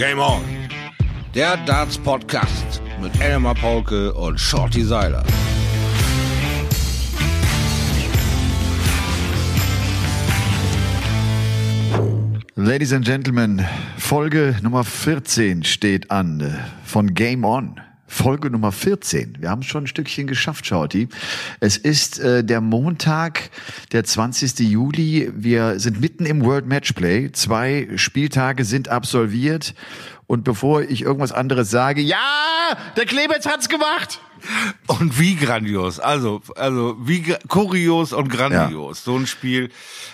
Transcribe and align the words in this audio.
Game 0.00 0.18
On. 0.18 0.40
Der 1.34 1.58
Darts 1.66 1.98
Podcast 1.98 2.80
mit 3.02 3.20
Elmar 3.20 3.54
Paulke 3.54 4.10
und 4.14 4.40
Shorty 4.40 4.82
Seiler. 4.82 5.22
Ladies 12.54 12.94
and 12.94 13.04
Gentlemen, 13.04 13.62
Folge 13.98 14.56
Nummer 14.62 14.84
14 14.84 15.64
steht 15.64 16.10
an 16.10 16.58
von 16.82 17.12
Game 17.12 17.44
On. 17.44 17.78
Folge 18.10 18.50
Nummer 18.50 18.72
14. 18.72 19.36
Wir 19.38 19.50
haben 19.50 19.60
es 19.60 19.66
schon 19.66 19.84
ein 19.84 19.86
Stückchen 19.86 20.26
geschafft, 20.26 20.66
Shorty. 20.66 21.08
Es 21.60 21.76
ist 21.76 22.18
äh, 22.18 22.42
der 22.42 22.60
Montag, 22.60 23.50
der 23.92 24.02
20. 24.02 24.58
Juli. 24.58 25.30
Wir 25.34 25.78
sind 25.78 26.00
mitten 26.00 26.26
im 26.26 26.44
World 26.44 26.66
Matchplay. 26.66 27.30
Zwei 27.30 27.88
Spieltage 27.94 28.64
sind 28.64 28.88
absolviert. 28.88 29.74
Und 30.26 30.42
bevor 30.42 30.82
ich 30.82 31.02
irgendwas 31.02 31.32
anderes 31.32 31.70
sage, 31.70 32.00
ja, 32.00 32.18
der 32.96 33.06
Klebetz 33.06 33.46
hat's 33.46 33.68
gemacht. 33.68 34.20
Und 34.86 35.18
wie 35.18 35.36
grandios, 35.36 36.00
also, 36.00 36.40
also 36.56 36.96
wie 37.00 37.34
kurios 37.48 38.12
und 38.12 38.28
grandios. 38.28 39.04
So 39.04 39.16
ein 39.16 39.26
Spiel 39.26 39.70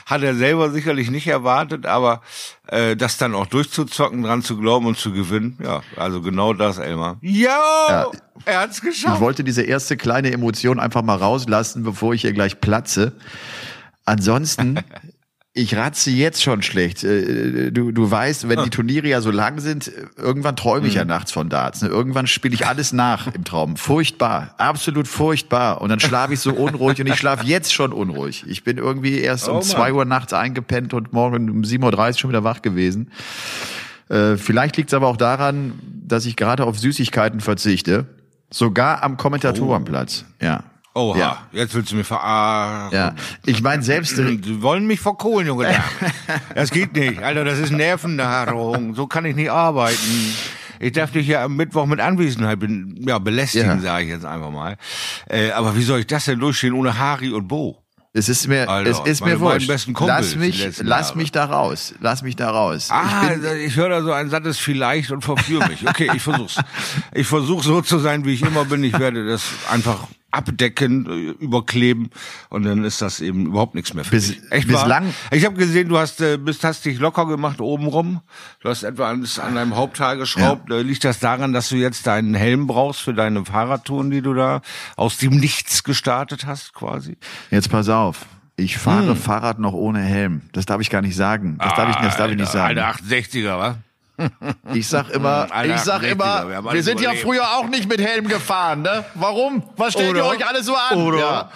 hat 0.06 0.22
er 0.22 0.34
selber 0.34 0.70
sicherlich 0.70 1.10
nicht 1.10 1.26
erwartet, 1.26 1.86
aber 1.86 2.22
äh, 2.68 2.96
das 2.96 3.18
dann 3.18 3.34
auch 3.34 3.46
durchzuzocken, 3.46 4.22
dran 4.22 4.42
zu 4.42 4.56
glauben 4.58 4.86
und 4.86 4.98
zu 4.98 5.12
gewinnen, 5.12 5.58
ja, 5.62 5.82
also 5.96 6.20
genau 6.20 6.52
das, 6.52 6.78
Elmar. 6.78 7.18
Jo, 7.20 7.48
Ja. 7.88 8.10
er 8.44 8.60
hat's 8.60 8.78
Ich 8.78 8.84
geschafft. 8.84 9.20
wollte 9.20 9.44
diese 9.44 9.62
erste 9.62 9.96
kleine 9.96 10.30
Emotion 10.32 10.78
einfach 10.80 11.02
mal 11.02 11.16
rauslassen, 11.16 11.82
bevor 11.82 12.14
ich 12.14 12.22
hier 12.22 12.32
gleich 12.32 12.60
platze. 12.60 13.12
Ansonsten, 14.04 14.78
ich 15.56 15.74
ratze 15.74 16.10
jetzt 16.10 16.42
schon 16.42 16.62
schlecht. 16.62 17.02
Äh, 17.02 17.70
Du, 17.72 17.90
du 17.90 18.10
weißt, 18.10 18.48
wenn 18.48 18.62
die 18.62 18.70
Turniere 18.70 19.08
ja 19.08 19.20
so 19.20 19.30
lang 19.30 19.58
sind, 19.60 19.90
irgendwann 20.16 20.54
träume 20.56 20.86
ich 20.86 20.94
ja 20.94 21.04
nachts 21.04 21.32
von 21.32 21.48
Darts. 21.48 21.82
ne? 21.82 21.88
Irgendwann 21.88 22.26
spiele 22.26 22.54
ich 22.54 22.66
alles 22.66 22.92
nach 22.92 23.26
im 23.34 23.44
Traum. 23.44 23.76
Furchtbar, 23.76 24.54
absolut 24.58 25.08
furchtbar. 25.08 25.80
Und 25.80 25.88
dann 25.88 25.98
schlafe 26.00 26.34
ich 26.34 26.40
so 26.40 26.52
unruhig 26.52 27.00
und 27.00 27.06
ich 27.08 27.16
schlafe 27.16 27.44
jetzt 27.46 27.72
schon 27.72 27.92
unruhig. 27.92 28.44
Ich 28.46 28.62
bin 28.64 28.78
irgendwie 28.78 29.18
erst 29.18 29.48
Oh 29.48 29.52
um 29.52 29.56
Mann. 29.56 29.64
zwei 29.64 29.92
Uhr 29.92 30.04
nachts 30.04 30.32
eingepennt 30.32 30.94
und 30.94 31.12
morgen 31.12 31.50
um 31.50 31.62
7.30 31.62 31.82
Uhr 32.12 32.18
schon 32.18 32.30
wieder 32.30 32.44
wach 32.44 32.62
gewesen. 32.62 33.10
Äh, 34.08 34.36
Vielleicht 34.36 34.76
liegt 34.76 34.90
es 34.90 34.94
aber 34.94 35.08
auch 35.08 35.16
daran, 35.16 35.72
dass 36.06 36.26
ich 36.26 36.36
gerade 36.36 36.64
auf 36.64 36.78
Süßigkeiten 36.78 37.40
verzichte. 37.40 38.06
Sogar 38.52 39.02
am 39.02 39.16
Kommentatorenplatz. 39.16 40.24
Ja. 40.40 40.62
Oha, 40.96 41.18
Ja. 41.18 41.38
jetzt 41.52 41.74
willst 41.74 41.92
du 41.92 41.96
mir 41.96 42.04
verarschen. 42.04 42.96
Ja. 42.98 43.14
Ich 43.44 43.62
meine, 43.62 43.82
selbst, 43.82 44.16
Die 44.16 44.62
wollen 44.62 44.86
mich 44.86 45.00
verkohlen, 45.00 45.46
Junge. 45.46 45.68
Das 46.54 46.70
geht 46.70 46.94
nicht. 46.96 47.22
Alter, 47.22 47.44
das 47.44 47.58
ist 47.58 47.70
Nervennahrung. 47.70 48.94
So 48.94 49.06
kann 49.06 49.26
ich 49.26 49.36
nicht 49.36 49.50
arbeiten. 49.50 50.34
Ich 50.80 50.92
darf 50.92 51.10
dich 51.10 51.26
ja 51.26 51.44
am 51.44 51.56
Mittwoch 51.56 51.86
mit 51.86 52.00
Anwesenheit 52.00 52.58
bin, 52.60 52.96
ja, 53.06 53.18
belästigen, 53.18 53.66
Ja. 53.68 53.78
sage 53.80 54.04
ich 54.04 54.10
jetzt 54.10 54.24
einfach 54.24 54.50
mal. 54.50 54.76
Äh, 55.28 55.50
aber 55.50 55.76
wie 55.76 55.82
soll 55.82 56.00
ich 56.00 56.06
das 56.06 56.24
denn 56.26 56.38
durchstehen 56.38 56.72
ohne 56.72 56.98
Hari 56.98 57.30
und 57.30 57.46
Bo? 57.48 57.82
es 58.14 58.30
ist 58.30 58.48
mir, 58.48 58.66
Alter, 58.66 58.90
es 58.90 59.00
ist 59.00 59.22
mir 59.24 59.38
wurscht. 59.40 59.68
Lass 59.68 60.36
mich, 60.36 60.66
lass 60.80 61.14
mich 61.14 61.32
da 61.32 61.44
raus. 61.44 61.94
Lass 62.00 62.22
mich 62.22 62.34
da 62.36 62.50
raus. 62.50 62.88
Ah, 62.90 63.24
ich 63.34 63.40
bin, 63.42 63.60
ich, 63.66 63.76
höre 63.76 63.90
da 63.90 64.02
so 64.02 64.12
ein 64.12 64.30
sattes 64.30 64.58
Vielleicht 64.58 65.10
und 65.10 65.22
verführe 65.22 65.68
mich. 65.68 65.86
Okay, 65.86 66.10
ich 66.14 66.22
versuch's. 66.22 66.56
Ich 67.12 67.26
versuche 67.26 67.62
so 67.62 67.82
zu 67.82 67.98
sein, 67.98 68.24
wie 68.24 68.32
ich 68.32 68.40
immer 68.42 68.64
bin. 68.64 68.82
Ich 68.84 68.98
werde 68.98 69.26
das 69.26 69.44
einfach 69.70 70.06
abdecken, 70.30 71.06
äh, 71.06 71.44
überkleben 71.44 72.10
und 72.50 72.64
dann 72.64 72.84
ist 72.84 73.00
das 73.00 73.20
eben 73.20 73.46
überhaupt 73.46 73.74
nichts 73.74 73.94
mehr 73.94 74.04
für 74.04 74.10
Bis- 74.10 74.28
dich. 74.28 74.40
Echt 74.50 74.68
bislang- 74.68 75.14
Ich 75.30 75.44
habe 75.44 75.56
gesehen, 75.56 75.88
du 75.88 75.98
hast 75.98 76.20
äh, 76.20 76.36
bist 76.36 76.62
hast 76.64 76.84
dich 76.84 76.98
locker 76.98 77.26
gemacht 77.26 77.60
oben 77.60 77.86
rum. 77.86 78.20
Du 78.60 78.68
hast 78.68 78.82
etwa 78.82 79.10
an, 79.10 79.26
an 79.42 79.54
deinem 79.54 79.76
Hauptteil 79.76 80.16
geschraubt. 80.18 80.70
Äh, 80.70 80.82
Liegt 80.82 81.04
das 81.04 81.20
daran, 81.20 81.52
dass 81.52 81.68
du 81.70 81.76
jetzt 81.76 82.06
deinen 82.06 82.34
Helm 82.34 82.66
brauchst 82.66 83.00
für 83.00 83.14
deine 83.14 83.44
Fahrradtouren, 83.44 84.10
die 84.10 84.20
du 84.22 84.34
da 84.34 84.60
aus 84.96 85.16
dem 85.18 85.36
Nichts 85.36 85.84
gestartet 85.84 86.46
hast, 86.46 86.74
quasi? 86.74 87.16
jetzt 87.50 87.70
pass 87.70 87.88
auf. 87.88 88.26
Ich 88.58 88.78
fahre 88.78 89.10
Hm. 89.10 89.16
Fahrrad 89.16 89.58
noch 89.58 89.74
ohne 89.74 90.00
Helm. 90.00 90.42
Das 90.52 90.64
darf 90.66 90.80
ich 90.80 90.88
gar 90.90 91.02
nicht 91.02 91.14
sagen. 91.16 91.58
Das 91.58 91.74
darf 91.74 91.90
ich, 91.90 91.96
das 91.96 92.16
darf 92.16 92.30
ich 92.30 92.36
nicht 92.36 92.50
sagen. 92.50 92.78
Alter 92.78 92.88
68er, 93.02 93.58
wa? 93.58 93.76
Ich 94.74 94.88
sag 94.88 95.10
immer, 95.10 95.48
Hm, 95.50 95.70
ich 95.74 95.80
sag 95.80 96.02
68er, 96.02 96.06
immer, 96.06 96.48
wir 96.48 96.62
wir 96.64 96.70
alles 96.70 96.84
sind 96.84 97.00
ja 97.00 97.10
überlebt. 97.12 97.22
früher 97.26 97.42
auch 97.58 97.68
nicht 97.68 97.88
mit 97.88 98.00
Helm 98.00 98.28
gefahren, 98.28 98.82
ne? 98.82 99.04
Warum? 99.14 99.62
Was 99.76 99.92
stellt 99.92 100.10
Oder? 100.10 100.20
ihr 100.20 100.26
euch 100.26 100.46
alle 100.46 100.62
so 100.62 100.74
an? 100.74 100.96
Oder? 100.98 101.18
Ja. 101.18 101.50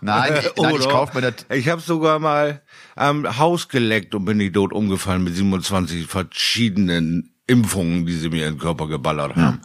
Nein, 0.00 0.32
ich, 0.38 0.50
nein, 0.60 0.74
ich 0.74 0.80
Oder? 0.82 0.88
kauf 0.90 1.14
mir 1.14 1.20
das. 1.22 1.46
Ich 1.50 1.68
habe 1.68 1.80
sogar 1.80 2.18
mal 2.18 2.60
am 2.96 3.38
Haus 3.38 3.68
geleckt 3.68 4.14
und 4.14 4.24
bin 4.24 4.36
nicht 4.38 4.54
tot 4.54 4.72
umgefallen 4.72 5.22
mit 5.24 5.34
27 5.36 6.06
verschiedenen 6.06 7.34
Impfungen, 7.46 8.04
die 8.06 8.14
sie 8.14 8.28
mir 8.28 8.46
in 8.46 8.54
den 8.54 8.58
Körper 8.60 8.88
geballert 8.88 9.36
haben. 9.36 9.60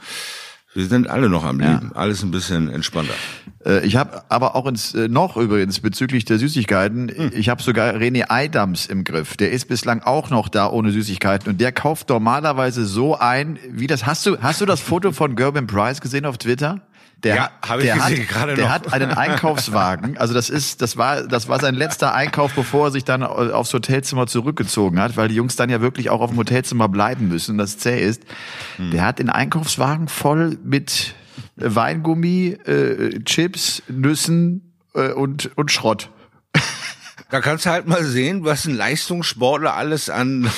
Wir 0.77 0.85
sind 0.85 1.09
alle 1.09 1.27
noch 1.27 1.43
am 1.43 1.59
Leben, 1.59 1.91
alles 1.95 2.21
ein 2.21 2.29
bisschen 2.29 2.69
entspannter. 2.69 3.15
Äh, 3.65 3.83
Ich 3.83 3.95
habe 3.95 4.21
aber 4.29 4.55
auch 4.55 4.67
ins, 4.67 4.93
äh, 4.93 5.07
noch 5.07 5.35
übrigens 5.35 5.79
bezüglich 5.79 6.23
der 6.25 6.37
Süßigkeiten, 6.37 7.09
Hm. 7.09 7.31
ich 7.33 7.49
habe 7.49 7.63
sogar 7.63 7.95
René 7.95 8.29
Eidams 8.29 8.85
im 8.85 9.03
Griff. 9.03 9.37
Der 9.37 9.49
ist 9.51 9.67
bislang 9.67 10.03
auch 10.03 10.29
noch 10.29 10.49
da 10.49 10.69
ohne 10.69 10.91
Süßigkeiten 10.91 11.49
und 11.51 11.59
der 11.59 11.71
kauft 11.71 12.09
normalerweise 12.09 12.85
so 12.85 13.17
ein, 13.17 13.57
wie 13.71 13.87
das 13.87 14.05
hast 14.05 14.27
du 14.27 14.37
hast 14.39 14.61
du 14.61 14.67
das 14.67 14.79
Foto 14.79 15.11
von 15.13 15.35
Gerben 15.35 15.65
Price 15.65 15.99
gesehen 15.99 16.25
auf 16.27 16.37
Twitter? 16.37 16.81
Der, 17.23 17.35
Ja, 17.35 17.41
hat- 17.43 17.69
hab 17.69 17.79
ich 17.79 17.91
gesehen, 17.91 18.19
hat, 18.21 18.27
gerade 18.27 18.55
Der 18.55 18.65
noch. 18.65 18.71
hat 18.73 18.93
einen 18.93 19.11
Einkaufswagen. 19.11 20.17
Also 20.17 20.33
das 20.35 20.49
ist, 20.51 20.81
das 20.83 20.97
war, 20.97 21.23
das 21.23 21.47
war 21.49 21.59
sein 21.59 21.73
letzter 21.73 22.13
Einkauf, 22.13 22.53
bevor 22.53 22.87
er 22.87 22.91
sich 22.91 23.05
dann 23.05 23.23
aufs 23.23 23.73
Hotelzimmer 23.73 24.27
zurückgezogen 24.27 24.99
hat, 24.99 25.17
weil 25.17 25.27
die 25.27 25.35
Jungs 25.35 25.55
dann 25.55 25.69
ja 25.71 25.81
wirklich 25.81 26.09
auch 26.11 26.21
auf 26.21 26.29
dem 26.29 26.37
Hotelzimmer 26.37 26.87
bleiben 26.89 27.27
müssen, 27.27 27.57
das 27.57 27.77
zäh 27.79 27.99
ist. 27.99 28.21
Hm. 28.75 28.91
Der 28.91 29.03
hat 29.03 29.17
den 29.19 29.29
Einkaufswagen 29.31 30.07
voll 30.07 30.59
mit 30.63 31.15
Weingummi, 31.55 32.57
äh, 32.65 33.19
Chips, 33.23 33.81
Nüssen 33.87 34.73
äh, 34.93 35.11
und, 35.11 35.49
und 35.57 35.71
Schrott. 35.71 36.11
Da 37.29 37.41
kannst 37.41 37.65
du 37.65 37.71
halt 37.71 37.87
mal 37.87 38.03
sehen, 38.05 38.45
was 38.45 38.65
ein 38.65 38.75
Leistungssportler 38.75 39.73
alles 39.75 40.09
an 40.09 40.49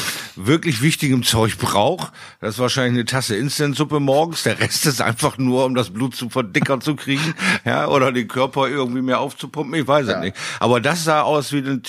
wirklich 0.45 0.81
wichtigem 0.81 1.23
Zeug 1.23 1.57
braucht. 1.57 2.11
Das 2.39 2.55
ist 2.55 2.59
wahrscheinlich 2.59 2.93
eine 2.93 3.05
Tasse 3.05 3.35
Instantsuppe 3.35 3.99
morgens. 3.99 4.43
Der 4.43 4.59
Rest 4.59 4.85
ist 4.85 5.01
einfach 5.01 5.37
nur, 5.37 5.65
um 5.65 5.75
das 5.75 5.89
Blut 5.89 6.15
zu 6.15 6.29
verdickern 6.29 6.81
zu 6.81 6.95
kriegen, 6.95 7.33
ja, 7.65 7.87
oder 7.87 8.11
den 8.11 8.27
Körper 8.27 8.69
irgendwie 8.69 9.01
mehr 9.01 9.19
aufzupumpen. 9.19 9.79
Ich 9.79 9.87
weiß 9.87 10.07
es 10.07 10.17
nicht. 10.19 10.37
Aber 10.59 10.79
das 10.79 11.03
sah 11.03 11.21
aus 11.21 11.51
wie 11.51 11.57
ein, 11.57 11.81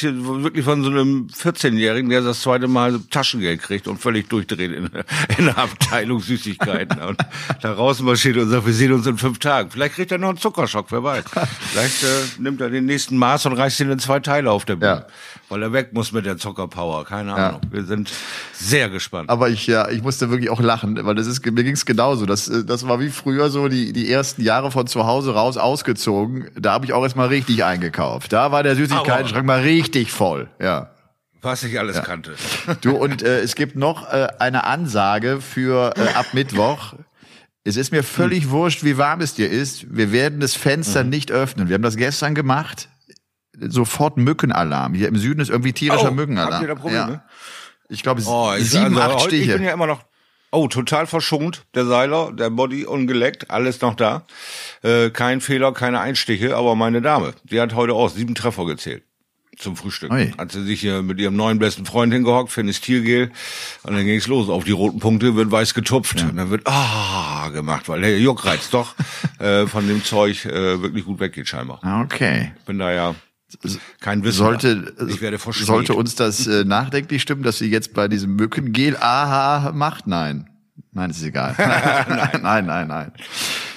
wirklich 0.43 0.65
von 0.65 0.83
so 0.83 0.91
einem 0.91 1.29
14-Jährigen, 1.29 2.11
der 2.11 2.23
das 2.23 2.41
zweite 2.41 2.69
Mal 2.69 3.01
Taschengeld 3.11 3.63
kriegt 3.63 3.87
und 3.87 3.99
völlig 3.99 4.29
durchdreht 4.29 4.73
in, 4.73 4.91
in 5.39 5.45
der 5.45 5.59
Abteilung 5.59 6.21
Süßigkeiten 6.21 7.01
und 7.01 7.21
da 7.63 7.73
rausmarschiert 7.73 8.37
und 8.37 8.51
sagt, 8.51 8.67
wir 8.67 8.73
sehen 8.73 8.93
uns 8.93 9.07
in 9.07 9.17
fünf 9.17 9.39
Tagen. 9.39 9.71
Vielleicht 9.71 9.95
kriegt 9.95 10.13
er 10.13 10.19
noch 10.19 10.31
einen 10.31 10.39
Zuckerschock, 10.39 10.87
wer 10.91 11.03
weiß. 11.05 11.25
Vielleicht 11.71 12.03
äh, 12.03 12.07
nimmt 12.39 12.61
er 12.61 12.71
den 12.71 12.87
nächsten 12.87 13.17
Maß 13.17 13.47
und 13.47 13.53
reißt 13.53 13.81
ihn 13.81 13.91
in 13.91 13.99
zwei 13.99 14.21
Teile 14.21 14.51
auf 14.51 14.65
der 14.65 14.77
Bühne. 14.77 15.07
Ja. 15.07 15.07
Weil 15.49 15.63
er 15.63 15.73
weg 15.73 15.93
muss 15.93 16.13
mit 16.13 16.27
der 16.27 16.37
Zuckerpower. 16.37 17.05
Keine 17.05 17.35
Ahnung. 17.35 17.61
Wir 17.71 17.85
sind 17.85 18.11
sehr 18.55 18.89
gespannt. 18.89 19.31
Aber 19.31 19.49
ich, 19.49 19.67
ja, 19.67 19.89
ich 19.89 20.03
musste 20.03 20.31
wirklich 20.31 20.51
auch 20.51 20.61
lachen, 20.61 20.99
weil 21.05 21.15
das 21.15 21.27
ist, 21.27 21.45
mir 21.45 21.65
ging's 21.65 21.87
genauso. 21.87 22.27
Das, 22.27 22.49
äh, 22.49 22.65
das 22.65 22.87
war 22.87 23.01
wie 23.01 23.11
früher 23.11 23.51
so 23.51 23.69
die, 23.69 23.93
die 23.93 24.11
ersten 24.11 24.43
Jahre 24.43 24.71
von 24.71 24.87
zu 24.87 25.07
Hause 25.07 25.35
raus 25.35 25.57
ausgezogen. 25.57 26.49
Da 26.59 26.73
habe 26.73 26.85
ich 26.85 26.93
auch 26.93 27.03
erstmal 27.03 27.29
richtig 27.29 27.65
eingekauft. 27.65 28.33
Da 28.33 28.53
war 28.53 28.63
der 28.63 28.77
Süßigkeitenschrank 28.77 29.47
mal 29.47 29.61
richtig 29.61 30.13
voll. 30.13 30.49
Ja. 30.61 30.91
Was 31.43 31.63
ich 31.63 31.79
alles 31.79 32.03
kannte. 32.03 32.35
Du, 32.83 32.97
und 32.97 33.23
äh, 33.23 33.41
es 33.41 33.55
gibt 33.55 33.75
noch 33.75 34.13
äh, 34.13 34.29
eine 34.39 34.65
Ansage 34.65 35.41
für 35.41 35.95
äh, 35.97 36.13
ab 36.15 36.27
Mittwoch. 36.35 36.93
Es 37.65 37.77
ist 37.77 37.93
mir 37.93 38.03
völlig 38.03 38.51
wurscht, 38.51 38.85
wie 38.85 38.99
warm 38.99 39.21
es 39.23 39.35
dir 39.35 39.51
ist. 39.51 39.87
Wir 39.95 40.13
werden 40.13 40.41
das 40.41 40.55
Fenster 40.55 41.03
nicht 41.05 41.31
öffnen. 41.33 41.69
Wir 41.69 41.75
haben 41.75 41.83
das 41.83 41.97
gestern 41.97 42.35
gemacht. 42.35 42.89
Sofort 43.59 44.17
Mückenalarm. 44.17 44.95
Hier 44.95 45.09
im 45.09 45.17
Süden 45.17 45.41
ist 45.41 45.51
irgendwie 45.51 45.73
tierischer 45.73 46.11
Oh, 46.11 46.15
Mückenalarm. 46.15 46.53
habt 46.55 46.63
ihr 46.63 46.69
da 46.69 46.75
Probleme? 46.75 47.13
Ja. 47.13 47.25
Ich 47.91 48.03
glaube, 48.03 48.23
Oh, 48.27 48.53
ich, 48.57 48.71
sieben, 48.71 48.97
also, 48.97 49.01
acht 49.01 49.25
heute- 49.25 49.37
Ich 49.37 49.43
bin 49.47 49.51
Stiche. 49.57 49.65
ja 49.67 49.73
immer 49.75 49.87
noch, 49.87 50.01
oh, 50.53 50.69
total 50.69 51.07
verschont. 51.07 51.65
Der 51.75 51.85
Seiler, 51.87 52.33
der 52.33 52.51
Body 52.51 52.85
ungeleckt, 52.87 53.51
alles 53.51 53.81
noch 53.81 53.95
da. 53.95 54.25
Äh, 54.83 55.11
kein 55.11 55.41
Fehler, 55.41 55.73
keine 55.73 56.01
Einstiche, 56.01 56.57
aber 56.57 56.75
meine 56.77 57.03
Dame, 57.03 57.35
die 57.45 57.61
hat 57.61 57.75
heute 57.75 57.95
auch 57.95 58.09
sieben 58.09 58.35
Treffer 58.35 58.65
gezählt. 58.67 59.03
Zum 59.59 59.77
Frühstück. 59.77 60.11
Ui. 60.11 60.33
Hat 60.39 60.53
sie 60.53 60.65
sich 60.65 60.81
hier 60.81 61.03
mit 61.03 61.19
ihrem 61.21 61.37
neuen 61.37 61.59
besten 61.59 61.85
Freund 61.85 62.13
hingehockt, 62.15 62.51
Fenistilgel. 62.51 63.31
Und 63.83 63.93
dann 63.95 64.07
ging's 64.07 64.27
los. 64.27 64.49
Auf 64.49 64.65
die 64.65 64.71
roten 64.71 65.01
Punkte 65.01 65.35
wird 65.37 65.51
weiß 65.51 65.75
getupft. 65.75 66.23
Und 66.23 66.37
dann 66.37 66.49
wird 66.49 66.63
ah 66.67 67.51
gemacht, 67.51 67.87
weil 67.91 68.01
der 68.01 68.19
Juckreiz 68.19 68.71
doch 68.71 68.95
äh, 69.39 69.67
von 69.67 69.87
dem 69.87 70.03
Zeug 70.03 70.47
äh, 70.47 70.81
wirklich 70.81 71.05
gut 71.05 71.21
weggeht 71.21 71.47
scheinbar. 71.49 71.81
Okay. 72.05 72.53
Bin 72.65 72.79
da 72.79 72.91
ja 72.93 73.15
kein 74.01 74.23
Wissen. 74.25 74.39
Sollte, 74.39 74.95
ich 75.09 75.21
werde 75.21 75.39
verschmäht. 75.39 75.67
sollte 75.67 75.95
uns 75.95 76.15
das 76.15 76.47
äh, 76.47 76.65
nachdenklich 76.65 77.23
stimmen, 77.23 77.43
dass 77.43 77.59
sie 77.59 77.71
jetzt 77.71 77.95
bei 77.95 78.09
diesem 78.09 78.37
Mückengel 78.37 78.97
aha 78.97 79.73
macht? 79.73 80.07
Nein. 80.07 80.49
Nein, 80.93 81.11
ist 81.11 81.23
egal. 81.23 81.55
nein, 81.59 82.41
nein, 82.43 82.67
nein, 82.67 82.89
nein. 82.89 83.13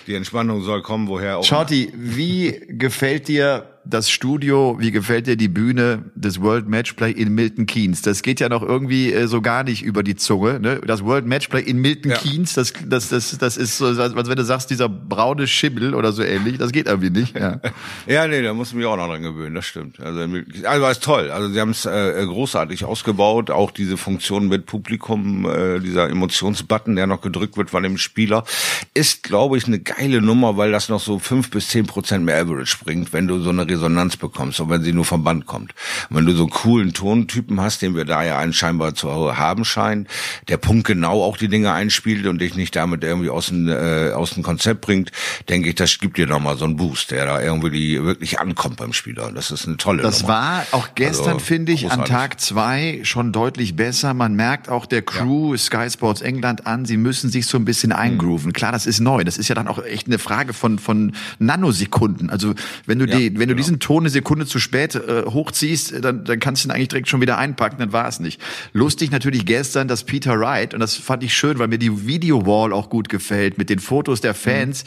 Die 0.08 0.16
Entspannung 0.16 0.64
soll 0.64 0.82
kommen, 0.82 1.08
woher 1.08 1.38
auch. 1.38 1.44
Shorty, 1.44 1.92
wie 1.96 2.60
gefällt 2.70 3.28
dir 3.28 3.73
das 3.86 4.10
Studio, 4.10 4.78
wie 4.80 4.92
gefällt 4.92 5.28
dir 5.28 5.36
die 5.36 5.50
Bühne 5.50 6.06
des 6.16 6.42
World 6.42 6.70
Matchplay 6.70 7.12
in 7.12 7.34
Milton 7.34 7.66
Keynes? 7.66 8.02
Das 8.02 8.22
geht 8.22 8.40
ja 8.40 8.48
noch 8.48 8.64
irgendwie 8.64 9.12
äh, 9.12 9.28
so 9.28 9.42
gar 9.42 9.64
nicht 9.64 9.84
über 9.84 10.04
die 10.04 10.16
Zunge. 10.16 10.60
Ne? 10.60 10.80
Das 10.86 11.04
World 11.04 11.26
Matchplay 11.26 11.62
in 11.62 11.80
Milton 11.80 12.12
ja. 12.12 12.18
Keynes, 12.18 12.54
das, 12.54 12.74
das, 12.86 13.10
das, 13.10 13.38
das 13.38 13.58
ist 13.58 13.78
so, 13.78 13.88
als 13.88 14.16
wenn 14.16 14.36
du 14.36 14.46
sagst, 14.46 14.70
dieser 14.70 14.88
braune 14.88 15.48
Schimmel 15.48 15.96
oder 15.96 16.14
so 16.14 16.24
ähnlich, 16.24 16.58
das 16.58 16.72
geht 16.72 16.88
irgendwie 16.88 17.10
nicht. 17.10 17.38
Ja, 17.38 17.60
ja 18.08 18.28
nee, 18.28 18.42
da 18.42 18.54
muss 18.54 18.70
ich 18.70 18.76
mich 18.76 18.86
auch 18.86 18.96
noch 18.96 19.08
dran 19.08 19.22
gewöhnen, 19.22 19.56
das 19.56 19.66
stimmt. 19.66 20.00
Also, 20.00 20.22
also 20.64 20.86
es 20.86 21.00
toll. 21.00 21.30
Also 21.30 21.50
sie 21.52 21.60
haben 21.60 21.72
es 21.72 21.86
äh, 21.86 22.26
großartig 22.26 22.86
ausgebaut, 22.86 23.52
auch 23.52 23.72
diese 23.72 23.98
Funktion 23.98 24.48
mit 24.48 24.66
Publikum, 24.66 25.46
äh, 25.46 25.80
dieser 25.80 26.10
Emotionsbutton, 26.10 26.96
der 26.96 27.08
noch 27.08 27.22
gedrückt 27.22 27.58
wird 27.58 27.70
von 27.70 27.84
dem 27.84 27.98
Spieler, 27.98 28.46
ist, 28.94 29.24
glaube 29.24 29.58
ich, 29.58 29.68
eine 29.68 29.80
geile 29.80 30.22
Nummer, 30.22 30.56
weil 30.56 30.72
das 30.72 30.88
noch 30.88 31.02
so 31.02 31.20
fünf 31.20 31.52
bis 31.52 31.68
zehn 31.68 31.86
Prozent 31.86 32.24
mehr 32.24 32.40
Average 32.40 32.78
bringt, 32.84 33.12
wenn 33.12 33.28
du 33.28 33.40
so 33.40 33.50
eine 33.50 33.73
Resonanz 33.74 34.18
bekommst 34.18 34.60
und 34.60 34.70
wenn 34.70 34.84
sie 34.84 34.94
nur 34.94 35.06
vom 35.06 35.24
Band 35.24 35.46
kommt. 35.46 35.74
Und 36.10 36.18
wenn 36.18 36.26
du 36.26 36.34
so 36.34 36.44
einen 36.44 36.52
coolen 36.52 36.94
Tontypen 36.94 37.60
hast, 37.60 37.82
den 37.82 37.96
wir 37.96 38.06
da 38.06 38.24
ja 38.24 38.38
einen 38.38 38.54
scheinbar 38.54 38.96
zu 38.96 39.36
haben 39.38 39.66
scheinen, 39.66 40.08
der 40.48 40.58
Punkt 40.58 40.88
genau 40.88 41.24
auch 41.24 41.38
die 41.38 41.48
Dinge 41.48 41.72
einspielt 41.72 42.26
und 42.28 42.40
dich 42.40 42.56
nicht 42.56 42.76
damit 42.76 43.04
irgendwie 43.04 43.30
aus 43.30 43.48
dem, 43.48 43.68
äh, 43.68 44.12
aus 44.12 44.32
dem 44.32 44.44
Konzept 44.44 44.82
bringt, 44.82 45.12
denke 45.50 45.70
ich, 45.70 45.76
das 45.76 46.00
gibt 46.00 46.18
dir 46.18 46.28
nochmal 46.28 46.58
so 46.58 46.66
einen 46.66 46.76
Boost, 46.76 47.12
der 47.12 47.26
da 47.26 47.42
irgendwie 47.42 48.02
wirklich 48.04 48.40
ankommt 48.40 48.78
beim 48.78 48.94
Spieler. 48.94 49.32
Das 49.32 49.52
ist 49.52 49.68
eine 49.68 49.78
tolle 49.78 50.02
Das 50.04 50.22
Nummer. 50.22 50.34
war 50.34 50.66
auch 50.72 50.90
gestern, 50.96 51.34
also, 51.34 51.40
finde 51.40 51.72
ich, 51.72 51.82
großartig. 51.82 52.14
an 52.14 52.20
Tag 52.20 52.40
zwei 52.40 53.02
schon 53.04 53.32
deutlich 53.32 53.76
besser. 53.76 54.14
Man 54.14 54.36
merkt 54.36 54.70
auch 54.70 54.86
der 54.86 55.02
Crew 55.02 55.54
ja. 55.54 55.58
Sky 55.58 55.90
Sports 55.90 56.22
England 56.22 56.68
an, 56.68 56.86
sie 56.86 56.98
müssen 56.98 57.30
sich 57.30 57.48
so 57.48 57.58
ein 57.58 57.66
bisschen 57.66 57.92
eingrooven. 57.92 58.50
Mhm. 58.50 58.54
Klar, 58.54 58.72
das 58.72 58.86
ist 58.86 59.00
neu. 59.00 59.24
Das 59.24 59.38
ist 59.38 59.48
ja 59.48 59.56
dann 59.56 59.68
auch 59.68 59.84
echt 59.84 60.08
eine 60.08 60.20
Frage 60.20 60.54
von, 60.54 60.80
von 60.80 61.14
Nanosekunden. 61.40 62.30
Also 62.30 62.54
wenn 62.86 63.00
du, 63.00 63.06
ja, 63.06 63.18
die, 63.18 63.38
wenn 63.40 63.48
du 63.50 63.56
genau. 63.56 63.58
Diesen 63.64 63.80
Ton 63.80 64.04
eine 64.04 64.10
Sekunde 64.10 64.46
zu 64.46 64.60
spät 64.60 64.96
äh, 64.96 65.24
hochziehst, 65.26 66.04
dann, 66.04 66.24
dann 66.24 66.40
kannst 66.40 66.64
du 66.64 66.68
ihn 66.68 66.72
eigentlich 66.72 66.90
direkt 66.90 67.10
schon 67.10 67.22
wieder 67.22 67.38
einpacken, 67.38 67.78
dann 67.80 67.92
war 67.92 68.08
es 68.08 68.20
nicht. 68.20 68.42
Lustig 68.74 69.12
natürlich 69.12 69.46
gestern, 69.46 69.88
dass 69.88 70.04
Peter 70.04 70.40
Wright, 70.40 70.74
und 70.74 70.80
das 70.80 70.96
fand 70.96 71.24
ich 71.24 71.34
schön, 71.34 71.60
weil 71.60 71.68
mir 71.68 71.80
die 71.80 72.06
Video-Wall 72.06 72.74
auch 72.74 72.90
gut 72.90 73.10
gefällt, 73.10 73.58
mit 73.58 73.70
den 73.70 73.80
Fotos 73.80 74.22
der 74.22 74.34
Fans, 74.34 74.84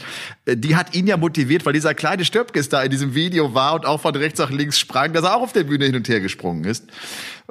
mhm. 0.46 0.61
die 0.61 0.76
hat 0.76 0.94
ihn 0.94 1.06
ja 1.06 1.17
motiviert, 1.17 1.67
weil 1.67 1.73
dieser 1.73 1.94
kleine 1.94 2.25
Stöpkes 2.25 2.69
da 2.69 2.82
in 2.82 2.90
diesem 2.90 3.14
Video 3.14 3.55
war 3.55 3.75
und 3.75 3.87
auch 3.87 4.00
von 4.00 4.14
rechts 4.14 4.38
nach 4.38 4.50
links 4.50 4.79
sprang, 4.79 5.12
dass 5.12 5.25
er 5.25 5.37
auch 5.37 5.43
auf 5.43 5.52
der 5.52 5.64
Bühne 5.64 5.87
hin 5.87 5.96
und 5.96 6.08
her 6.08 6.20
gesprungen 6.20 6.64
ist. 6.64 6.84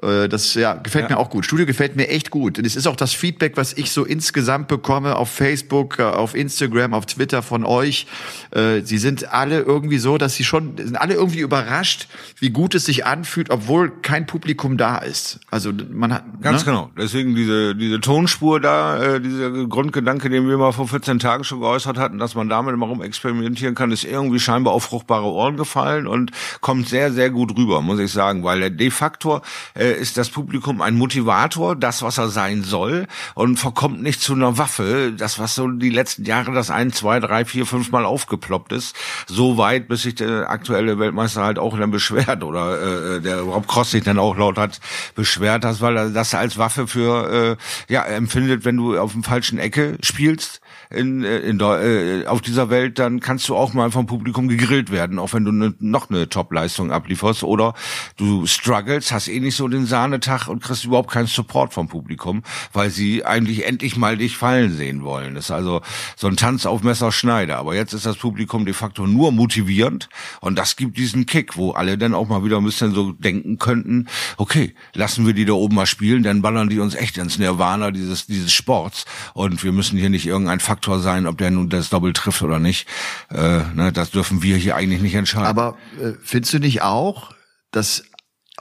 Äh, 0.01 0.27
das 0.27 0.53
ja, 0.55 0.73
gefällt 0.73 1.09
ja. 1.09 1.15
mir 1.15 1.21
auch 1.21 1.29
gut. 1.29 1.45
Studio 1.45 1.65
gefällt 1.65 1.95
mir 1.95 2.09
echt 2.09 2.29
gut. 2.29 2.57
Und 2.57 2.65
es 2.65 2.75
ist 2.75 2.87
auch 2.87 2.95
das 2.95 3.13
Feedback, 3.13 3.57
was 3.57 3.73
ich 3.73 3.91
so 3.91 4.03
insgesamt 4.03 4.67
bekomme 4.67 5.15
auf 5.15 5.29
Facebook, 5.29 5.99
äh, 5.99 6.03
auf 6.03 6.35
Instagram, 6.35 6.93
auf 6.93 7.05
Twitter 7.05 7.41
von 7.41 7.65
euch. 7.65 8.07
Äh, 8.51 8.81
sie 8.81 8.97
sind 8.97 9.31
alle 9.31 9.61
irgendwie 9.61 9.97
so, 9.97 10.17
dass 10.17 10.35
sie 10.35 10.43
schon, 10.43 10.77
sind 10.77 10.95
alle 10.95 11.13
irgendwie 11.13 11.39
überrascht, 11.39 12.07
wie 12.39 12.49
gut 12.49 12.75
es 12.75 12.85
sich 12.85 13.05
anfühlt, 13.05 13.49
obwohl 13.49 14.01
kein 14.01 14.25
Publikum 14.25 14.77
da 14.77 14.97
ist. 14.97 15.39
Also 15.49 15.71
man 15.91 16.13
hat. 16.13 16.23
Ganz 16.41 16.65
ne? 16.65 16.71
genau. 16.71 16.91
Deswegen 16.97 17.35
diese, 17.35 17.75
diese 17.75 18.01
Tonspur 18.01 18.59
da, 18.59 19.19
dieser 19.19 19.67
Grundgedanke, 19.67 20.29
den 20.29 20.47
wir 20.47 20.57
mal 20.57 20.71
vor 20.71 20.87
14 20.87 21.19
Tagen 21.19 21.43
schon 21.43 21.61
geäußert 21.61 21.97
hatten, 21.97 22.17
dass 22.17 22.35
man 22.35 22.49
damit 22.49 22.75
mal 22.77 22.87
rum 22.87 23.01
experimentieren 23.01 23.75
kann, 23.75 23.91
ist 23.91 24.03
irgendwie 24.03 24.39
scheinbar 24.39 24.73
auf 24.73 24.83
fruchtbare 24.83 25.25
Ohren 25.25 25.57
gefallen 25.57 26.07
und 26.07 26.31
kommt 26.61 26.87
sehr, 26.87 27.11
sehr 27.11 27.29
gut 27.29 27.57
rüber, 27.57 27.81
muss 27.81 27.99
ich 27.99 28.11
sagen, 28.11 28.43
weil 28.43 28.59
der 28.59 28.69
De-Faktor 28.69 29.41
äh, 29.73 29.84
ist 29.93 30.17
das 30.17 30.29
Publikum 30.29 30.81
ein 30.81 30.95
Motivator, 30.95 31.75
das, 31.75 32.01
was 32.01 32.17
er 32.17 32.29
sein 32.29 32.63
soll, 32.63 33.07
und 33.33 33.57
verkommt 33.57 34.01
nicht 34.01 34.21
zu 34.21 34.33
einer 34.33 34.57
Waffe, 34.57 35.13
das, 35.15 35.39
was 35.39 35.55
so 35.55 35.67
die 35.67 35.89
letzten 35.89 36.25
Jahre 36.25 36.51
das 36.51 36.69
ein, 36.69 36.91
zwei, 36.91 37.19
drei, 37.19 37.45
vier, 37.45 37.65
fünf 37.65 37.91
Mal 37.91 38.05
aufgeploppt 38.05 38.71
ist, 38.71 38.95
so 39.27 39.57
weit, 39.57 39.87
bis 39.87 40.03
sich 40.03 40.15
der 40.15 40.49
aktuelle 40.49 40.99
Weltmeister 40.99 41.43
halt 41.43 41.59
auch 41.59 41.77
dann 41.77 41.91
beschwert 41.91 42.43
oder 42.43 43.17
äh, 43.17 43.21
der 43.21 43.41
Rob 43.41 43.67
Cross 43.67 43.91
sich 43.91 44.03
dann 44.03 44.19
auch 44.19 44.37
laut 44.37 44.57
hat 44.57 44.79
beschwert, 45.15 45.63
dass, 45.63 45.81
weil 45.81 45.97
er 45.97 46.09
das 46.09 46.33
als 46.33 46.57
Waffe 46.57 46.87
für 46.87 47.57
äh, 47.89 47.93
ja 47.93 48.03
empfindet, 48.03 48.65
wenn 48.65 48.77
du 48.77 48.97
auf 48.97 49.13
dem 49.13 49.23
falschen 49.23 49.59
Ecke 49.59 49.97
spielst 50.01 50.61
in, 50.89 51.23
äh, 51.23 51.39
in, 51.39 51.59
äh, 51.59 52.25
auf 52.27 52.41
dieser 52.41 52.69
Welt, 52.69 52.99
dann 52.99 53.19
kannst 53.19 53.49
du 53.49 53.55
auch 53.55 53.73
mal 53.73 53.91
vom 53.91 54.05
Publikum 54.05 54.47
gegrillt 54.47 54.91
werden, 54.91 55.19
auch 55.19 55.33
wenn 55.33 55.45
du 55.45 55.51
ne, 55.51 55.73
noch 55.79 56.09
eine 56.09 56.29
Top-Leistung 56.29 56.91
ablieferst 56.91 57.43
oder 57.43 57.73
du 58.17 58.45
struggles, 58.45 59.11
hast 59.11 59.27
eh 59.27 59.39
nicht 59.39 59.55
so 59.55 59.67
den 59.75 59.85
Sahnetag 59.85 60.47
und 60.47 60.63
kriegst 60.63 60.85
überhaupt 60.85 61.11
keinen 61.11 61.27
Support 61.27 61.73
vom 61.73 61.87
Publikum, 61.87 62.43
weil 62.73 62.89
sie 62.89 63.25
eigentlich 63.25 63.65
endlich 63.65 63.97
mal 63.97 64.17
dich 64.17 64.37
fallen 64.37 64.75
sehen 64.75 65.03
wollen. 65.03 65.35
Das 65.35 65.45
ist 65.45 65.51
also 65.51 65.81
so 66.15 66.27
ein 66.27 66.37
Tanz 66.37 66.65
auf 66.65 66.83
Messerschneide. 66.83 67.57
Aber 67.57 67.75
jetzt 67.75 67.93
ist 67.93 68.05
das 68.05 68.17
Publikum 68.17 68.65
de 68.65 68.73
facto 68.73 69.05
nur 69.05 69.31
motivierend 69.31 70.09
und 70.41 70.57
das 70.57 70.75
gibt 70.75 70.97
diesen 70.97 71.25
Kick, 71.25 71.57
wo 71.57 71.71
alle 71.71 71.97
dann 71.97 72.13
auch 72.13 72.27
mal 72.27 72.43
wieder 72.43 72.57
ein 72.57 72.65
bisschen 72.65 72.93
so 72.93 73.11
denken 73.11 73.59
könnten, 73.59 74.07
okay, 74.37 74.73
lassen 74.93 75.25
wir 75.25 75.33
die 75.33 75.45
da 75.45 75.53
oben 75.53 75.75
mal 75.75 75.85
spielen, 75.85 76.23
dann 76.23 76.41
ballern 76.41 76.69
die 76.69 76.79
uns 76.79 76.95
echt 76.95 77.17
ins 77.17 77.37
Nirvana 77.37 77.91
dieses, 77.91 78.27
dieses 78.27 78.53
Sports 78.53 79.05
und 79.33 79.63
wir 79.63 79.71
müssen 79.71 79.97
hier 79.97 80.09
nicht 80.09 80.25
irgendein 80.25 80.59
Faktor 80.59 80.99
sein, 80.99 81.27
ob 81.27 81.37
der 81.37 81.51
nun 81.51 81.69
das 81.69 81.89
Doppel 81.89 82.13
trifft 82.13 82.41
oder 82.41 82.59
nicht. 82.59 82.87
Äh, 83.29 83.63
ne, 83.73 83.91
das 83.93 84.11
dürfen 84.11 84.41
wir 84.41 84.57
hier 84.57 84.75
eigentlich 84.75 85.01
nicht 85.01 85.15
entscheiden. 85.15 85.47
Aber 85.47 85.77
äh, 85.99 86.13
findest 86.23 86.53
du 86.53 86.59
nicht 86.59 86.81
auch, 86.81 87.31
dass 87.71 88.03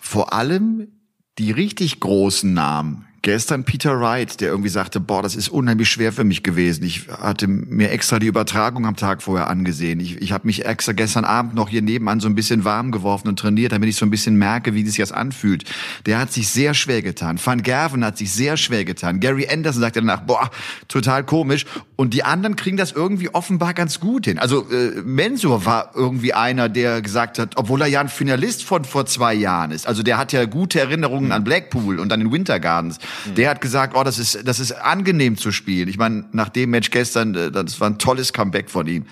vor 0.00 0.32
allem 0.32 0.93
die 1.38 1.50
richtig 1.50 2.00
großen 2.00 2.52
Namen 2.52 3.06
gestern 3.24 3.64
Peter 3.64 3.98
Wright, 3.98 4.40
der 4.42 4.50
irgendwie 4.50 4.68
sagte, 4.68 5.00
boah, 5.00 5.22
das 5.22 5.34
ist 5.34 5.48
unheimlich 5.48 5.88
schwer 5.88 6.12
für 6.12 6.24
mich 6.24 6.42
gewesen. 6.42 6.84
Ich 6.84 7.08
hatte 7.08 7.48
mir 7.48 7.90
extra 7.90 8.18
die 8.18 8.26
Übertragung 8.26 8.86
am 8.86 8.96
Tag 8.96 9.22
vorher 9.22 9.48
angesehen. 9.48 9.98
Ich, 9.98 10.20
ich 10.20 10.30
habe 10.30 10.46
mich 10.46 10.66
extra 10.66 10.92
gestern 10.92 11.24
Abend 11.24 11.54
noch 11.54 11.70
hier 11.70 11.80
nebenan 11.80 12.20
so 12.20 12.28
ein 12.28 12.34
bisschen 12.34 12.64
warm 12.64 12.92
geworfen 12.92 13.28
und 13.28 13.38
trainiert, 13.38 13.72
damit 13.72 13.88
ich 13.88 13.96
so 13.96 14.04
ein 14.04 14.10
bisschen 14.10 14.36
merke, 14.36 14.74
wie 14.74 14.84
das 14.84 15.10
anfühlt. 15.10 15.64
Der 16.04 16.18
hat 16.18 16.32
sich 16.32 16.48
sehr 16.48 16.74
schwer 16.74 17.00
getan. 17.00 17.40
Van 17.42 17.62
Gerven 17.62 18.04
hat 18.04 18.18
sich 18.18 18.30
sehr 18.30 18.58
schwer 18.58 18.84
getan. 18.84 19.20
Gary 19.20 19.48
Anderson 19.50 19.80
sagte 19.80 20.00
danach, 20.00 20.20
boah, 20.20 20.50
total 20.88 21.24
komisch. 21.24 21.64
Und 21.96 22.12
die 22.12 22.24
anderen 22.24 22.56
kriegen 22.56 22.76
das 22.76 22.92
irgendwie 22.92 23.30
offenbar 23.30 23.72
ganz 23.72 24.00
gut 24.00 24.26
hin. 24.26 24.38
Also 24.38 24.68
äh, 24.70 25.00
Mensur 25.02 25.64
war 25.64 25.92
irgendwie 25.94 26.34
einer, 26.34 26.68
der 26.68 27.00
gesagt 27.00 27.38
hat, 27.38 27.56
obwohl 27.56 27.80
er 27.80 27.86
ja 27.86 28.00
ein 28.00 28.10
Finalist 28.10 28.64
von 28.64 28.84
vor 28.84 29.06
zwei 29.06 29.32
Jahren 29.32 29.70
ist. 29.70 29.86
Also 29.86 30.02
der 30.02 30.18
hat 30.18 30.32
ja 30.34 30.44
gute 30.44 30.78
Erinnerungen 30.78 31.32
an 31.32 31.42
Blackpool 31.42 31.98
und 31.98 32.12
an 32.12 32.20
den 32.20 32.30
Winter 32.30 32.60
Gardens. 32.60 32.98
Mhm. 33.24 33.34
Der 33.34 33.50
hat 33.50 33.60
gesagt, 33.60 33.96
oh, 33.96 34.02
das 34.02 34.18
ist, 34.18 34.46
das 34.46 34.60
ist 34.60 34.72
angenehm 34.72 35.36
zu 35.36 35.52
spielen. 35.52 35.88
Ich 35.88 35.98
meine, 35.98 36.24
nach 36.32 36.48
dem 36.48 36.70
Match 36.70 36.90
gestern, 36.90 37.34
äh, 37.34 37.50
das 37.50 37.80
war 37.80 37.90
ein 37.90 37.98
tolles 37.98 38.32
Comeback 38.32 38.70
von 38.70 38.86
ihm. 38.86 39.06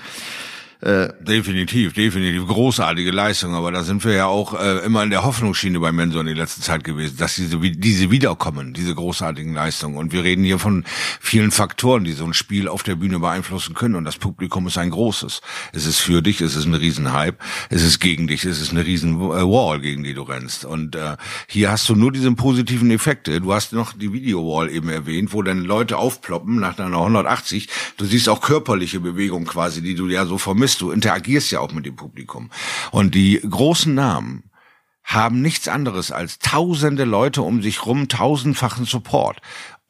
Äh, 0.82 1.12
definitiv, 1.20 1.92
definitiv 1.92 2.44
großartige 2.44 3.12
Leistung, 3.12 3.54
aber 3.54 3.70
da 3.70 3.84
sind 3.84 4.04
wir 4.04 4.14
ja 4.14 4.26
auch 4.26 4.58
äh, 4.60 4.78
immer 4.84 5.04
in 5.04 5.10
der 5.10 5.22
Hoffnungsschiene 5.22 5.78
bei 5.78 5.92
Mensur 5.92 6.22
in 6.22 6.26
der 6.26 6.34
letzten 6.34 6.60
Zeit 6.60 6.82
gewesen, 6.82 7.18
dass 7.18 7.36
diese 7.36 7.56
diese 7.60 8.10
wiederkommen, 8.10 8.74
diese 8.74 8.92
großartigen 8.92 9.54
Leistungen. 9.54 9.96
Und 9.96 10.12
wir 10.12 10.24
reden 10.24 10.42
hier 10.42 10.58
von 10.58 10.82
vielen 11.20 11.52
Faktoren, 11.52 12.02
die 12.02 12.14
so 12.14 12.24
ein 12.24 12.34
Spiel 12.34 12.66
auf 12.66 12.82
der 12.82 12.96
Bühne 12.96 13.20
beeinflussen 13.20 13.74
können. 13.74 13.94
Und 13.94 14.04
das 14.04 14.16
Publikum 14.16 14.66
ist 14.66 14.76
ein 14.76 14.90
großes. 14.90 15.40
Es 15.72 15.86
ist 15.86 16.00
für 16.00 16.20
dich, 16.20 16.40
es 16.40 16.56
ist 16.56 16.64
ein 16.64 16.74
Riesenhype, 16.74 17.38
es 17.70 17.84
ist 17.84 18.00
gegen 18.00 18.26
dich, 18.26 18.44
es 18.44 18.60
ist 18.60 18.72
eine 18.72 18.84
riesen 18.84 19.20
äh, 19.20 19.78
gegen 19.78 20.02
die 20.02 20.14
du 20.14 20.22
rennst. 20.22 20.64
Und 20.64 20.96
äh, 20.96 21.16
hier 21.46 21.70
hast 21.70 21.88
du 21.88 21.94
nur 21.94 22.10
diese 22.10 22.32
positiven 22.32 22.90
Effekte. 22.90 23.40
Du 23.40 23.54
hast 23.54 23.72
noch 23.72 23.92
die 23.92 24.12
Video-Wall 24.12 24.68
eben 24.68 24.88
erwähnt, 24.88 25.32
wo 25.32 25.42
dann 25.42 25.62
Leute 25.62 25.96
aufploppen 25.96 26.58
nach 26.58 26.74
deiner 26.74 26.98
180. 26.98 27.68
Du 27.98 28.04
siehst 28.04 28.28
auch 28.28 28.40
körperliche 28.40 28.98
Bewegung 28.98 29.44
quasi, 29.44 29.80
die 29.80 29.94
du 29.94 30.08
ja 30.08 30.26
so 30.26 30.38
vermisst 30.38 30.71
bist, 30.72 30.80
du 30.80 30.90
interagierst 30.90 31.50
ja 31.52 31.60
auch 31.60 31.72
mit 31.72 31.84
dem 31.86 31.96
Publikum. 31.96 32.50
Und 32.90 33.14
die 33.14 33.40
großen 33.48 33.94
Namen 33.94 34.44
haben 35.04 35.42
nichts 35.42 35.68
anderes 35.68 36.12
als 36.12 36.38
tausende 36.38 37.04
Leute 37.04 37.42
um 37.42 37.60
sich 37.60 37.84
rum, 37.84 38.08
tausendfachen 38.08 38.86
Support. 38.86 39.40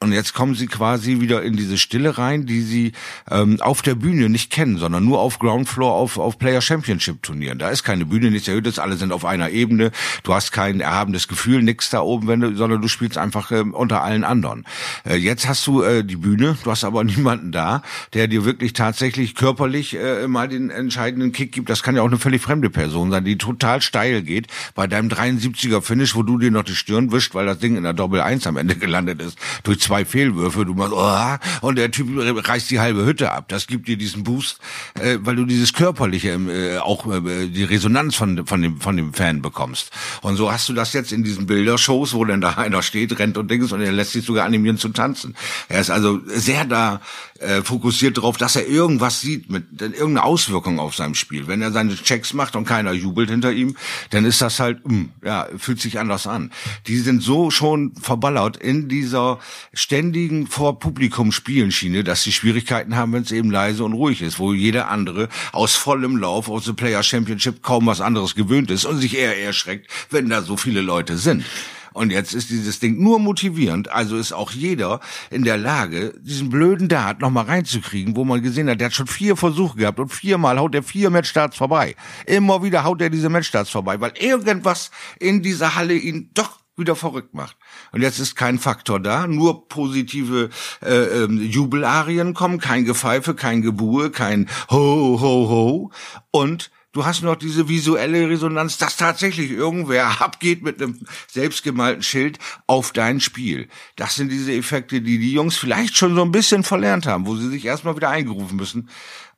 Und 0.02 0.10
jetzt 0.12 0.34
kommen 0.34 0.56
sie 0.56 0.66
quasi 0.66 1.20
wieder 1.20 1.42
in 1.42 1.56
diese 1.56 1.78
Stille 1.78 2.18
rein, 2.18 2.44
die 2.44 2.60
sie 2.62 2.92
ähm, 3.30 3.60
auf 3.60 3.82
der 3.82 3.94
Bühne 3.94 4.28
nicht 4.28 4.50
kennen, 4.50 4.76
sondern 4.76 5.04
nur 5.04 5.20
auf 5.20 5.38
Ground 5.38 5.68
Floor 5.68 5.92
auf, 5.92 6.18
auf 6.18 6.38
Player 6.38 6.60
Championship 6.60 7.22
Turnieren. 7.22 7.60
Da 7.60 7.68
ist 7.68 7.84
keine 7.84 8.04
Bühne, 8.04 8.32
nichts 8.32 8.48
erhöhtes, 8.48 8.80
alle 8.80 8.96
sind 8.96 9.12
auf 9.12 9.24
einer 9.24 9.50
Ebene. 9.50 9.92
Du 10.24 10.34
hast 10.34 10.50
kein 10.50 10.80
erhabenes 10.80 11.28
Gefühl, 11.28 11.62
nix 11.62 11.88
da 11.90 12.00
oben, 12.00 12.26
wenn 12.26 12.40
du, 12.40 12.56
sondern 12.56 12.82
du 12.82 12.88
spielst 12.88 13.16
einfach 13.16 13.52
ähm, 13.52 13.74
unter 13.74 14.02
allen 14.02 14.24
anderen. 14.24 14.64
Äh, 15.08 15.18
jetzt 15.18 15.46
hast 15.46 15.64
du 15.68 15.82
äh, 15.82 16.02
die 16.04 16.16
Bühne, 16.16 16.58
du 16.64 16.70
hast 16.72 16.82
aber 16.82 17.04
niemanden 17.04 17.52
da, 17.52 17.82
der 18.12 18.26
dir 18.26 18.44
wirklich 18.44 18.72
tatsächlich 18.72 19.36
körperlich 19.36 19.96
äh, 19.96 20.26
mal 20.26 20.48
den 20.48 20.70
entscheidenden 20.70 21.30
Kick 21.30 21.52
gibt. 21.52 21.70
Das 21.70 21.84
kann 21.84 21.94
ja 21.94 22.02
auch 22.02 22.08
eine 22.08 22.18
völlig 22.18 22.42
fremde 22.42 22.70
Person 22.70 23.12
sein, 23.12 23.24
die 23.24 23.38
total 23.38 23.80
steil 23.80 24.22
geht 24.22 24.48
bei 24.74 24.88
deinem 24.88 25.08
73er 25.08 25.80
Finish, 25.80 26.16
wo 26.16 26.24
du 26.24 26.38
dir 26.38 26.50
noch 26.50 26.64
die 26.64 26.74
Stirn 26.74 27.12
wischt, 27.12 27.36
weil 27.36 27.46
das 27.46 27.60
Ding 27.60 27.76
in 27.76 27.84
der 27.84 27.92
Doppel 27.92 28.20
1 28.20 28.48
am 28.48 28.56
Ende 28.56 28.74
gelandet 28.74 29.22
ist. 29.22 29.38
Durch 29.62 29.78
zwei 29.92 30.06
Fehlwürfe, 30.06 30.64
du 30.64 30.72
machst, 30.72 30.94
oh, 30.94 31.66
und 31.66 31.76
der 31.76 31.90
Typ 31.90 32.08
reißt 32.16 32.70
die 32.70 32.80
halbe 32.80 33.04
Hütte 33.04 33.30
ab. 33.30 33.44
Das 33.48 33.66
gibt 33.66 33.88
dir 33.88 33.98
diesen 33.98 34.22
Boost, 34.22 34.58
äh, 34.98 35.18
weil 35.20 35.36
du 35.36 35.44
dieses 35.44 35.74
körperliche, 35.74 36.30
äh, 36.30 36.78
auch 36.78 37.06
äh, 37.06 37.46
die 37.48 37.64
Resonanz 37.64 38.14
von, 38.14 38.46
von, 38.46 38.62
dem, 38.62 38.80
von 38.80 38.96
dem 38.96 39.12
Fan 39.12 39.42
bekommst. 39.42 39.90
Und 40.22 40.36
so 40.36 40.50
hast 40.50 40.66
du 40.70 40.72
das 40.72 40.94
jetzt 40.94 41.12
in 41.12 41.24
diesen 41.24 41.44
Bildershows, 41.44 42.14
wo 42.14 42.24
dann 42.24 42.40
da 42.40 42.52
einer 42.54 42.82
steht, 42.82 43.18
rennt 43.18 43.36
und 43.36 43.50
Dings 43.50 43.70
und 43.70 43.82
er 43.82 43.92
lässt 43.92 44.12
sich 44.12 44.24
sogar 44.24 44.46
animieren 44.46 44.78
zu 44.78 44.88
tanzen. 44.88 45.36
Er 45.68 45.82
ist 45.82 45.90
also 45.90 46.20
sehr 46.24 46.64
da 46.64 47.02
äh, 47.42 47.62
fokussiert 47.62 48.16
darauf, 48.16 48.36
dass 48.36 48.56
er 48.56 48.66
irgendwas 48.66 49.20
sieht, 49.20 49.50
mit 49.50 49.80
irgendeine 49.80 50.24
Auswirkung 50.24 50.78
auf 50.78 50.94
seinem 50.94 51.14
Spiel. 51.14 51.46
Wenn 51.46 51.62
er 51.62 51.72
seine 51.72 51.94
Checks 51.94 52.32
macht 52.32 52.56
und 52.56 52.64
keiner 52.64 52.92
jubelt 52.92 53.30
hinter 53.30 53.52
ihm, 53.52 53.76
dann 54.10 54.24
ist 54.24 54.40
das 54.40 54.60
halt, 54.60 54.86
mh, 54.86 54.94
mm, 54.94 55.12
ja, 55.24 55.48
fühlt 55.56 55.80
sich 55.80 55.98
anders 55.98 56.26
an. 56.26 56.52
Die 56.86 56.98
sind 56.98 57.22
so 57.22 57.50
schon 57.50 57.94
verballert 58.00 58.56
in 58.56 58.88
dieser 58.88 59.38
ständigen 59.72 60.46
vor 60.46 60.78
Publikum 60.78 61.32
Spielenschiene, 61.32 62.04
dass 62.04 62.22
sie 62.22 62.32
Schwierigkeiten 62.32 62.96
haben, 62.96 63.12
wenn 63.12 63.22
es 63.22 63.32
eben 63.32 63.50
leise 63.50 63.84
und 63.84 63.92
ruhig 63.92 64.22
ist, 64.22 64.38
wo 64.38 64.52
jeder 64.52 64.88
andere 64.88 65.28
aus 65.52 65.74
vollem 65.74 66.16
Lauf 66.16 66.48
aus 66.48 66.64
der 66.64 66.72
Player 66.72 67.02
Championship 67.02 67.62
kaum 67.62 67.86
was 67.86 68.00
anderes 68.00 68.34
gewöhnt 68.34 68.70
ist 68.70 68.84
und 68.84 68.98
sich 68.98 69.16
eher 69.16 69.38
erschreckt, 69.42 69.90
wenn 70.10 70.28
da 70.28 70.42
so 70.42 70.56
viele 70.56 70.80
Leute 70.80 71.18
sind. 71.18 71.44
Und 71.92 72.10
jetzt 72.10 72.34
ist 72.34 72.50
dieses 72.50 72.80
Ding 72.80 73.02
nur 73.02 73.18
motivierend, 73.18 73.90
also 73.90 74.16
ist 74.16 74.32
auch 74.32 74.52
jeder 74.52 75.00
in 75.30 75.44
der 75.44 75.56
Lage, 75.56 76.14
diesen 76.20 76.50
blöden 76.50 76.88
Dart 76.88 77.20
nochmal 77.20 77.46
reinzukriegen, 77.46 78.16
wo 78.16 78.24
man 78.24 78.42
gesehen 78.42 78.68
hat, 78.68 78.80
der 78.80 78.86
hat 78.86 78.94
schon 78.94 79.06
vier 79.06 79.36
Versuche 79.36 79.78
gehabt 79.78 80.00
und 80.00 80.08
viermal 80.08 80.58
haut 80.58 80.74
er 80.74 80.82
vier 80.82 81.10
Matchstarts 81.10 81.56
vorbei. 81.56 81.94
Immer 82.26 82.62
wieder 82.62 82.84
haut 82.84 83.00
er 83.00 83.10
diese 83.10 83.28
Matchstarts 83.28 83.70
vorbei, 83.70 84.00
weil 84.00 84.12
irgendwas 84.18 84.90
in 85.18 85.42
dieser 85.42 85.74
Halle 85.74 85.94
ihn 85.94 86.30
doch 86.34 86.62
wieder 86.76 86.96
verrückt 86.96 87.34
macht. 87.34 87.56
Und 87.92 88.02
jetzt 88.02 88.18
ist 88.18 88.34
kein 88.34 88.58
Faktor 88.58 88.98
da, 88.98 89.26
nur 89.26 89.68
positive 89.68 90.48
äh, 90.80 91.24
ähm, 91.24 91.40
Jubelarien 91.40 92.34
kommen, 92.34 92.58
kein 92.58 92.84
Gefeife, 92.84 93.34
kein 93.34 93.62
Gebuhe, 93.62 94.10
kein 94.10 94.48
Ho, 94.70 95.18
Ho, 95.20 95.48
Ho. 95.48 95.90
Und 96.30 96.70
du 96.92 97.04
hast 97.04 97.22
noch 97.22 97.36
diese 97.36 97.68
visuelle 97.68 98.28
Resonanz, 98.28 98.78
dass 98.78 98.96
tatsächlich 98.96 99.50
irgendwer 99.50 100.20
abgeht 100.20 100.62
mit 100.62 100.80
einem 100.80 101.00
selbstgemalten 101.28 102.02
Schild 102.02 102.38
auf 102.66 102.92
dein 102.92 103.20
Spiel. 103.20 103.68
Das 103.96 104.14
sind 104.14 104.30
diese 104.30 104.52
Effekte, 104.52 105.00
die 105.00 105.18
die 105.18 105.32
Jungs 105.32 105.56
vielleicht 105.56 105.96
schon 105.96 106.14
so 106.14 106.22
ein 106.22 106.32
bisschen 106.32 106.62
verlernt 106.62 107.06
haben, 107.06 107.26
wo 107.26 107.36
sie 107.36 107.48
sich 107.48 107.64
erstmal 107.64 107.96
wieder 107.96 108.10
eingerufen 108.10 108.56
müssen. 108.56 108.88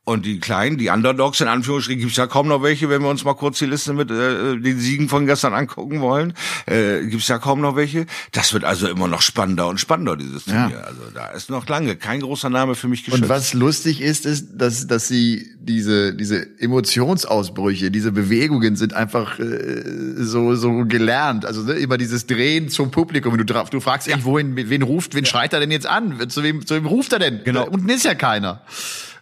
Und 0.06 0.26
die 0.26 0.38
Kleinen, 0.38 0.76
die 0.76 0.90
Underdogs 0.90 1.40
in 1.40 1.48
Anführungsstrichen, 1.48 2.02
gibt's 2.02 2.18
ja 2.18 2.26
kaum 2.26 2.46
noch 2.46 2.62
welche, 2.62 2.90
wenn 2.90 3.00
wir 3.00 3.08
uns 3.08 3.24
mal 3.24 3.32
kurz 3.32 3.58
die 3.58 3.64
Liste 3.64 3.94
mit 3.94 4.10
äh, 4.10 4.58
den 4.58 4.78
Siegen 4.78 5.08
von 5.08 5.24
gestern 5.24 5.54
angucken 5.54 6.02
wollen. 6.02 6.34
Äh, 6.66 7.06
gibt's 7.06 7.28
ja 7.28 7.38
kaum 7.38 7.62
noch 7.62 7.74
welche. 7.74 8.04
Das 8.32 8.52
wird 8.52 8.64
also 8.64 8.86
immer 8.86 9.08
noch 9.08 9.22
spannender 9.22 9.66
und 9.66 9.80
spannender, 9.80 10.18
dieses 10.18 10.44
Turnier. 10.44 10.76
Ja. 10.76 10.80
Also 10.82 11.00
da 11.14 11.28
ist 11.28 11.48
noch 11.48 11.66
lange 11.68 11.96
kein 11.96 12.20
großer 12.20 12.50
Name 12.50 12.74
für 12.74 12.86
mich 12.86 13.02
geschützt. 13.04 13.22
Und 13.22 13.28
was 13.30 13.54
lustig 13.54 14.02
ist, 14.02 14.26
ist, 14.26 14.48
dass, 14.52 14.86
dass 14.86 15.08
sie 15.08 15.50
diese, 15.58 16.14
diese 16.14 16.46
Emotionsausbrüche, 16.60 17.90
diese 17.90 18.12
Bewegungen 18.12 18.76
sind 18.76 18.92
einfach 18.92 19.38
äh, 19.38 19.82
so, 20.16 20.54
so 20.54 20.84
gelernt. 20.84 21.46
Also 21.46 21.62
ne, 21.62 21.72
immer 21.74 21.96
dieses 21.96 22.26
Drehen 22.26 22.68
zum 22.68 22.90
Publikum. 22.90 23.38
Du, 23.38 23.44
du 23.44 23.80
fragst 23.80 24.06
ja. 24.06 24.16
dich, 24.16 24.26
wohin, 24.26 24.54
wen 24.54 24.82
ruft, 24.82 25.14
wen 25.14 25.24
ja. 25.24 25.30
schreit 25.30 25.54
er 25.54 25.60
denn 25.60 25.70
jetzt 25.70 25.86
an? 25.86 26.28
Zu 26.28 26.42
wem, 26.42 26.66
zu 26.66 26.74
wem 26.74 26.84
ruft 26.84 27.14
er 27.14 27.20
denn? 27.20 27.40
Genau. 27.42 27.66
Unten 27.66 27.88
ist 27.88 28.04
ja 28.04 28.14
keiner. 28.14 28.60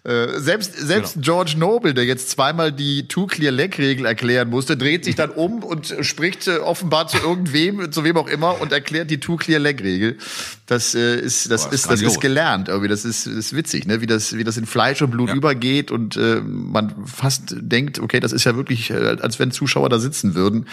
Äh, 0.04 0.40
selbst 0.40 0.74
selbst 0.74 1.14
genau. 1.14 1.24
George 1.24 1.54
Noble, 1.56 1.94
der 1.94 2.04
jetzt 2.04 2.30
zweimal 2.30 2.72
die 2.72 3.06
Two-Clear-Leg-Regel 3.06 4.04
erklären 4.04 4.50
musste, 4.50 4.76
dreht 4.76 5.04
sich 5.04 5.14
dann 5.14 5.30
um 5.30 5.62
und 5.62 5.94
spricht 6.00 6.48
äh, 6.48 6.56
offenbar 6.58 7.06
zu 7.06 7.18
irgendwem, 7.18 7.92
zu 7.92 8.02
wem 8.02 8.16
auch 8.16 8.26
immer 8.26 8.60
und 8.60 8.72
erklärt 8.72 9.12
die 9.12 9.20
Two-Clear-Leg-Regel. 9.20 10.18
Das 10.72 10.94
äh, 10.94 11.20
ist 11.20 11.50
das, 11.50 11.66
oh, 11.66 11.70
ist, 11.70 11.90
das 11.90 12.00
ist 12.00 12.20
gelernt 12.20 12.68
irgendwie. 12.68 12.88
Das 12.88 13.04
ist, 13.04 13.26
das 13.26 13.34
ist 13.34 13.56
witzig, 13.56 13.86
ne? 13.86 14.00
Wie 14.00 14.06
das 14.06 14.36
wie 14.36 14.44
das 14.44 14.56
in 14.56 14.64
Fleisch 14.64 15.02
und 15.02 15.10
Blut 15.10 15.28
ja. 15.28 15.34
übergeht 15.34 15.90
und 15.90 16.16
äh, 16.16 16.40
man 16.40 16.94
fast 17.04 17.54
denkt, 17.58 17.98
okay, 17.98 18.20
das 18.20 18.32
ist 18.32 18.44
ja 18.44 18.56
wirklich, 18.56 18.90
äh, 18.90 19.16
als 19.20 19.38
wenn 19.38 19.50
Zuschauer 19.50 19.90
da 19.90 19.98
sitzen 19.98 20.34
würden 20.34 20.66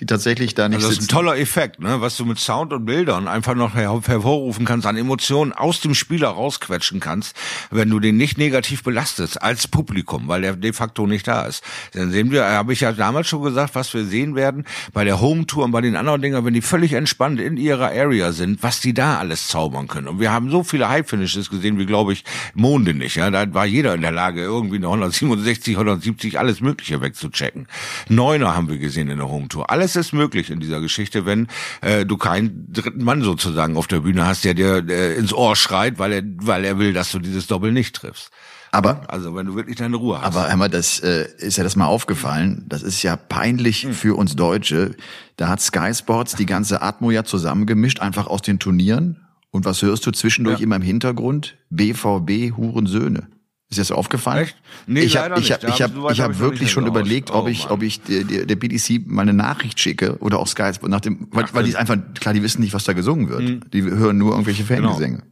die 0.00 0.06
tatsächlich 0.06 0.54
da 0.54 0.68
nicht 0.68 0.76
also 0.76 0.88
das 0.88 0.98
ist 0.98 1.04
ein 1.04 1.08
toller 1.08 1.36
Effekt, 1.38 1.80
ne? 1.80 2.00
was 2.00 2.16
du 2.16 2.24
mit 2.24 2.38
Sound 2.38 2.72
und 2.72 2.84
Bildern 2.84 3.26
einfach 3.26 3.54
noch 3.54 3.74
her 3.74 4.00
hervorrufen 4.04 4.64
kannst, 4.64 4.86
an 4.86 4.96
Emotionen 4.96 5.52
aus 5.52 5.80
dem 5.80 5.94
Spieler 5.94 6.28
rausquetschen 6.28 7.00
kannst, 7.00 7.36
wenn 7.70 7.90
du 7.90 7.98
den 7.98 8.16
nicht 8.16 8.38
negativ 8.38 8.84
belastest 8.84 9.42
als 9.42 9.66
Publikum, 9.66 10.28
weil 10.28 10.42
der 10.42 10.54
de 10.54 10.72
facto 10.72 11.06
nicht 11.06 11.26
da 11.26 11.42
ist. 11.42 11.64
Dann 11.94 12.12
sehen 12.12 12.30
wir, 12.30 12.44
habe 12.44 12.72
ich 12.72 12.80
ja 12.80 12.92
damals 12.92 13.26
schon 13.26 13.42
gesagt, 13.42 13.74
was 13.74 13.92
wir 13.92 14.04
sehen 14.04 14.36
werden 14.36 14.64
bei 14.92 15.04
der 15.04 15.20
Home 15.20 15.46
Tour 15.46 15.64
und 15.64 15.72
bei 15.72 15.80
den 15.80 15.96
anderen 15.96 16.22
Dingern, 16.22 16.44
wenn 16.44 16.54
die 16.54 16.62
völlig 16.62 16.92
entspannt 16.92 17.40
in 17.40 17.56
ihrer 17.56 17.88
Area 17.88 18.32
sind, 18.32 18.62
was 18.62 18.80
die 18.80 18.94
da 18.94 19.18
alles 19.18 19.37
zaubern 19.46 19.86
können. 19.86 20.08
Und 20.08 20.20
wir 20.20 20.32
haben 20.32 20.50
so 20.50 20.64
viele 20.64 20.88
High 20.88 21.08
Finishes 21.08 21.50
gesehen, 21.50 21.78
wie 21.78 21.86
glaube 21.86 22.12
ich 22.12 22.24
Monde 22.54 22.94
nicht. 22.94 23.16
Ja, 23.16 23.30
da 23.30 23.52
war 23.54 23.66
jeder 23.66 23.94
in 23.94 24.00
der 24.00 24.12
Lage, 24.12 24.42
irgendwie 24.42 24.76
eine 24.76 24.86
167, 24.86 25.76
170 25.76 26.38
alles 26.38 26.60
Mögliche 26.60 27.00
wegzuchecken. 27.00 27.68
Neuner 28.08 28.56
haben 28.56 28.68
wir 28.68 28.78
gesehen 28.78 29.08
in 29.08 29.18
der 29.18 29.28
Home 29.28 29.48
Tour. 29.48 29.70
Alles 29.70 29.96
ist 29.96 30.12
möglich 30.12 30.50
in 30.50 30.60
dieser 30.60 30.80
Geschichte, 30.80 31.26
wenn 31.26 31.46
äh, 31.80 32.04
du 32.04 32.16
keinen 32.16 32.72
dritten 32.72 33.04
Mann 33.04 33.22
sozusagen 33.22 33.76
auf 33.76 33.86
der 33.86 34.00
Bühne 34.00 34.26
hast, 34.26 34.44
der 34.44 34.54
dir 34.54 34.84
äh, 34.88 35.14
ins 35.14 35.32
Ohr 35.32 35.54
schreit, 35.54 35.98
weil 35.98 36.12
er, 36.12 36.22
weil 36.24 36.64
er 36.64 36.78
will, 36.78 36.92
dass 36.92 37.12
du 37.12 37.18
dieses 37.18 37.46
Doppel 37.46 37.72
nicht 37.72 37.94
triffst. 37.94 38.30
Aber 38.70 39.02
also 39.08 39.34
wenn 39.34 39.46
du 39.46 39.54
wirklich 39.54 39.76
deine 39.76 39.96
Ruhe 39.96 40.20
hast. 40.20 40.26
Aber 40.26 40.46
einmal, 40.46 40.68
das 40.68 41.00
äh, 41.00 41.26
ist 41.38 41.56
ja 41.56 41.64
das 41.64 41.76
mal 41.76 41.86
aufgefallen. 41.86 42.64
Das 42.68 42.82
ist 42.82 43.02
ja 43.02 43.16
peinlich 43.16 43.84
hm. 43.84 43.92
für 43.92 44.16
uns 44.16 44.36
Deutsche. 44.36 44.94
Da 45.36 45.48
hat 45.48 45.60
Sky 45.60 45.94
Sports 45.94 46.34
die 46.34 46.46
ganze 46.46 46.82
Atmo 46.82 47.10
ja 47.10 47.24
zusammengemischt, 47.24 48.00
einfach 48.00 48.26
aus 48.26 48.42
den 48.42 48.58
Turnieren. 48.58 49.27
Und 49.50 49.64
was 49.64 49.82
hörst 49.82 50.06
du 50.06 50.10
zwischendurch 50.10 50.58
ja. 50.58 50.64
immer 50.64 50.76
im 50.76 50.82
Hintergrund? 50.82 51.56
BVB 51.70 52.56
Hurensöhne. 52.56 53.28
Ist 53.70 53.76
dir 53.76 53.82
das 53.82 53.92
aufgefallen? 53.92 54.44
Echt? 54.44 54.56
Nee, 54.86 55.00
ich 55.00 55.18
habe 55.18 55.38
ich 55.38 55.52
hab, 55.52 55.62
ich 55.62 55.82
hab, 55.82 56.10
ich 56.10 56.20
hab 56.20 56.38
wirklich 56.38 56.70
schon 56.70 56.86
überlegt, 56.86 57.30
ob 57.30 57.44
oh, 57.44 57.48
ich, 57.48 57.68
ob 57.68 57.82
ich 57.82 58.00
der, 58.00 58.24
der 58.24 58.56
BDC 58.56 59.06
mal 59.06 59.22
eine 59.22 59.34
Nachricht 59.34 59.78
schicke 59.78 60.16
oder 60.18 60.38
auch 60.38 60.46
Sky 60.46 60.70
nach 60.86 61.00
dem, 61.00 61.28
weil, 61.32 61.44
weil 61.52 61.64
die 61.64 61.76
einfach 61.76 61.96
klar, 62.18 62.32
die 62.32 62.42
wissen 62.42 62.62
nicht, 62.62 62.72
was 62.72 62.84
da 62.84 62.94
gesungen 62.94 63.28
wird. 63.28 63.42
Mhm. 63.42 63.60
Die 63.70 63.82
hören 63.82 64.16
nur 64.16 64.32
irgendwelche. 64.32 64.64
Fangesänge. 64.64 65.18
Genau. 65.18 65.28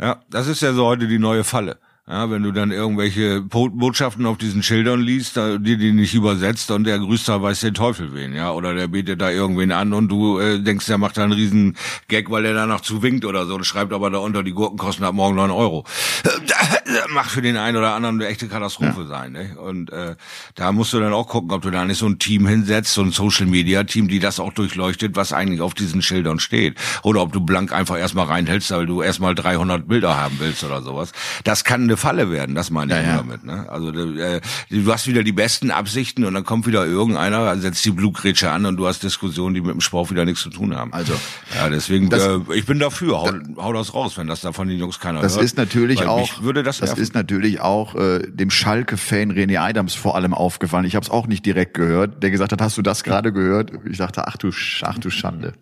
Ja, 0.00 0.22
das 0.28 0.48
ist 0.48 0.60
ja 0.60 0.72
so 0.72 0.86
heute 0.86 1.06
die 1.06 1.20
neue 1.20 1.44
Falle. 1.44 1.78
Ja, 2.06 2.30
wenn 2.30 2.42
du 2.42 2.52
dann 2.52 2.70
irgendwelche 2.70 3.40
Botschaften 3.40 4.26
auf 4.26 4.36
diesen 4.36 4.62
Schildern 4.62 5.00
liest, 5.00 5.36
die 5.36 5.78
die 5.78 5.92
nicht 5.92 6.12
übersetzt 6.12 6.70
und 6.70 6.84
der 6.84 6.98
grüßt 6.98 7.26
da 7.26 7.40
weiß 7.40 7.60
den 7.60 7.72
Teufel 7.72 8.12
wen, 8.12 8.34
ja, 8.34 8.52
oder 8.52 8.74
der 8.74 8.88
betet 8.88 9.22
da 9.22 9.30
irgendwen 9.30 9.72
an 9.72 9.94
und 9.94 10.10
du 10.10 10.38
äh, 10.38 10.60
denkst, 10.60 10.84
der 10.84 10.98
macht 10.98 11.16
da 11.16 11.22
einen 11.22 11.32
riesen 11.32 11.78
Gag, 12.08 12.30
weil 12.30 12.44
er 12.44 12.52
danach 12.52 12.82
zuwinkt 12.82 13.24
oder 13.24 13.46
so 13.46 13.54
und 13.54 13.64
schreibt 13.64 13.94
aber 13.94 14.10
da 14.10 14.18
unter, 14.18 14.42
die 14.42 14.52
Gurken 14.52 14.76
kosten 14.76 15.02
ab 15.02 15.14
morgen 15.14 15.36
neun 15.36 15.50
Euro. 15.50 15.86
Macht 17.08 17.30
für 17.30 17.40
den 17.40 17.56
einen 17.56 17.78
oder 17.78 17.94
anderen 17.94 18.20
eine 18.20 18.28
echte 18.28 18.48
Katastrophe 18.48 19.02
ja. 19.02 19.06
sein, 19.06 19.32
ne? 19.32 19.56
Und 19.58 19.90
äh, 19.90 20.16
da 20.54 20.72
musst 20.72 20.92
du 20.92 21.00
dann 21.00 21.14
auch 21.14 21.26
gucken, 21.26 21.52
ob 21.52 21.62
du 21.62 21.70
da 21.70 21.86
nicht 21.86 21.98
so 21.98 22.06
ein 22.06 22.18
Team 22.18 22.46
hinsetzt, 22.46 22.92
so 22.92 23.02
ein 23.02 23.12
Social 23.12 23.46
Media 23.46 23.84
Team, 23.84 24.08
die 24.08 24.18
das 24.18 24.38
auch 24.40 24.52
durchleuchtet, 24.52 25.16
was 25.16 25.32
eigentlich 25.32 25.62
auf 25.62 25.72
diesen 25.72 26.02
Schildern 26.02 26.38
steht. 26.38 26.78
Oder 27.02 27.22
ob 27.22 27.32
du 27.32 27.40
blank 27.40 27.72
einfach 27.72 27.96
erstmal 27.96 28.26
reinhältst, 28.26 28.70
weil 28.72 28.84
du 28.84 29.00
erstmal 29.00 29.34
300 29.34 29.88
Bilder 29.88 30.16
haben 30.20 30.36
willst 30.38 30.62
oder 30.64 30.82
sowas. 30.82 31.12
Das 31.44 31.64
kann 31.64 31.88
eine 31.94 31.96
Falle 31.96 32.30
werden, 32.30 32.54
das 32.54 32.70
meine 32.70 32.98
ich 32.98 33.06
ja, 33.06 33.12
ja. 33.12 33.16
damit. 33.18 33.44
Ne? 33.44 33.66
Also 33.68 33.90
äh, 33.90 34.40
du 34.70 34.92
hast 34.92 35.06
wieder 35.06 35.22
die 35.22 35.32
besten 35.32 35.70
Absichten 35.70 36.24
und 36.24 36.34
dann 36.34 36.44
kommt 36.44 36.66
wieder 36.66 36.84
irgendeiner, 36.84 37.56
setzt 37.58 37.84
die 37.84 37.90
Blutgrätsche 37.90 38.50
an 38.50 38.66
und 38.66 38.76
du 38.76 38.86
hast 38.86 39.02
Diskussionen, 39.02 39.54
die 39.54 39.60
mit 39.60 39.70
dem 39.70 39.80
Sport 39.80 40.10
wieder 40.10 40.24
nichts 40.24 40.42
zu 40.42 40.50
tun 40.50 40.74
haben. 40.74 40.92
Also 40.92 41.14
ja, 41.54 41.68
deswegen, 41.70 42.10
das, 42.10 42.22
äh, 42.22 42.40
ich 42.54 42.66
bin 42.66 42.78
dafür, 42.78 43.20
hau, 43.20 43.30
da, 43.30 43.62
hau 43.62 43.72
das 43.72 43.94
raus, 43.94 44.18
wenn 44.18 44.26
das 44.26 44.40
da 44.40 44.52
von 44.52 44.68
den 44.68 44.78
Jungs 44.78 44.98
keiner 44.98 45.20
das 45.20 45.32
hört. 45.32 45.42
Das 45.42 45.50
ist 45.52 45.56
natürlich 45.56 46.04
auch, 46.04 46.42
würde 46.42 46.62
das, 46.62 46.78
das 46.78 46.98
ist 46.98 47.14
natürlich 47.14 47.60
auch 47.60 47.94
äh, 47.94 48.20
dem 48.28 48.50
Schalke-Fan 48.50 49.32
René 49.32 49.58
Adams 49.58 49.94
vor 49.94 50.16
allem 50.16 50.34
aufgefallen. 50.34 50.84
Ich 50.84 50.96
habe 50.96 51.04
es 51.04 51.10
auch 51.10 51.26
nicht 51.26 51.46
direkt 51.46 51.74
gehört, 51.74 52.22
der 52.22 52.30
gesagt 52.30 52.52
hat, 52.52 52.60
hast 52.60 52.76
du 52.76 52.82
das 52.82 53.04
gerade 53.04 53.32
gehört? 53.32 53.72
Ich 53.88 53.98
dachte, 53.98 54.26
ach 54.26 54.36
du, 54.36 54.50
ach 54.82 54.98
du 54.98 55.10
Schande. 55.10 55.54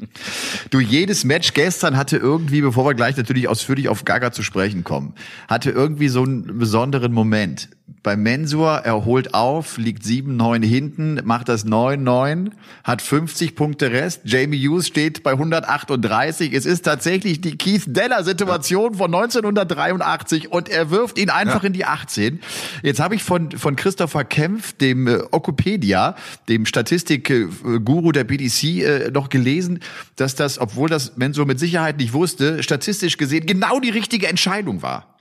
du, 0.71 0.81
jedes 0.81 1.25
Match 1.25 1.53
gestern 1.53 1.97
hatte 1.97 2.17
irgendwie, 2.17 2.63
bevor 2.63 2.87
wir 2.87 2.95
gleich 2.95 3.17
natürlich 3.17 3.49
ausführlich 3.49 3.89
auf 3.89 4.05
Gaga 4.05 4.33
zu 4.33 4.43
sprechen 4.43 4.85
kommen, 4.85 5.15
hatte 5.49 5.71
irgendwie 5.71 6.09
so 6.09 6.22
einen 6.25 6.59
besonderen 6.59 7.13
Moment. 7.13 7.69
Bei 8.03 8.17
Mensur, 8.17 8.71
er 8.71 9.05
holt 9.05 9.33
auf, 9.33 9.79
liegt 9.79 10.03
7-9 10.03 10.65
hinten, 10.65 11.21
macht 11.23 11.49
das 11.49 11.65
9-9, 11.65 12.51
hat 12.83 13.01
50 13.01 13.55
Punkte 13.55 13.93
Rest. 13.93 14.23
Jamie 14.25 14.59
Hughes 14.59 14.89
steht 14.89 15.23
bei 15.23 15.33
138. 15.33 16.53
Es 16.53 16.67
ist 16.67 16.83
tatsächlich 16.83 17.41
die 17.41 17.57
Keith 17.57 17.85
Deller-Situation 17.87 18.95
von 18.95 19.15
1983 19.15 20.51
und 20.51 20.69
er 20.69 20.91
wirft 20.91 21.17
ihn 21.17 21.31
einfach 21.31 21.63
ja. 21.63 21.69
in 21.69 21.73
die 21.75 21.85
18. 21.85 22.41
Jetzt 22.83 22.99
habe 22.99 23.15
ich 23.15 23.23
von, 23.23 23.53
von 23.53 23.77
Christopher 23.77 24.25
Kempf, 24.25 24.73
dem 24.73 25.07
äh, 25.07 25.19
Okopedia, 25.31 26.17
dem 26.49 26.67
Statistik-Guru 26.67 28.11
der 28.11 28.25
BDC, 28.25 28.65
äh, 28.65 29.11
noch 29.13 29.29
gelesen, 29.29 29.79
dass 30.17 30.35
das, 30.35 30.59
obwohl 30.59 30.89
das 30.89 31.17
Mensur 31.17 31.47
mit 31.47 31.61
Sicherheit 31.61 31.99
nicht 31.99 32.15
wusste, 32.15 32.65
statistisch 32.65 33.17
gesehen 33.17 33.47
genau 33.47 33.79
die 33.79 33.91
richtige 33.91 34.27
Entscheidung 34.27 34.83
war. 34.83 35.12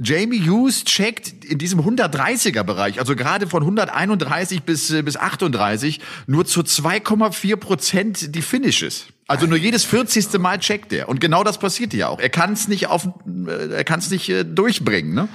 Jamie 0.00 0.40
Hughes 0.40 0.84
checkt 0.84 1.44
in 1.44 1.58
diesem 1.58 1.80
130er 1.80 2.62
Bereich, 2.62 3.00
also 3.00 3.16
gerade 3.16 3.46
von 3.46 3.62
131 3.62 4.62
bis, 4.62 4.90
äh, 4.90 5.02
bis 5.02 5.16
38, 5.16 6.00
nur 6.26 6.44
zu 6.44 6.60
2,4 6.60 7.56
Prozent 7.56 8.34
die 8.34 8.42
Finishes. 8.42 9.06
Also 9.30 9.46
nur 9.46 9.58
jedes 9.58 9.84
40. 9.84 10.38
Mal 10.38 10.58
checkt 10.58 10.90
er. 10.90 11.10
Und 11.10 11.20
genau 11.20 11.44
das 11.44 11.58
passiert 11.58 11.92
ja 11.92 12.08
auch. 12.08 12.18
Er 12.18 12.30
kann 12.30 12.54
es 12.54 12.66
nicht 12.66 12.86
auf, 12.86 13.06
äh, 13.26 13.74
er 13.74 13.84
kann 13.84 13.98
es 13.98 14.10
nicht 14.10 14.30
äh, 14.30 14.42
durchbringen. 14.42 15.12
Ne? 15.12 15.28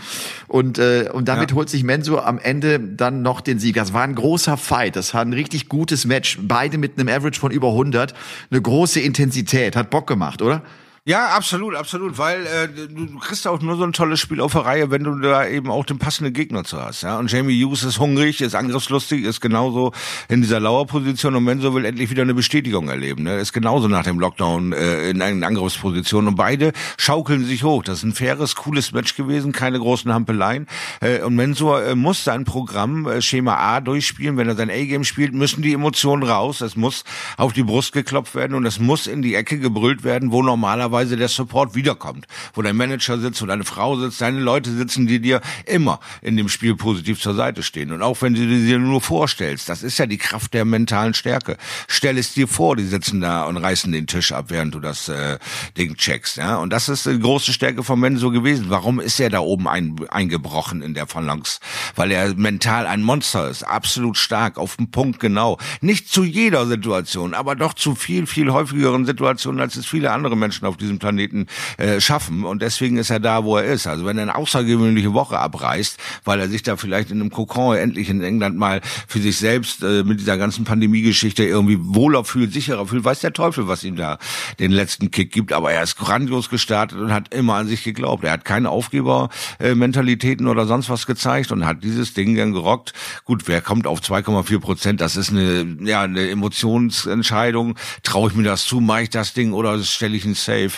Und, 0.47 0.79
äh, 0.79 1.11
und 1.13 1.27
damit 1.27 1.51
ja. 1.51 1.55
holt 1.55 1.69
sich 1.69 1.83
Mensur 1.83 2.25
am 2.25 2.39
Ende 2.39 2.79
dann 2.79 3.21
noch 3.21 3.39
den 3.39 3.59
Sieg. 3.59 3.75
Das 3.75 3.93
war 3.93 4.01
ein 4.01 4.15
großer 4.15 4.57
Fight. 4.57 4.95
Das 4.95 5.13
war 5.13 5.21
ein 5.21 5.31
richtig 5.31 5.69
gutes 5.69 6.05
Match. 6.05 6.39
Beide 6.41 6.79
mit 6.79 6.97
einem 6.97 7.07
Average 7.07 7.39
von 7.39 7.51
über 7.51 7.69
100. 7.69 8.15
Eine 8.49 8.61
große 8.63 8.99
Intensität. 8.99 9.75
Hat 9.75 9.91
Bock 9.91 10.07
gemacht, 10.07 10.41
oder? 10.41 10.63
Ja, 11.05 11.35
absolut, 11.35 11.75
absolut, 11.75 12.17
weil 12.17 12.45
äh, 12.45 12.69
du, 12.69 12.87
du 12.87 13.19
kriegst 13.19 13.45
auch 13.45 13.59
nur 13.59 13.75
so 13.75 13.83
ein 13.83 13.91
tolles 13.91 14.21
Spiel 14.21 14.39
auf 14.39 14.53
der 14.53 14.61
Reihe, 14.61 14.89
wenn 14.89 15.03
du 15.03 15.19
da 15.19 15.45
eben 15.45 15.69
auch 15.69 15.83
den 15.83 15.99
passenden 15.99 16.31
Gegner 16.31 16.63
zu 16.63 16.81
hast. 16.81 17.01
Ja? 17.01 17.19
Und 17.19 17.29
Jamie 17.29 17.61
Hughes 17.61 17.83
ist 17.83 17.99
hungrig, 17.99 18.39
ist 18.39 18.55
angriffslustig, 18.55 19.25
ist 19.25 19.41
genauso 19.41 19.91
in 20.29 20.41
dieser 20.41 20.61
Lauerposition 20.61 21.35
und 21.35 21.43
Menzo 21.43 21.75
will 21.75 21.83
endlich 21.83 22.09
wieder 22.09 22.21
eine 22.21 22.33
Bestätigung 22.33 22.87
erleben. 22.87 23.23
Ne? 23.23 23.35
Ist 23.35 23.51
genauso 23.51 23.89
nach 23.89 24.05
dem 24.05 24.17
Lockdown 24.17 24.71
äh, 24.71 25.09
in 25.09 25.21
einer 25.21 25.45
Angriffsposition 25.45 26.25
und 26.25 26.35
beide 26.35 26.71
schaukeln 26.97 27.43
sich 27.43 27.65
hoch. 27.65 27.83
Das 27.83 27.97
ist 27.97 28.03
ein 28.03 28.13
faires, 28.13 28.55
cooles 28.55 28.93
Match 28.93 29.17
gewesen, 29.17 29.51
keine 29.51 29.79
großen 29.79 30.13
Hampeleien. 30.13 30.67
Äh, 31.01 31.21
und 31.23 31.35
Mensur 31.35 31.83
äh, 31.83 31.95
muss 31.95 32.23
sein 32.23 32.45
Programm 32.45 33.07
äh, 33.07 33.21
Schema 33.21 33.55
A 33.57 33.81
durchspielen. 33.81 34.37
Wenn 34.37 34.47
er 34.47 34.55
sein 34.55 34.69
A-Game 34.69 35.03
spielt, 35.03 35.33
müssen 35.33 35.63
die 35.63 35.73
Emotionen 35.73 36.23
raus. 36.23 36.61
Es 36.61 36.77
muss 36.77 37.03
auf 37.35 37.51
die 37.51 37.63
Brust 37.63 37.91
geklopft 37.91 38.35
werden 38.35 38.55
und 38.55 38.65
es 38.65 38.79
muss 38.79 39.05
in 39.05 39.21
die 39.21 39.35
Ecke 39.35 39.59
gebrüllt 39.59 40.05
werden, 40.05 40.31
wo 40.31 40.41
normalerweise 40.41 40.92
normalerweise 40.93 41.17
der 41.17 41.27
Support 41.27 41.75
wiederkommt, 41.75 42.27
wo 42.53 42.61
dein 42.61 42.75
Manager 42.75 43.17
sitzt, 43.17 43.41
wo 43.41 43.45
deine 43.45 43.63
Frau 43.63 43.99
sitzt, 43.99 44.21
deine 44.21 44.39
Leute 44.39 44.71
sitzen, 44.71 45.07
die 45.07 45.19
dir 45.19 45.41
immer 45.65 45.99
in 46.21 46.37
dem 46.37 46.49
Spiel 46.49 46.75
positiv 46.75 47.19
zur 47.19 47.33
Seite 47.33 47.63
stehen. 47.63 47.91
Und 47.91 48.01
auch 48.01 48.21
wenn 48.21 48.35
du 48.35 48.45
dir 48.45 48.77
nur 48.77 49.01
vorstellst, 49.01 49.69
das 49.69 49.81
ist 49.83 49.97
ja 49.97 50.05
die 50.05 50.17
Kraft 50.17 50.53
der 50.53 50.65
mentalen 50.65 51.13
Stärke. 51.13 51.57
Stell 51.87 52.17
es 52.17 52.33
dir 52.33 52.47
vor, 52.47 52.75
die 52.75 52.85
sitzen 52.85 53.21
da 53.21 53.45
und 53.45 53.57
reißen 53.57 53.91
den 53.91 54.07
Tisch 54.07 54.31
ab, 54.31 54.45
während 54.49 54.75
du 54.75 54.79
das 54.79 55.09
äh, 55.09 55.39
Ding 55.77 55.95
checkst. 55.95 56.37
Ja? 56.37 56.57
Und 56.57 56.71
das 56.71 56.89
ist 56.89 57.05
die 57.05 57.19
große 57.19 57.53
Stärke 57.53 57.83
von 57.83 57.99
Menso 57.99 58.29
gewesen. 58.29 58.65
Warum 58.69 58.99
ist 58.99 59.19
er 59.19 59.29
da 59.29 59.39
oben 59.39 59.67
ein, 59.67 59.95
eingebrochen 60.09 60.81
in 60.81 60.93
der 60.93 61.07
Phalanx? 61.07 61.59
Weil 61.95 62.11
er 62.11 62.35
mental 62.35 62.85
ein 62.85 63.01
Monster 63.01 63.49
ist, 63.49 63.63
absolut 63.63 64.17
stark, 64.17 64.57
auf 64.57 64.77
den 64.77 64.91
Punkt 64.91 65.19
genau. 65.19 65.57
Nicht 65.81 66.09
zu 66.09 66.23
jeder 66.23 66.67
Situation, 66.67 67.33
aber 67.33 67.55
doch 67.55 67.73
zu 67.73 67.95
viel, 67.95 68.27
viel 68.27 68.51
häufigeren 68.51 69.05
Situationen, 69.05 69.59
als 69.59 69.75
es 69.75 69.85
viele 69.85 70.11
andere 70.11 70.37
Menschen 70.37 70.65
auf 70.65 70.77
diesem 70.83 70.99
Planeten 70.99 71.47
äh, 71.77 71.99
schaffen. 71.99 72.45
Und 72.45 72.61
deswegen 72.61 72.97
ist 72.97 73.09
er 73.09 73.19
da, 73.19 73.43
wo 73.43 73.57
er 73.57 73.65
ist. 73.65 73.87
Also 73.87 74.05
wenn 74.05 74.17
er 74.17 74.23
eine 74.23 74.35
außergewöhnliche 74.35 75.13
Woche 75.13 75.39
abreißt, 75.39 75.97
weil 76.23 76.39
er 76.39 76.49
sich 76.49 76.63
da 76.63 76.77
vielleicht 76.77 77.11
in 77.11 77.19
einem 77.19 77.31
Kokon 77.31 77.75
endlich 77.75 78.09
in 78.09 78.21
England 78.21 78.57
mal 78.57 78.81
für 79.07 79.19
sich 79.19 79.37
selbst 79.37 79.83
äh, 79.83 80.03
mit 80.03 80.19
dieser 80.19 80.37
ganzen 80.37 80.65
Pandemie-Geschichte 80.65 81.43
irgendwie 81.43 81.77
wohler 81.79 82.23
fühlt, 82.23 82.53
sicherer 82.53 82.85
fühlt, 82.85 83.03
weiß 83.03 83.21
der 83.21 83.33
Teufel, 83.33 83.67
was 83.67 83.83
ihm 83.83 83.95
da 83.95 84.19
den 84.59 84.71
letzten 84.71 85.11
Kick 85.11 85.31
gibt. 85.31 85.53
Aber 85.53 85.71
er 85.71 85.83
ist 85.83 85.97
grandios 85.97 86.49
gestartet 86.49 86.99
und 86.99 87.13
hat 87.13 87.33
immer 87.33 87.55
an 87.55 87.67
sich 87.67 87.83
geglaubt. 87.83 88.23
Er 88.23 88.31
hat 88.31 88.45
keine 88.45 88.69
Aufgebermentalitäten 88.69 90.47
oder 90.47 90.65
sonst 90.65 90.89
was 90.89 91.05
gezeigt 91.05 91.51
und 91.51 91.65
hat 91.65 91.83
dieses 91.83 92.13
Ding 92.13 92.35
dann 92.35 92.53
gerockt. 92.53 92.93
Gut, 93.25 93.47
wer 93.47 93.61
kommt 93.61 93.87
auf 93.87 94.01
2,4 94.01 94.59
Prozent? 94.59 95.01
Das 95.01 95.15
ist 95.15 95.31
eine, 95.31 95.77
ja, 95.81 96.01
eine 96.01 96.29
Emotionsentscheidung. 96.29 97.75
Traue 98.03 98.29
ich 98.29 98.35
mir 98.35 98.43
das 98.43 98.65
zu? 98.65 98.79
Mache 98.79 99.03
ich 99.03 99.09
das 99.09 99.33
Ding 99.33 99.53
oder 99.53 99.81
stelle 99.83 100.15
ich 100.15 100.25
ein 100.25 100.35
Safe? 100.35 100.72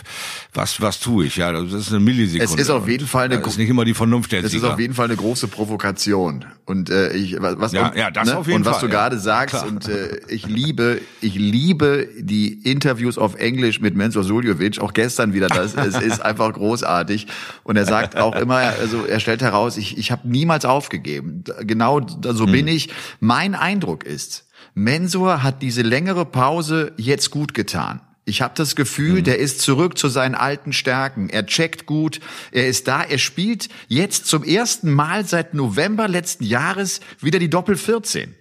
Was, 0.54 0.82
was 0.82 1.00
tue 1.00 1.26
ich? 1.26 1.36
Ja, 1.38 1.52
das 1.52 1.74
ist 1.74 1.90
eine 1.90 2.00
Millisekunde. 2.00 2.54
Es 2.54 2.60
ist 2.60 2.70
auf 2.70 2.88
jeden 2.88 3.08
Fall 3.08 3.26
eine, 3.26 3.40
das 3.40 3.54
ist 3.54 3.58
nicht 3.58 3.70
immer 3.70 3.86
die 3.86 3.94
Vernunft 3.94 4.32
der 4.32 4.44
Es 4.44 4.54
ist 4.54 4.64
auf 4.64 4.80
jeden 4.80 4.94
Fall 4.94 5.06
eine 5.06 5.16
große 5.16 5.48
Provokation. 5.48 6.46
Und 6.66 6.90
äh, 6.90 7.14
ich, 7.14 7.38
was, 7.40 7.72
ja, 7.74 7.94
ja, 7.96 8.12
das 8.12 8.28
ne? 8.28 8.38
auf 8.38 8.48
jeden 8.48 8.60
und 8.60 8.66
was 8.66 8.78
Fall, 8.78 8.90
du 8.90 8.94
ja. 8.94 9.02
gerade 9.02 9.20
sagst, 9.20 9.56
Klar. 9.56 9.68
und 9.68 9.88
äh, 9.88 10.20
ich 10.28 10.48
liebe, 10.48 11.02
ich 11.22 11.36
liebe 11.36 12.08
die 12.20 12.54
Interviews 12.54 13.18
auf 13.18 13.36
Englisch 13.36 13.80
mit 13.80 13.96
Mensur 13.96 14.24
Suljovic, 14.24 14.80
auch 14.80 14.94
gestern 14.94 15.34
wieder. 15.34 15.48
Das, 15.48 15.76
es 15.76 16.00
ist 16.00 16.22
einfach 16.22 16.54
großartig. 16.54 17.28
Und 17.64 17.76
er 17.76 17.86
sagt 17.86 18.16
auch 18.16 18.36
immer, 18.36 18.56
also 18.56 19.06
er 19.06 19.20
stellt 19.20 19.42
heraus, 19.42 19.78
ich, 19.78 19.98
ich 19.98 20.12
habe 20.12 20.28
niemals 20.28 20.66
aufgegeben. 20.66 21.44
Genau 21.62 22.06
so 22.24 22.46
hm. 22.46 22.52
bin 22.52 22.68
ich. 22.68 22.90
Mein 23.20 23.56
Eindruck 23.56 24.04
ist, 24.04 24.46
Mensur 24.74 25.42
hat 25.42 25.62
diese 25.62 25.82
längere 25.82 26.26
Pause 26.26 26.94
jetzt 26.98 27.32
gut 27.32 27.54
getan. 27.54 28.02
Ich 28.28 28.42
habe 28.42 28.56
das 28.56 28.76
Gefühl, 28.76 29.20
mhm. 29.20 29.24
der 29.24 29.40
ist 29.40 29.62
zurück 29.62 29.98
zu 30.00 30.10
seinen 30.10 30.34
alten 30.34 30.74
Stärken. 30.74 31.30
Er 31.30 31.46
checkt 31.46 31.86
gut, 31.86 32.20
er 32.52 32.68
ist 32.68 32.88
da, 32.88 33.04
er 33.04 33.20
spielt 33.20 33.70
jetzt 33.88 34.26
zum 34.26 34.44
ersten 34.44 34.92
Mal 34.92 35.26
seit 35.26 35.54
November 35.54 36.08
letzten 36.08 36.44
Jahres 36.44 37.02
wieder 37.22 37.38
die 37.38 37.52
Doppel 37.52 37.78
14. 37.78 38.36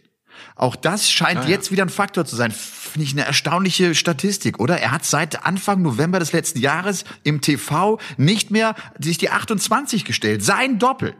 Auch 0.56 0.76
das 0.76 1.10
scheint 1.10 1.40
ah, 1.40 1.42
ja. 1.42 1.48
jetzt 1.50 1.70
wieder 1.70 1.82
ein 1.82 1.90
Faktor 1.90 2.24
zu 2.24 2.36
sein. 2.36 2.50
Finde 2.50 3.06
ich 3.06 3.12
eine 3.12 3.24
erstaunliche 3.24 3.94
Statistik, 3.94 4.60
oder? 4.60 4.78
Er 4.78 4.92
hat 4.92 5.04
seit 5.04 5.44
Anfang 5.44 5.82
November 5.82 6.18
des 6.18 6.32
letzten 6.32 6.60
Jahres 6.60 7.04
im 7.22 7.40
TV 7.40 7.98
nicht 8.16 8.50
mehr 8.50 8.74
sich 8.98 9.18
die 9.18 9.30
28 9.30 10.04
gestellt. 10.04 10.44
Sein 10.44 10.78
Doppel. 10.78 11.14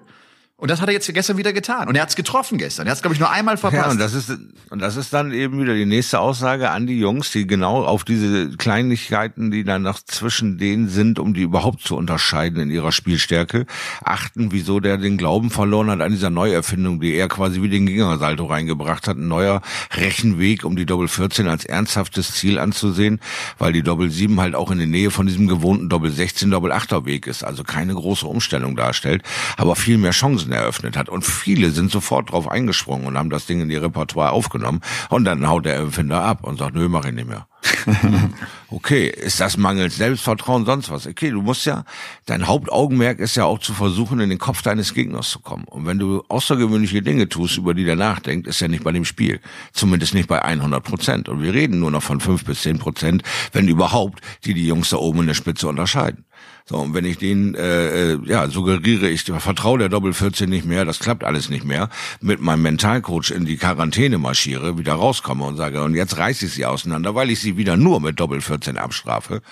Und 0.57 0.71
das 0.71 0.81
hat 0.81 0.89
er 0.89 0.93
jetzt 0.93 1.13
gestern 1.13 1.37
wieder 1.37 1.53
getan. 1.53 1.89
Und 1.89 1.97
er 1.97 2.03
hat 2.03 2.11
es 2.11 2.17
getroffen 2.17 2.59
gestern. 2.59 2.87
Er 2.87 2.91
hat 2.91 2.99
es, 2.99 3.03
glaube 3.03 3.15
ich, 3.15 3.19
nur 3.19 3.29
einmal 3.29 3.57
verpasst. 3.57 3.87
Ja, 3.87 3.91
und 3.91 3.99
das 3.99 4.15
ist 4.15 4.31
und 4.71 4.81
das 4.81 4.95
ist 4.95 5.13
dann 5.13 5.33
eben 5.33 5.61
wieder 5.61 5.75
die 5.75 5.85
nächste 5.85 6.21
Aussage 6.21 6.71
an 6.71 6.87
die 6.87 6.99
Jungs, 6.99 7.33
die 7.33 7.45
genau 7.45 7.85
auf 7.85 8.05
diese 8.05 8.57
Kleinigkeiten, 8.57 9.51
die 9.51 9.65
dann 9.65 9.83
noch 9.83 9.99
zwischen 9.99 10.57
denen 10.57 10.89
sind, 10.89 11.19
um 11.19 11.35
die 11.35 11.43
überhaupt 11.43 11.83
zu 11.83 11.97
unterscheiden 11.97 12.61
in 12.61 12.71
ihrer 12.71 12.93
Spielstärke, 12.93 13.67
achten, 14.05 14.53
wieso 14.53 14.79
der 14.79 14.97
den 14.97 15.19
Glauben 15.19 15.51
verloren 15.51 15.91
hat 15.91 16.01
an 16.01 16.13
dieser 16.13 16.31
Neuerfindung, 16.31 17.01
die 17.01 17.15
er 17.15 17.27
quasi 17.27 17.61
wie 17.61 17.69
den 17.69 17.87
Gingersalto 17.87 18.47
reingebracht 18.47 19.09
hat. 19.09 19.17
Ein 19.17 19.27
neuer 19.27 19.61
Rechenweg, 19.97 20.65
um 20.65 20.77
die 20.77 20.87
Doppel 20.87 21.09
14 21.09 21.49
als 21.49 21.65
ernsthaftes 21.65 22.33
Ziel 22.33 22.61
anzusehen, 22.61 23.19
weil 23.59 23.73
die 23.73 23.83
Doppel 23.83 24.09
7 24.09 24.41
halt 24.41 24.55
auch 24.55 24.71
in 24.71 24.79
der 24.79 24.87
Nähe 24.87 25.11
von 25.11 25.27
diesem 25.27 25.49
gewohnten 25.49 25.89
Doppel 25.89 26.13
16, 26.13 26.53
Doppel 26.53 26.71
8er 26.71 27.07
Weg 27.07 27.27
ist. 27.27 27.43
Also 27.43 27.65
keine 27.65 27.95
große 27.95 28.27
Umstellung 28.27 28.77
darstellt, 28.77 29.25
aber 29.57 29.75
viel 29.75 29.99
mehr 29.99 30.13
Chancen 30.13 30.45
Chancen 30.45 30.53
eröffnet 30.55 30.97
hat. 30.97 31.09
Und 31.09 31.25
viele 31.25 31.71
sind 31.71 31.91
sofort 31.91 32.33
drauf 32.33 32.49
eingesprungen 32.49 33.07
und 33.07 33.19
haben 33.19 33.31
das 33.31 33.47
Ding 33.47 33.61
in 33.61 33.71
ihr 33.71 33.83
Repertoire 33.83 34.33
aufgenommen. 34.33 34.81
Und 35.11 35.25
dann 35.25 35.47
haut 35.49 35.67
der 35.67 35.77
Empfinder 35.77 36.23
ab 36.23 36.45
und 36.45 36.59
sagt, 36.59 36.75
nö, 36.75 36.89
mach 36.89 37.05
ich 37.05 37.13
nicht 37.13 37.29
mehr. 37.29 37.47
okay, 38.71 39.09
ist 39.09 39.41
das 39.41 39.57
mangels 39.57 39.97
Selbstvertrauen 39.97 40.65
sonst 40.67 40.91
was? 40.91 41.07
Okay, 41.07 41.31
du 41.31 41.43
musst 41.43 41.65
ja, 41.67 41.85
dein 42.27 42.47
Hauptaugenmerk 42.47 43.19
ist 43.19 43.37
ja 43.37 43.45
auch 43.45 43.59
zu 43.59 43.73
versuchen, 43.73 44.21
in 44.21 44.31
den 44.31 44.39
Kopf 44.39 44.63
deines 44.63 44.95
Gegners 44.95 45.31
zu 45.31 45.41
kommen. 45.41 45.65
Und 45.65 45.87
wenn 45.87 45.99
du 45.99 46.23
außergewöhnliche 46.29 47.03
Dinge 47.03 47.29
tust, 47.29 47.57
über 47.57 47.75
die 47.75 47.85
der 47.85 47.97
nachdenkt, 47.97 48.47
ist 48.47 48.61
ja 48.61 48.69
nicht 48.69 48.85
bei 48.85 48.93
dem 48.93 49.05
Spiel. 49.05 49.41
Zumindest 49.73 50.15
nicht 50.15 50.29
bei 50.29 50.43
100 50.43 50.83
Prozent. 50.83 51.29
Und 51.29 51.43
wir 51.43 51.55
reden 51.55 51.81
nur 51.81 51.91
noch 51.91 52.03
von 52.03 52.21
5 52.21 52.45
bis 52.45 52.63
10 52.63 52.79
Prozent, 52.79 53.23
wenn 53.53 53.69
überhaupt, 53.69 54.21
die 54.45 54.55
die 54.55 54.67
Jungs 54.67 54.91
da 54.91 54.97
oben 54.97 55.21
in 55.21 55.27
der 55.29 55.35
Spitze 55.35 55.69
unterscheiden. 55.69 56.25
So, 56.67 56.79
und 56.79 56.95
wenn 56.95 57.05
ich 57.05 57.19
den, 57.19 57.55
äh, 57.55 58.13
äh 58.13 58.19
ja, 58.25 58.49
suggeriere, 58.49 59.11
ich 59.11 59.25
vertraue 59.25 59.79
der 59.79 59.91
Doppel 59.91 60.15
14 60.15 60.49
nicht 60.49 60.65
mehr, 60.65 60.87
das 60.87 60.99
klappt 60.99 61.23
alles 61.23 61.51
nicht 61.51 61.65
mehr, 61.65 61.91
mit 62.23 62.41
meinem 62.41 62.63
Mentalcoach 62.63 63.31
in 63.31 63.45
die 63.45 63.59
Quarantäne 63.59 64.17
marschiere, 64.17 64.79
wieder 64.79 64.95
rauskomme 64.95 65.45
und 65.45 65.57
sage, 65.57 65.83
und 65.83 65.95
jetzt 65.95 66.17
reiße 66.17 66.47
ich 66.47 66.53
sie 66.53 66.65
auseinander, 66.65 67.15
weil 67.15 67.29
ich 67.29 67.41
sie 67.41 67.59
wieder 67.59 67.77
nur 67.77 68.01
mit 68.01 68.19
Doppel 68.19 68.41
14 68.41 68.79
abstrafe. 68.79 69.43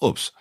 Ups. 0.00 0.32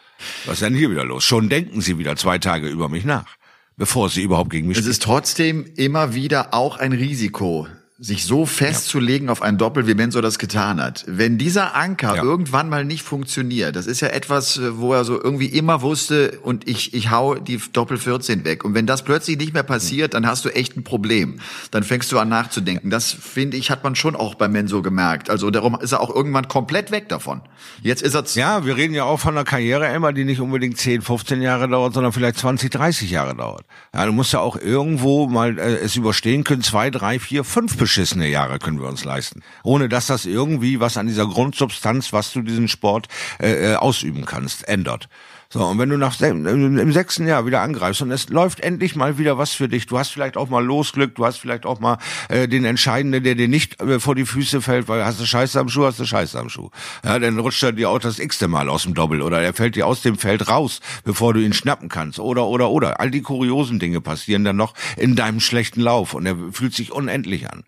Was 0.46 0.56
ist 0.56 0.62
denn 0.64 0.74
hier 0.74 0.90
wieder 0.90 1.06
los? 1.06 1.24
Schon 1.24 1.48
denken 1.48 1.82
sie 1.82 2.00
wieder 2.00 2.16
zwei 2.16 2.40
Tage 2.40 2.70
über 2.70 2.90
mich 2.90 3.06
nach, 3.06 3.36
bevor 3.78 4.10
sie 4.10 4.24
überhaupt 4.24 4.50
gegen 4.50 4.68
mich 4.68 4.78
Es 4.78 4.88
ist 4.88 5.04
trotzdem 5.04 5.66
immer 5.76 6.16
wieder 6.16 6.56
auch 6.56 6.78
ein 6.78 6.94
Risiko, 6.94 7.68
sich 7.98 8.26
so 8.26 8.46
festzulegen 8.46 9.28
ja. 9.28 9.32
auf 9.32 9.42
ein 9.42 9.58
Doppel, 9.58 9.88
wie 9.88 9.94
Menzo 9.94 10.20
das 10.20 10.38
getan 10.38 10.82
hat. 10.82 11.06
Wenn 11.08 11.38
dieser 11.38 11.76
Anker 11.76 12.18
ja. 12.18 12.24
irgendwann 12.24 12.68
mal 12.68 12.84
nicht 12.84 13.04
funktioniert, 13.04 13.78
das 13.78 13.88
ist 13.88 14.02
ja 14.02 14.10
etwas, 14.10 14.58
äh, 14.58 14.78
wo 14.78 14.94
er 14.94 15.06
so 15.06 15.22
irgendwie 15.22 15.46
immer 15.46 15.82
wusste 15.82 16.40
und 16.44 16.68
ich, 16.68 16.94
ich 16.94 17.10
hau 17.10 17.36
die 17.36 17.58
Doppel 17.72 17.98
14 17.98 18.44
weg. 18.44 18.66
Und 18.66 18.74
wenn 18.74 18.86
das 18.86 19.04
plötzlich 19.04 19.38
nicht 19.38 19.54
mehr 19.54 19.64
passiert, 19.64 20.14
dann 20.14 20.28
hast 20.28 20.44
du 20.44 20.50
echt 20.50 20.76
ein 20.76 20.84
Problem. 20.84 21.40
Dann 21.72 21.84
fängst 21.84 22.12
du 22.12 22.20
an 22.20 22.28
nachzudenken. 22.28 22.90
Das 22.90 23.14
finde 23.14 23.56
ich, 23.56 23.72
hat 23.72 23.86
man 23.86 23.96
schon 23.96 24.18
auch 24.18 24.36
bei 24.36 24.50
Menzo 24.50 24.82
gemerkt. 24.82 25.30
Also 25.30 25.50
darum 25.50 25.80
ist 25.80 25.94
er 25.94 26.02
auch 26.02 26.14
irgendwann 26.14 26.50
komplett 26.50 26.92
weg 26.92 27.08
davon. 27.08 27.42
Jetzt 27.82 28.02
ist 28.02 28.14
er... 28.14 28.26
Ja, 28.34 28.66
wir 28.66 28.76
reden 28.76 28.94
ja 28.94 29.06
auch 29.06 29.22
von 29.22 29.36
einer 29.36 29.46
Karriere 29.46 29.94
immer, 29.94 30.12
die 30.12 30.26
nicht 30.26 30.42
unbedingt 30.42 30.78
10, 30.78 31.02
15 31.02 31.42
Jahre 31.42 31.70
dauert, 31.70 31.94
sondern 31.94 32.12
vielleicht 32.12 32.40
20, 32.40 32.72
30 32.72 33.10
Jahre 33.10 33.36
dauert. 33.36 33.64
Ja, 33.94 34.06
du 34.06 34.12
musst 34.12 34.34
ja 34.34 34.40
auch 34.40 34.58
irgendwo 34.58 35.28
mal 35.28 35.58
äh, 35.58 35.76
es 35.76 35.96
überstehen 35.96 36.44
können, 36.44 36.62
zwei, 36.62 36.90
drei, 36.90 37.20
vier, 37.20 37.46
fünf 37.46 37.78
beschissene 37.86 38.28
Jahre 38.28 38.58
können 38.58 38.82
wir 38.82 38.88
uns 38.88 39.04
leisten. 39.04 39.44
Ohne 39.62 39.90
dass 39.90 40.08
das 40.08 40.26
irgendwie 40.26 40.80
was 40.80 40.98
an 40.98 41.06
dieser 41.06 41.28
Grundsubstanz, 41.28 42.14
was 42.14 42.34
du 42.34 42.42
diesen 42.42 42.68
Sport 42.68 43.10
äh, 43.40 43.74
äh 43.74 43.76
ausüben 43.76 44.26
kannst, 44.26 44.68
ändert. 44.68 45.08
So, 45.50 45.64
und 45.64 45.78
wenn 45.78 45.90
du 45.90 45.98
nach 45.98 46.20
im 46.20 46.92
sechsten 46.92 47.28
Jahr 47.28 47.46
wieder 47.46 47.62
angreifst 47.62 48.02
und 48.02 48.12
es 48.12 48.30
läuft 48.30 48.60
endlich 48.60 48.96
mal 48.96 49.18
wieder 49.18 49.38
was 49.38 49.54
für 49.54 49.68
dich, 49.68 49.86
du 49.86 49.98
hast 49.98 50.10
vielleicht 50.10 50.38
auch 50.38 50.50
mal 50.50 50.64
Losglück, 50.64 51.16
du 51.16 51.26
hast 51.26 51.38
vielleicht 51.38 51.66
auch 51.66 51.80
mal 51.80 51.98
äh, 52.30 52.48
den 52.48 52.66
Entscheidenden, 52.66 53.24
der 53.24 53.36
dir 53.36 53.48
nicht 53.48 53.80
äh, 53.82 54.00
vor 54.00 54.16
die 54.16 54.26
Füße 54.26 54.62
fällt, 54.62 54.88
weil 54.88 55.06
hast 55.06 55.20
du 55.20 55.26
Scheiße 55.26 55.60
am 55.60 55.70
Schuh, 55.70 55.86
hast 55.86 56.00
du 56.00 56.06
Scheiße 56.06 56.40
am 56.40 56.50
Schuh. 56.50 56.70
Ja, 57.04 57.20
dann 57.20 57.38
rutscht 57.38 57.64
er 57.64 57.74
dir 57.74 57.90
auch 57.90 58.00
das 58.00 58.20
x-te 58.20 58.48
Mal 58.48 58.70
aus 58.70 58.84
dem 58.84 58.96
Doppel 58.96 59.22
oder 59.22 59.42
er 59.42 59.54
fällt 59.54 59.76
dir 59.76 59.86
aus 59.86 60.02
dem 60.02 60.18
Feld 60.18 60.48
raus, 60.48 60.80
bevor 61.04 61.34
du 61.34 61.40
ihn 61.42 61.54
schnappen 61.54 61.90
kannst 61.90 62.20
oder, 62.20 62.48
oder, 62.48 62.70
oder. 62.72 63.00
All 63.00 63.12
die 63.12 63.22
kuriosen 63.22 63.80
Dinge 63.80 64.02
passieren 64.02 64.44
dann 64.44 64.56
noch 64.56 64.74
in 64.98 65.16
deinem 65.16 65.40
schlechten 65.40 65.82
Lauf 65.82 66.14
und 66.14 66.26
er 66.26 66.36
fühlt 66.52 66.74
sich 66.74 66.92
unendlich 66.92 67.52
an. 67.52 67.64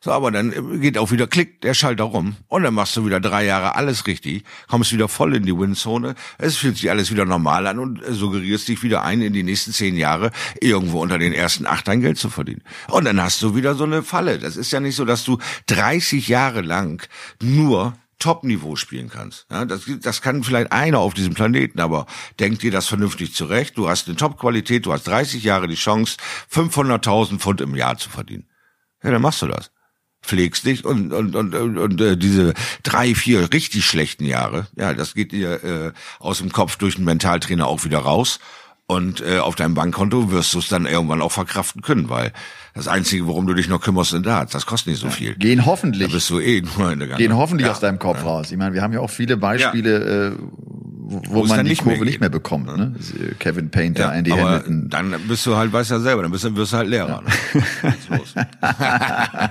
So, 0.00 0.12
aber 0.12 0.30
dann 0.30 0.80
geht 0.80 0.96
auch 0.96 1.10
wieder 1.10 1.26
Klick, 1.26 1.60
der 1.60 1.74
Schalter 1.74 2.04
rum. 2.04 2.36
Und 2.46 2.62
dann 2.62 2.74
machst 2.74 2.96
du 2.96 3.04
wieder 3.04 3.20
drei 3.20 3.44
Jahre 3.44 3.74
alles 3.74 4.06
richtig, 4.06 4.44
kommst 4.68 4.92
wieder 4.92 5.08
voll 5.08 5.34
in 5.34 5.44
die 5.44 5.56
Win-Zone. 5.56 6.14
Es 6.38 6.56
fühlt 6.56 6.76
sich 6.76 6.90
alles 6.90 7.10
wieder 7.10 7.24
normal 7.24 7.66
an 7.66 7.78
und 7.78 8.00
suggerierst 8.06 8.68
dich 8.68 8.82
wieder 8.82 9.02
ein, 9.02 9.20
in 9.22 9.32
die 9.32 9.42
nächsten 9.42 9.72
zehn 9.72 9.96
Jahre 9.96 10.30
irgendwo 10.60 11.00
unter 11.00 11.18
den 11.18 11.32
ersten 11.32 11.66
acht 11.66 11.88
dein 11.88 12.00
Geld 12.00 12.18
zu 12.18 12.30
verdienen. 12.30 12.62
Und 12.88 13.04
dann 13.04 13.20
hast 13.20 13.42
du 13.42 13.56
wieder 13.56 13.74
so 13.74 13.84
eine 13.84 14.02
Falle. 14.02 14.38
Das 14.38 14.56
ist 14.56 14.70
ja 14.70 14.80
nicht 14.80 14.96
so, 14.96 15.04
dass 15.04 15.24
du 15.24 15.38
30 15.66 16.28
Jahre 16.28 16.60
lang 16.60 17.06
nur 17.42 17.94
Top-Niveau 18.18 18.76
spielen 18.76 19.10
kannst. 19.10 19.46
Ja, 19.50 19.64
das, 19.64 19.82
das 20.00 20.22
kann 20.22 20.42
vielleicht 20.42 20.72
einer 20.72 20.98
auf 20.98 21.14
diesem 21.14 21.34
Planeten, 21.34 21.80
aber 21.80 22.06
denk 22.40 22.58
dir 22.60 22.70
das 22.70 22.88
vernünftig 22.88 23.34
zurecht. 23.34 23.78
Du 23.78 23.88
hast 23.88 24.08
eine 24.08 24.16
Top-Qualität, 24.16 24.86
du 24.86 24.92
hast 24.92 25.06
30 25.06 25.42
Jahre 25.44 25.68
die 25.68 25.76
Chance, 25.76 26.16
500.000 26.52 27.38
Pfund 27.38 27.60
im 27.60 27.76
Jahr 27.76 27.96
zu 27.96 28.10
verdienen. 28.10 28.48
Ja, 29.02 29.12
dann 29.12 29.22
machst 29.22 29.42
du 29.42 29.46
das. 29.46 29.70
Pflegst 30.28 30.66
dich 30.66 30.84
und, 30.84 31.12
und, 31.12 31.34
und, 31.34 31.54
und, 31.54 32.00
äh, 32.00 32.16
diese 32.16 32.52
drei, 32.82 33.14
vier 33.14 33.50
richtig 33.52 33.86
schlechten 33.86 34.24
Jahre, 34.24 34.66
ja, 34.76 34.92
das 34.92 35.14
geht 35.14 35.32
dir 35.32 35.64
äh, 35.64 35.92
aus 36.18 36.38
dem 36.38 36.52
Kopf 36.52 36.76
durch 36.76 36.96
einen 36.96 37.06
Mentaltrainer 37.06 37.66
auch 37.66 37.84
wieder 37.84 37.98
raus. 37.98 38.38
Und 38.90 39.20
äh, 39.20 39.38
auf 39.38 39.54
deinem 39.54 39.74
Bankkonto 39.74 40.30
wirst 40.30 40.54
du 40.54 40.60
es 40.60 40.68
dann 40.68 40.86
irgendwann 40.86 41.20
auch 41.20 41.32
verkraften 41.32 41.82
können, 41.82 42.08
weil 42.08 42.32
das 42.72 42.88
Einzige, 42.88 43.26
worum 43.26 43.46
du 43.46 43.52
dich 43.52 43.68
noch 43.68 43.82
kümmerst, 43.82 44.12
sind 44.12 44.24
Darts. 44.24 44.52
Das 44.52 44.64
kostet 44.64 44.92
nicht 44.92 45.00
so 45.00 45.10
viel. 45.10 45.34
Gehen 45.34 45.66
hoffentlich. 45.66 46.08
Da 46.08 46.14
bist 46.14 46.30
du 46.30 46.40
eh 46.40 46.62
nur 46.62 46.90
in 46.92 47.00
der 47.00 47.08
Gehen 47.08 47.36
hoffentlich 47.36 47.66
ja. 47.66 47.72
aus 47.72 47.80
deinem 47.80 47.98
Kopf 47.98 48.18
ja. 48.20 48.24
raus. 48.24 48.50
Ich 48.50 48.56
meine, 48.56 48.72
wir 48.72 48.80
haben 48.80 48.94
ja 48.94 49.00
auch 49.00 49.10
viele 49.10 49.36
Beispiele, 49.36 49.90
ja. 49.92 50.28
äh, 50.28 50.32
wo, 51.10 51.22
wo 51.26 51.44
man 51.44 51.64
die 51.64 51.70
nicht 51.70 51.82
Kurve 51.82 52.04
nicht 52.04 52.20
mehr 52.20 52.28
bekommt. 52.28 52.66
Ne? 52.66 52.94
Kevin 53.38 53.70
Painter, 53.70 54.12
Andy 54.12 54.30
aber 54.32 54.42
Hamilton. 54.42 54.90
Dann 54.90 55.14
bist 55.26 55.46
du 55.46 55.56
halt, 55.56 55.72
weißt 55.72 55.90
ja 55.90 56.00
selber, 56.00 56.22
dann 56.22 56.30
bist 56.30 56.44
du, 56.44 56.54
wirst 56.54 56.74
du 56.74 56.76
halt 56.76 56.88
Lehrer. 56.88 57.22
Ne? 57.22 57.94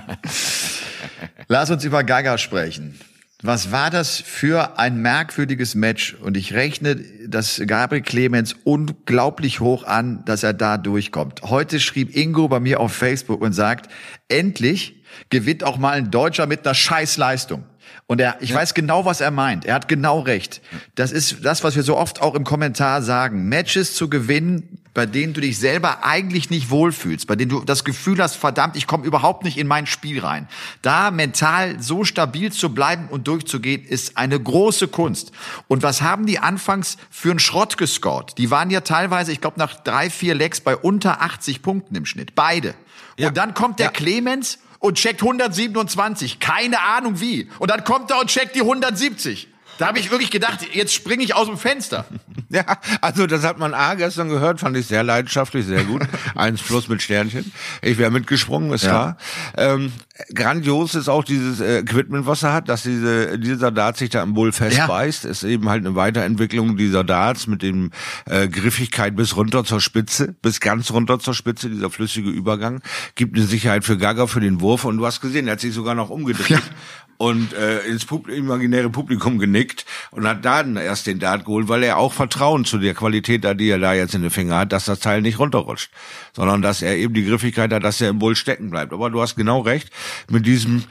Lass 1.48 1.70
uns 1.70 1.84
über 1.84 2.04
Gaga 2.04 2.38
sprechen. 2.38 2.94
Was 3.42 3.72
war 3.72 3.90
das 3.90 4.20
für 4.20 4.78
ein 4.78 5.02
merkwürdiges 5.02 5.74
Match? 5.74 6.14
Und 6.14 6.36
ich 6.36 6.54
rechne 6.54 6.96
das 7.26 7.60
Gabriel 7.66 8.02
Clemens 8.02 8.54
unglaublich 8.64 9.58
hoch 9.58 9.84
an, 9.84 10.24
dass 10.24 10.44
er 10.44 10.52
da 10.52 10.76
durchkommt. 10.78 11.42
Heute 11.42 11.80
schrieb 11.80 12.16
Ingo 12.16 12.48
bei 12.48 12.60
mir 12.60 12.78
auf 12.78 12.92
Facebook 12.92 13.40
und 13.40 13.52
sagt, 13.52 13.90
endlich 14.28 15.02
gewinnt 15.30 15.64
auch 15.64 15.78
mal 15.78 15.92
ein 15.92 16.10
Deutscher 16.10 16.46
mit 16.46 16.64
einer 16.64 16.74
Scheißleistung. 16.74 17.64
Und 18.06 18.20
er, 18.20 18.36
ich 18.40 18.50
ja. 18.50 18.56
weiß 18.56 18.74
genau, 18.74 19.04
was 19.04 19.20
er 19.20 19.30
meint. 19.30 19.64
Er 19.64 19.74
hat 19.74 19.88
genau 19.88 20.20
recht. 20.20 20.62
Das 20.94 21.12
ist 21.12 21.44
das, 21.44 21.62
was 21.62 21.76
wir 21.76 21.82
so 21.82 21.96
oft 21.96 22.22
auch 22.22 22.34
im 22.34 22.44
Kommentar 22.44 23.02
sagen. 23.02 23.48
Matches 23.48 23.94
zu 23.94 24.08
gewinnen, 24.08 24.78
bei 24.98 25.06
denen 25.06 25.32
du 25.32 25.40
dich 25.40 25.58
selber 25.58 26.04
eigentlich 26.04 26.50
nicht 26.50 26.70
wohlfühlst, 26.70 27.26
bei 27.26 27.36
denen 27.36 27.50
du 27.50 27.60
das 27.60 27.84
Gefühl 27.84 28.20
hast, 28.20 28.34
verdammt, 28.34 28.76
ich 28.76 28.86
komme 28.86 29.04
überhaupt 29.04 29.44
nicht 29.44 29.56
in 29.56 29.68
mein 29.68 29.86
Spiel 29.86 30.18
rein. 30.18 30.48
Da 30.82 31.10
mental 31.10 31.80
so 31.80 32.02
stabil 32.02 32.50
zu 32.50 32.74
bleiben 32.74 33.06
und 33.08 33.28
durchzugehen, 33.28 33.84
ist 33.84 34.16
eine 34.16 34.40
große 34.40 34.88
Kunst. 34.88 35.30
Und 35.68 35.84
was 35.84 36.02
haben 36.02 36.26
die 36.26 36.40
anfangs 36.40 36.96
für 37.10 37.30
einen 37.30 37.38
Schrott 37.38 37.76
gescored? 37.76 38.36
Die 38.38 38.50
waren 38.50 38.70
ja 38.70 38.80
teilweise, 38.80 39.30
ich 39.30 39.40
glaube, 39.40 39.60
nach 39.60 39.74
drei, 39.84 40.10
vier 40.10 40.34
Lecks 40.34 40.60
bei 40.60 40.76
unter 40.76 41.22
80 41.22 41.62
Punkten 41.62 41.94
im 41.94 42.04
Schnitt. 42.04 42.34
Beide. 42.34 42.74
Ja. 43.16 43.28
Und 43.28 43.36
dann 43.36 43.54
kommt 43.54 43.78
der 43.78 43.86
ja. 43.86 43.92
Clemens 43.92 44.58
und 44.78 44.96
checkt 44.96 45.22
127. 45.22 46.40
Keine 46.40 46.80
Ahnung 46.80 47.20
wie. 47.20 47.48
Und 47.58 47.70
dann 47.70 47.84
kommt 47.84 48.10
er 48.10 48.20
und 48.20 48.28
checkt 48.28 48.54
die 48.54 48.60
170. 48.60 49.48
Da 49.78 49.86
habe 49.86 50.00
ich 50.00 50.10
wirklich 50.10 50.30
gedacht, 50.30 50.58
jetzt 50.72 50.92
springe 50.92 51.22
ich 51.22 51.34
aus 51.34 51.46
dem 51.46 51.56
Fenster. 51.56 52.04
Ja, 52.50 52.78
also 53.02 53.26
das 53.26 53.44
hat 53.44 53.58
man 53.58 53.74
A 53.74 53.92
gestern 53.92 54.30
gehört, 54.30 54.60
fand 54.60 54.74
ich 54.74 54.86
sehr 54.86 55.02
leidenschaftlich, 55.02 55.66
sehr 55.66 55.84
gut. 55.84 56.00
Eins 56.34 56.62
plus 56.62 56.88
mit 56.88 57.02
Sternchen. 57.02 57.52
Ich 57.82 57.98
wäre 57.98 58.10
mitgesprungen, 58.10 58.72
ist 58.72 58.84
ja. 58.84 58.88
klar. 58.88 59.16
Ähm, 59.58 59.92
grandios 60.34 60.94
ist 60.94 61.10
auch 61.10 61.24
dieses 61.24 61.60
äh, 61.60 61.80
Equipment, 61.80 62.26
was 62.26 62.42
er 62.42 62.54
hat, 62.54 62.70
dass 62.70 62.84
diese, 62.84 63.38
dieser 63.38 63.70
Dart 63.70 63.98
sich 63.98 64.08
da 64.08 64.22
am 64.22 64.32
Bull 64.32 64.52
festbeißt. 64.52 65.24
Ja. 65.24 65.30
Ist 65.30 65.42
eben 65.42 65.68
halt 65.68 65.84
eine 65.84 65.94
Weiterentwicklung 65.94 66.78
dieser 66.78 67.04
Darts 67.04 67.48
mit 67.48 67.60
dem 67.60 67.90
äh, 68.24 68.48
Griffigkeit 68.48 69.14
bis 69.14 69.36
runter 69.36 69.64
zur 69.64 69.82
Spitze, 69.82 70.34
bis 70.40 70.60
ganz 70.60 70.90
runter 70.90 71.18
zur 71.18 71.34
Spitze, 71.34 71.68
dieser 71.68 71.90
flüssige 71.90 72.30
Übergang. 72.30 72.80
Gibt 73.14 73.36
eine 73.36 73.44
Sicherheit 73.44 73.84
für 73.84 73.98
Gaga 73.98 74.26
für 74.26 74.40
den 74.40 74.62
Wurf. 74.62 74.86
Und 74.86 74.96
du 74.96 75.04
hast 75.04 75.20
gesehen, 75.20 75.48
er 75.48 75.52
hat 75.52 75.60
sich 75.60 75.74
sogar 75.74 75.94
noch 75.94 76.08
umgedreht. 76.08 76.48
Ja 76.48 76.60
und 77.18 77.52
äh, 77.52 77.80
ins 77.80 78.04
Pub 78.04 78.28
imaginäre 78.28 78.90
Publikum 78.90 79.38
genickt 79.38 79.84
und 80.10 80.26
hat 80.26 80.44
dann 80.44 80.76
erst 80.76 81.06
den 81.06 81.18
Dart 81.18 81.44
geholt, 81.44 81.68
weil 81.68 81.82
er 81.82 81.98
auch 81.98 82.12
Vertrauen 82.12 82.64
zu 82.64 82.78
der 82.78 82.94
Qualität 82.94 83.44
da, 83.44 83.54
die 83.54 83.68
er 83.68 83.78
da 83.78 83.92
jetzt 83.92 84.14
in 84.14 84.22
den 84.22 84.30
Finger 84.30 84.56
hat, 84.56 84.72
dass 84.72 84.86
das 84.86 85.00
Teil 85.00 85.20
nicht 85.20 85.38
runterrutscht, 85.38 85.90
sondern 86.32 86.62
dass 86.62 86.80
er 86.80 86.96
eben 86.96 87.14
die 87.14 87.24
Griffigkeit 87.24 87.72
hat, 87.72 87.84
dass 87.84 88.00
er 88.00 88.08
im 88.08 88.18
Bull 88.18 88.36
stecken 88.36 88.70
bleibt. 88.70 88.92
Aber 88.92 89.10
du 89.10 89.20
hast 89.20 89.36
genau 89.36 89.60
recht, 89.60 89.90
mit 90.30 90.46
diesem 90.46 90.84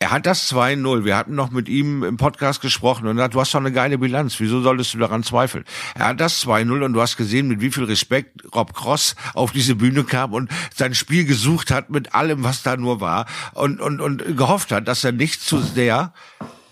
er 0.00 0.10
hat 0.10 0.26
das 0.26 0.52
2-0. 0.52 1.04
Wir 1.04 1.16
hatten 1.16 1.34
noch 1.34 1.50
mit 1.50 1.68
ihm 1.68 2.02
im 2.02 2.16
Podcast 2.16 2.60
gesprochen 2.60 3.06
und 3.06 3.18
er 3.18 3.24
hat, 3.24 3.34
du 3.34 3.40
hast 3.40 3.54
doch 3.54 3.60
eine 3.60 3.72
geile 3.72 3.96
Bilanz. 3.96 4.38
Wieso 4.38 4.60
solltest 4.60 4.92
du 4.92 4.98
daran 4.98 5.22
zweifeln? 5.22 5.64
Er 5.94 6.08
hat 6.08 6.20
das 6.20 6.44
2-0 6.44 6.84
und 6.84 6.92
du 6.92 7.00
hast 7.00 7.16
gesehen, 7.16 7.48
mit 7.48 7.60
wie 7.60 7.70
viel 7.70 7.84
Respekt 7.84 8.42
Rob 8.54 8.74
Cross 8.74 9.14
auf 9.32 9.52
diese 9.52 9.76
Bühne 9.76 10.04
kam 10.04 10.32
und 10.32 10.50
sein 10.74 10.94
Spiel 10.94 11.24
gesucht 11.24 11.70
hat 11.70 11.90
mit 11.90 12.14
allem, 12.14 12.44
was 12.44 12.62
da 12.62 12.76
nur 12.76 13.00
war 13.00 13.26
und, 13.54 13.80
und, 13.80 14.00
und 14.00 14.36
gehofft 14.36 14.72
hat, 14.72 14.88
dass 14.88 15.04
er 15.04 15.12
nicht 15.12 15.40
zu 15.40 15.60
sehr 15.60 16.12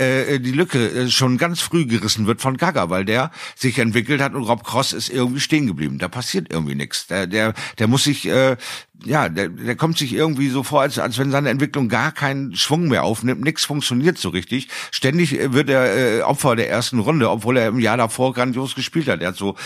äh, 0.03 0.41
die 0.41 0.53
Lücke 0.53 0.91
äh, 0.91 1.11
schon 1.11 1.39
ganz 1.39 1.61
früh 1.61 1.87
gerissen 1.87 2.27
wird 2.27 2.41
von 2.41 2.57
Gaga, 2.57 2.91
weil 2.91 3.05
der 3.05 3.31
sich 3.55 3.79
entwickelt 3.79 4.21
hat 4.21 4.35
und 4.35 4.45
Rob 4.45 4.65
Cross 4.65 4.93
ist 4.93 5.09
irgendwie 5.09 5.41
stehen 5.41 5.67
geblieben. 5.67 5.99
Da 5.99 6.09
passiert 6.09 6.49
irgendwie 6.51 6.75
nichts. 6.75 7.07
Der, 7.07 7.27
der, 7.27 7.55
der 7.79 7.87
muss 7.89 8.05
sich 8.05 8.27
äh, 8.27 8.57
ja, 9.05 9.29
der, 9.29 9.49
der 9.49 9.77
kommt 9.77 9.99
sich 9.99 10.13
irgendwie 10.13 10.49
so 10.49 10.63
vor, 10.63 10.83
als, 10.83 10.99
als 10.99 11.19
wenn 11.19 11.31
seine 11.31 11.51
Entwicklung 11.51 11.89
gar 11.89 12.13
keinen 12.13 12.55
Schwung 12.55 12.89
mehr 12.89 13.05
aufnimmt. 13.05 13.43
Nichts 13.43 13.65
funktioniert 13.65 14.19
so 14.19 14.29
richtig. 14.29 14.69
Ständig 14.91 15.39
äh, 15.39 15.53
wird 15.53 15.71
er 15.71 16.19
äh, 16.19 16.23
Opfer 16.23 16.57
der 16.57 16.71
ersten 16.71 16.99
Runde, 16.99 17.31
obwohl 17.31 17.57
er 17.57 17.69
im 17.69 17.79
Jahr 17.79 17.97
davor 17.97 18.33
grandios 18.33 18.75
gespielt 18.75 19.09
hat. 19.09 19.21
Er 19.21 19.29
hat 19.29 19.37
so 19.37 19.57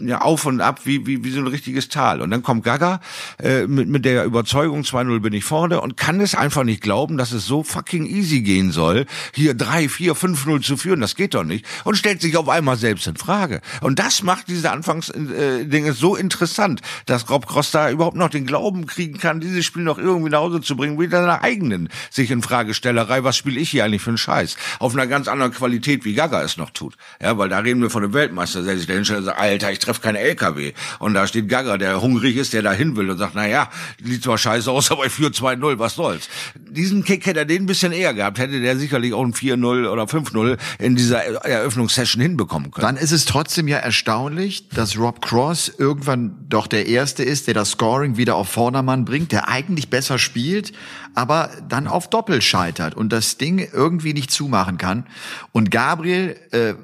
ja, 0.00 0.20
auf 0.20 0.46
und 0.46 0.60
ab 0.60 0.80
wie, 0.84 1.06
wie, 1.06 1.24
wie 1.24 1.30
so 1.30 1.40
ein 1.40 1.46
richtiges 1.46 1.88
Tal. 1.88 2.20
Und 2.20 2.30
dann 2.30 2.42
kommt 2.42 2.64
Gaga 2.64 3.00
äh, 3.42 3.66
mit, 3.66 3.88
mit 3.88 4.04
der 4.04 4.24
Überzeugung, 4.24 4.82
2-0 4.82 5.20
bin 5.20 5.32
ich 5.32 5.44
vorne 5.44 5.80
und 5.80 5.96
kann 5.96 6.20
es 6.20 6.34
einfach 6.34 6.64
nicht 6.64 6.82
glauben, 6.82 7.16
dass 7.18 7.32
es 7.32 7.46
so 7.46 7.62
fucking 7.62 8.06
easy 8.06 8.40
gehen 8.40 8.70
soll, 8.70 9.06
hier 9.34 9.54
3, 9.54 9.88
4, 9.88 10.14
5-0 10.14 10.62
zu 10.62 10.76
führen. 10.76 11.00
Das 11.00 11.14
geht 11.14 11.34
doch 11.34 11.44
nicht. 11.44 11.64
Und 11.84 11.96
stellt 11.96 12.20
sich 12.20 12.36
auf 12.36 12.48
einmal 12.48 12.76
selbst 12.76 13.06
in 13.06 13.16
Frage. 13.16 13.60
Und 13.80 13.98
das 13.98 14.22
macht 14.22 14.48
diese 14.48 14.70
Anfangsdinge 14.70 15.88
äh, 15.88 15.92
so 15.92 16.16
interessant, 16.16 16.80
dass 17.06 17.28
Rob 17.30 17.46
Cross 17.46 17.70
da 17.70 17.90
überhaupt 17.90 18.16
noch 18.16 18.30
den 18.30 18.46
Glauben 18.46 18.77
Glauben 18.78 18.86
kriegen 18.86 19.18
kann, 19.18 19.40
dieses 19.40 19.64
Spiel 19.64 19.82
noch 19.82 19.98
irgendwie 19.98 20.30
nach 20.30 20.40
Hause 20.40 20.60
zu 20.60 20.76
bringen, 20.76 20.98
wie 21.00 21.08
seine 21.08 21.42
eigenen 21.42 21.88
sich 22.10 22.30
in 22.30 22.42
Fragestellerei, 22.42 23.24
was 23.24 23.36
spiele 23.36 23.58
ich 23.60 23.70
hier 23.70 23.84
eigentlich 23.84 24.02
für 24.02 24.10
einen 24.10 24.18
Scheiß? 24.18 24.56
Auf 24.78 24.94
einer 24.94 25.06
ganz 25.06 25.28
anderen 25.28 25.52
Qualität, 25.52 26.04
wie 26.04 26.14
Gaga 26.14 26.42
es 26.42 26.56
noch 26.56 26.70
tut. 26.70 26.96
Ja, 27.20 27.36
weil 27.38 27.48
da 27.48 27.58
reden 27.58 27.82
wir 27.82 27.90
von 27.90 28.04
einem 28.04 28.12
Weltmeister, 28.12 28.62
der 28.62 28.76
sich 28.76 28.86
da 28.86 28.94
hinstellt 28.94 29.20
und 29.20 29.24
sagt, 29.26 29.38
Alter, 29.38 29.72
ich 29.72 29.78
treffe 29.78 30.00
keine 30.00 30.18
LKW. 30.20 30.72
Und 30.98 31.14
da 31.14 31.26
steht 31.26 31.48
Gaga, 31.48 31.78
der 31.78 32.00
hungrig 32.00 32.36
ist, 32.36 32.52
der 32.52 32.62
da 32.62 32.72
hin 32.72 32.96
will 32.96 33.10
und 33.10 33.18
sagt, 33.18 33.32
na 33.34 33.46
ja, 33.46 33.70
sieht 34.02 34.22
zwar 34.22 34.38
scheiße 34.38 34.70
aus, 34.70 34.90
aber 34.90 35.06
ich 35.06 35.12
führe 35.12 35.30
2-0, 35.30 35.78
was 35.78 35.94
soll's? 35.94 36.28
Diesen 36.54 37.04
Kick 37.04 37.26
hätte 37.26 37.40
er 37.40 37.44
den 37.44 37.64
ein 37.64 37.66
bisschen 37.66 37.92
eher 37.92 38.14
gehabt, 38.14 38.38
hätte 38.38 38.60
der 38.60 38.76
sicherlich 38.76 39.12
auch 39.12 39.24
ein 39.24 39.32
4-0 39.32 39.88
oder 39.88 40.04
5-0 40.04 40.58
in 40.78 40.96
dieser 40.96 41.24
Eröffnungssession 41.24 42.22
hinbekommen 42.22 42.70
können. 42.70 42.86
Dann 42.86 42.96
ist 42.96 43.12
es 43.12 43.24
trotzdem 43.24 43.68
ja 43.68 43.78
erstaunlich, 43.78 44.68
dass 44.68 44.98
Rob 44.98 45.20
Cross 45.20 45.72
irgendwann 45.78 46.36
doch 46.48 46.66
der 46.66 46.86
Erste 46.86 47.22
ist, 47.22 47.46
der 47.46 47.54
das 47.54 47.70
Scoring 47.70 48.16
wieder 48.16 48.36
auf 48.36 48.48
vorne 48.48 48.67
Vordermann 48.68 49.06
bringt, 49.06 49.32
der 49.32 49.48
eigentlich 49.48 49.88
besser 49.88 50.18
spielt, 50.18 50.72
aber 51.14 51.50
dann 51.70 51.86
auf 51.86 52.10
Doppel 52.10 52.42
scheitert 52.42 52.94
und 52.94 53.14
das 53.14 53.38
Ding 53.38 53.66
irgendwie 53.72 54.12
nicht 54.12 54.30
zumachen 54.30 54.76
kann. 54.76 55.06
Und 55.52 55.70
Gabriel, 55.70 56.36
äh, 56.50 56.74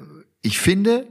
ich 0.41 0.57
finde, 0.57 1.05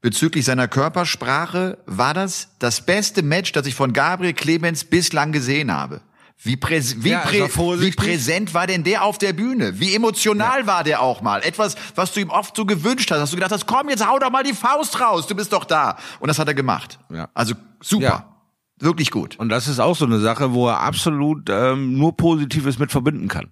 bezüglich 0.00 0.46
seiner 0.46 0.66
Körpersprache 0.66 1.76
war 1.84 2.14
das 2.14 2.48
das 2.58 2.86
beste 2.86 3.22
Match, 3.22 3.52
das 3.52 3.66
ich 3.66 3.74
von 3.74 3.92
Gabriel 3.92 4.32
Clemens 4.32 4.84
bislang 4.84 5.30
gesehen 5.30 5.70
habe. 5.70 6.00
Wie, 6.40 6.56
präs 6.56 7.04
wie, 7.04 7.10
ja, 7.10 7.20
prä 7.20 7.42
wie, 7.42 7.90
präsent 7.90 8.54
war 8.54 8.66
denn 8.66 8.84
der 8.84 9.04
auf 9.04 9.18
der 9.18 9.34
Bühne? 9.34 9.78
Wie 9.78 9.94
emotional 9.94 10.60
ja. 10.60 10.66
war 10.66 10.84
der 10.84 11.02
auch 11.02 11.20
mal? 11.20 11.42
Etwas, 11.42 11.74
was 11.94 12.14
du 12.14 12.20
ihm 12.20 12.30
oft 12.30 12.56
so 12.56 12.64
gewünscht 12.64 13.10
hast, 13.10 13.18
dass 13.18 13.28
du 13.28 13.36
gedacht 13.36 13.52
hast, 13.52 13.66
komm, 13.66 13.90
jetzt 13.90 14.08
hau 14.08 14.18
doch 14.18 14.30
mal 14.30 14.42
die 14.42 14.54
Faust 14.54 14.98
raus, 15.00 15.26
du 15.26 15.34
bist 15.34 15.52
doch 15.52 15.66
da. 15.66 15.98
Und 16.18 16.28
das 16.28 16.38
hat 16.38 16.48
er 16.48 16.54
gemacht. 16.54 16.98
Ja. 17.10 17.28
Also 17.34 17.54
super. 17.82 18.37
Wirklich 18.80 19.10
gut. 19.10 19.38
Und 19.38 19.48
das 19.48 19.68
ist 19.68 19.80
auch 19.80 19.96
so 19.96 20.04
eine 20.04 20.20
Sache, 20.20 20.52
wo 20.52 20.68
er 20.68 20.80
absolut 20.80 21.48
ähm, 21.50 21.98
nur 21.98 22.16
Positives 22.16 22.78
mit 22.78 22.92
verbinden 22.92 23.28
kann. 23.28 23.50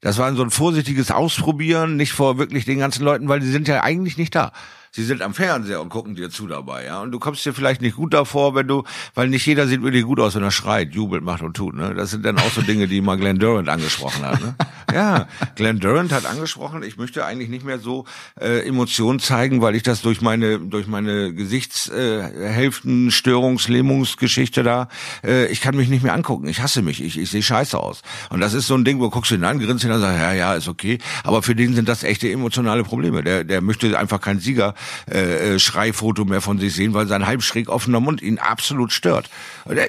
Das 0.00 0.18
war 0.18 0.32
so 0.34 0.42
ein 0.42 0.50
vorsichtiges 0.50 1.10
Ausprobieren, 1.10 1.96
nicht 1.96 2.12
vor 2.12 2.38
wirklich 2.38 2.64
den 2.64 2.78
ganzen 2.78 3.04
Leuten, 3.04 3.28
weil 3.28 3.40
die 3.40 3.46
sind 3.46 3.68
ja 3.68 3.82
eigentlich 3.82 4.16
nicht 4.16 4.34
da 4.34 4.52
sie 4.98 5.04
sind 5.04 5.22
am 5.22 5.32
Fernseher 5.32 5.80
und 5.80 5.90
gucken 5.90 6.16
dir 6.16 6.28
zu 6.28 6.48
dabei, 6.48 6.86
ja. 6.86 7.00
Und 7.00 7.12
du 7.12 7.20
kommst 7.20 7.46
dir 7.46 7.54
vielleicht 7.54 7.80
nicht 7.80 7.94
gut 7.94 8.12
davor, 8.12 8.56
wenn 8.56 8.66
du, 8.66 8.82
weil 9.14 9.28
nicht 9.28 9.46
jeder 9.46 9.68
sieht 9.68 9.80
wirklich 9.80 10.02
gut 10.02 10.18
aus, 10.18 10.34
wenn 10.34 10.42
er 10.42 10.50
schreit, 10.50 10.92
jubelt, 10.92 11.22
macht 11.22 11.42
und 11.42 11.56
tut, 11.56 11.76
ne. 11.76 11.94
Das 11.94 12.10
sind 12.10 12.24
dann 12.24 12.36
auch 12.36 12.50
so 12.50 12.62
Dinge, 12.62 12.88
die 12.88 13.00
mal 13.00 13.16
Glenn 13.16 13.38
Durant 13.38 13.68
angesprochen 13.68 14.26
hat, 14.26 14.40
ne. 14.40 14.56
Ja, 14.92 15.28
Glenn 15.54 15.78
Durant 15.78 16.10
hat 16.10 16.26
angesprochen, 16.26 16.82
ich 16.82 16.96
möchte 16.96 17.24
eigentlich 17.24 17.48
nicht 17.48 17.64
mehr 17.64 17.78
so 17.78 18.06
äh, 18.40 18.66
Emotionen 18.66 19.20
zeigen, 19.20 19.62
weil 19.62 19.76
ich 19.76 19.84
das 19.84 20.02
durch 20.02 20.20
meine, 20.20 20.58
durch 20.58 20.88
meine 20.88 21.32
Gesichtshälften, 21.32 23.08
äh, 23.08 23.10
Störungs-, 23.10 23.70
Lähmungsgeschichte 23.70 24.64
da, 24.64 24.88
äh, 25.24 25.46
ich 25.46 25.60
kann 25.60 25.76
mich 25.76 25.88
nicht 25.88 26.02
mehr 26.02 26.14
angucken. 26.14 26.48
Ich 26.48 26.60
hasse 26.60 26.82
mich, 26.82 27.00
ich, 27.00 27.18
ich 27.18 27.30
sehe 27.30 27.42
scheiße 27.42 27.78
aus. 27.78 28.02
Und 28.30 28.40
das 28.40 28.54
ist 28.54 28.66
so 28.66 28.74
ein 28.74 28.84
Ding, 28.84 28.98
wo 28.98 29.10
guckst 29.10 29.30
du 29.30 29.36
ihn 29.36 29.44
an, 29.44 29.60
grinst 29.60 29.84
ihn 29.84 29.92
an, 29.92 30.00
sagst, 30.00 30.18
ja, 30.18 30.32
ja, 30.32 30.54
ist 30.54 30.66
okay. 30.66 30.98
Aber 31.22 31.42
für 31.42 31.54
den 31.54 31.74
sind 31.74 31.88
das 31.88 32.02
echte 32.02 32.28
emotionale 32.28 32.82
Probleme. 32.82 33.22
Der, 33.22 33.44
der 33.44 33.60
möchte 33.60 33.96
einfach 33.96 34.20
kein 34.20 34.40
Sieger 34.40 34.74
äh, 35.10 35.54
äh, 35.54 35.58
Schreifoto 35.58 36.24
mehr 36.24 36.40
von 36.40 36.58
sich 36.58 36.74
sehen, 36.74 36.94
weil 36.94 37.06
sein 37.06 37.26
halb 37.26 37.42
schräg 37.42 37.68
offener 37.68 38.00
Mund 38.00 38.22
ihn 38.22 38.38
absolut 38.38 38.92
stört. 38.92 39.30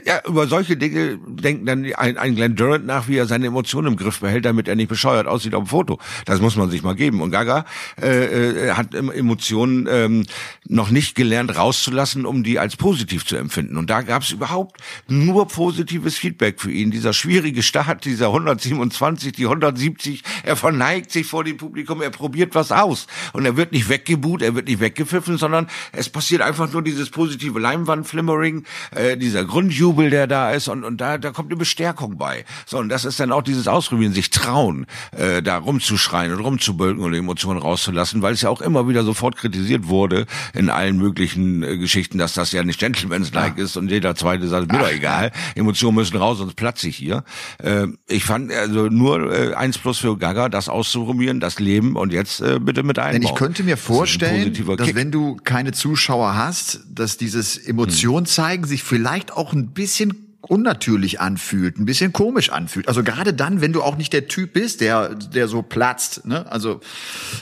Ja, 0.05 0.21
über 0.27 0.47
solche 0.47 0.77
Dinge 0.77 1.19
denkt 1.27 1.67
dann 1.67 1.85
ein, 1.95 2.17
ein 2.17 2.35
Glenn 2.35 2.55
Durant 2.55 2.85
nach, 2.85 3.07
wie 3.07 3.17
er 3.17 3.25
seine 3.25 3.47
Emotionen 3.47 3.87
im 3.87 3.95
Griff 3.97 4.19
behält, 4.19 4.45
damit 4.45 4.67
er 4.67 4.75
nicht 4.75 4.89
bescheuert 4.89 5.27
aussieht 5.27 5.55
auf 5.55 5.63
dem 5.63 5.69
Foto. 5.69 5.99
Das 6.25 6.41
muss 6.41 6.55
man 6.55 6.69
sich 6.69 6.83
mal 6.83 6.95
geben. 6.95 7.21
Und 7.21 7.31
Gaga 7.31 7.65
äh, 8.01 8.67
äh, 8.67 8.71
hat 8.71 8.93
Emotionen 8.93 9.87
ähm, 9.89 10.25
noch 10.67 10.89
nicht 10.89 11.15
gelernt 11.15 11.55
rauszulassen, 11.55 12.25
um 12.25 12.43
die 12.43 12.59
als 12.59 12.75
positiv 12.75 13.25
zu 13.25 13.37
empfinden. 13.37 13.77
Und 13.77 13.89
da 13.89 14.01
gab 14.01 14.23
es 14.23 14.31
überhaupt 14.31 14.81
nur 15.07 15.47
positives 15.47 16.17
Feedback 16.17 16.59
für 16.59 16.71
ihn. 16.71 16.91
Dieser 16.91 17.13
schwierige 17.13 17.63
Start, 17.63 18.05
dieser 18.05 18.27
127, 18.27 19.33
die 19.33 19.45
170, 19.45 20.23
er 20.43 20.55
verneigt 20.55 21.11
sich 21.11 21.25
vor 21.25 21.43
dem 21.43 21.57
Publikum, 21.57 22.01
er 22.01 22.09
probiert 22.09 22.55
was 22.55 22.71
aus. 22.71 23.07
Und 23.33 23.45
er 23.45 23.57
wird 23.57 23.71
nicht 23.71 23.89
weggebuht, 23.89 24.41
er 24.41 24.55
wird 24.55 24.67
nicht 24.67 24.78
weggepfiffen, 24.79 25.37
sondern 25.37 25.67
es 25.91 26.09
passiert 26.09 26.41
einfach 26.41 26.71
nur 26.71 26.81
dieses 26.81 27.09
positive 27.09 27.59
Leinwandflimmering, 27.59 28.63
äh, 28.91 29.17
dieser 29.17 29.45
Grundjubel, 29.45 30.09
der 30.09 30.27
da 30.27 30.51
ist 30.51 30.67
und, 30.67 30.83
und 30.83 30.99
da, 31.01 31.17
da 31.17 31.31
kommt 31.31 31.49
eine 31.49 31.57
Bestärkung 31.57 32.17
bei. 32.17 32.45
So, 32.65 32.77
und 32.77 32.89
das 32.89 33.05
ist 33.05 33.19
dann 33.19 33.31
auch 33.31 33.41
dieses 33.41 33.67
Ausprobieren, 33.67 34.13
sich 34.13 34.29
trauen, 34.29 34.85
äh, 35.11 35.41
da 35.41 35.57
rumzuschreien 35.57 36.33
und 36.33 36.39
rumzubölken 36.39 37.03
und 37.03 37.13
Emotionen 37.13 37.59
rauszulassen, 37.59 38.21
weil 38.21 38.33
es 38.33 38.41
ja 38.41 38.49
auch 38.49 38.61
immer 38.61 38.87
wieder 38.87 39.03
sofort 39.03 39.35
kritisiert 39.35 39.87
wurde 39.87 40.25
in 40.53 40.69
allen 40.69 40.97
möglichen 40.97 41.63
äh, 41.63 41.77
Geschichten, 41.77 42.17
dass 42.17 42.33
das 42.33 42.51
ja 42.51 42.63
nicht 42.63 42.79
Gentleman's-like 42.79 43.57
ja. 43.57 43.63
ist 43.63 43.77
und 43.77 43.89
jeder 43.89 44.15
zweite 44.15 44.47
sagt, 44.47 44.71
mir 44.71 44.79
doch 44.79 44.91
egal, 44.91 45.31
Emotionen 45.55 45.95
müssen 45.95 46.17
raus, 46.17 46.37
sonst 46.37 46.55
platze 46.55 46.87
ich 46.87 46.95
hier. 46.95 47.23
Äh, 47.63 47.87
ich 48.07 48.23
fand 48.23 48.51
also 48.51 48.87
nur 48.87 49.31
äh, 49.31 49.53
eins 49.53 49.77
plus 49.77 49.99
für 49.99 50.17
Gaga, 50.17 50.49
das 50.49 50.69
auszuprobieren, 50.69 51.39
das 51.39 51.59
Leben 51.59 51.95
und 51.95 52.13
jetzt 52.13 52.41
äh, 52.41 52.59
bitte 52.59 52.83
mit 52.83 52.99
einbauen. 52.99 53.21
Denn 53.21 53.29
ich 53.29 53.35
könnte 53.35 53.63
mir 53.63 53.77
vorstellen, 53.77 54.53
das 54.75 54.87
dass 54.87 54.87
Kick. 54.87 54.95
wenn 54.95 55.11
du 55.11 55.35
keine 55.37 55.71
Zuschauer 55.71 56.35
hast, 56.35 56.81
dass 56.89 57.17
dieses 57.17 57.57
Emotion 57.57 58.25
zeigen 58.25 58.65
sich 58.65 58.83
vielleicht 58.83 59.31
auch 59.31 59.53
ein 59.53 59.71
bisschen 59.71 60.28
unnatürlich 60.41 61.19
anfühlt, 61.19 61.77
ein 61.77 61.85
bisschen 61.85 62.13
komisch 62.13 62.49
anfühlt. 62.49 62.87
Also 62.87 63.03
gerade 63.03 63.33
dann, 63.33 63.59
wenn 63.61 63.73
du 63.73 63.83
auch 63.83 63.97
nicht 63.97 64.13
der 64.13 64.27
Typ 64.27 64.53
bist, 64.53 64.79
der 64.81 65.15
der 65.15 65.47
so 65.47 65.61
platzt. 65.61 66.25
Ne? 66.25 66.49
Also 66.49 66.79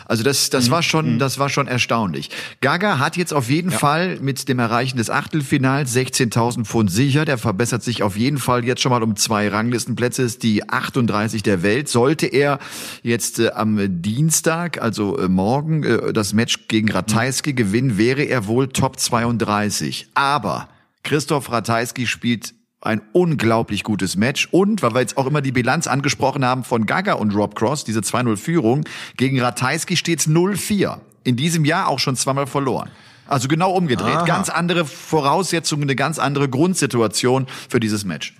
also 0.05 0.23
das 0.23 0.49
das 0.49 0.67
mhm. 0.67 0.71
war 0.71 0.83
schon 0.83 1.13
mhm. 1.13 1.19
das 1.19 1.38
war 1.38 1.49
schon 1.49 1.67
erstaunlich. 1.67 2.31
Gaga 2.62 2.97
hat 2.99 3.15
jetzt 3.15 3.33
auf 3.33 3.49
jeden 3.49 3.71
ja. 3.71 3.77
Fall 3.77 4.19
mit 4.19 4.49
dem 4.49 4.57
Erreichen 4.57 4.97
des 4.97 5.10
Achtelfinals 5.10 5.95
16.000 5.95 6.65
Pfund 6.65 6.91
sicher. 6.91 7.25
Der 7.25 7.38
verbessert 7.38 7.83
sich 7.83 8.01
auf 8.01 8.17
jeden 8.17 8.39
Fall 8.39 8.65
jetzt 8.65 8.81
schon 8.81 8.91
mal 8.91 9.03
um 9.03 9.15
zwei 9.15 9.47
Ranglistenplätze. 9.47 10.23
Ist 10.23 10.41
die 10.41 10.67
38 10.67 11.43
der 11.43 11.62
Welt. 11.62 11.89
Sollte 11.89 12.25
er 12.25 12.60
jetzt 13.03 13.39
äh, 13.39 13.51
am 13.51 14.01
Dienstag, 14.01 14.81
also 14.81 15.17
äh, 15.17 15.27
morgen, 15.27 15.83
äh, 15.83 16.13
das 16.13 16.33
Match 16.33 16.67
gegen 16.67 16.89
Ratajski 16.91 17.51
mhm. 17.51 17.55
gewinnen, 17.55 17.97
wäre 17.97 18.23
er 18.23 18.47
wohl 18.47 18.69
Top 18.69 18.99
32. 18.99 20.10
Aber 20.15 20.67
Christoph 21.03 21.51
Ratajski 21.51 22.05
spielt 22.05 22.56
ein 22.81 23.01
unglaublich 23.11 23.83
gutes 23.83 24.15
Match. 24.17 24.47
Und, 24.51 24.81
weil 24.81 24.93
wir 24.93 25.01
jetzt 25.01 25.17
auch 25.17 25.25
immer 25.25 25.41
die 25.41 25.51
Bilanz 25.51 25.87
angesprochen 25.87 26.45
haben 26.45 26.63
von 26.63 26.85
Gaga 26.85 27.13
und 27.13 27.33
Rob 27.35 27.55
Cross, 27.55 27.83
diese 27.83 28.01
2-0-Führung, 28.01 28.85
gegen 29.17 29.39
Ratajski 29.39 29.95
steht's 29.95 30.27
0-4. 30.27 30.99
In 31.23 31.35
diesem 31.35 31.65
Jahr 31.65 31.87
auch 31.87 31.99
schon 31.99 32.15
zweimal 32.15 32.47
verloren. 32.47 32.89
Also 33.27 33.47
genau 33.47 33.71
umgedreht. 33.73 34.15
Aha. 34.15 34.25
Ganz 34.25 34.49
andere 34.49 34.85
Voraussetzungen, 34.85 35.83
eine 35.83 35.95
ganz 35.95 36.19
andere 36.19 36.47
Grundsituation 36.47 37.47
für 37.67 37.79
dieses 37.79 38.05
Match. 38.05 38.33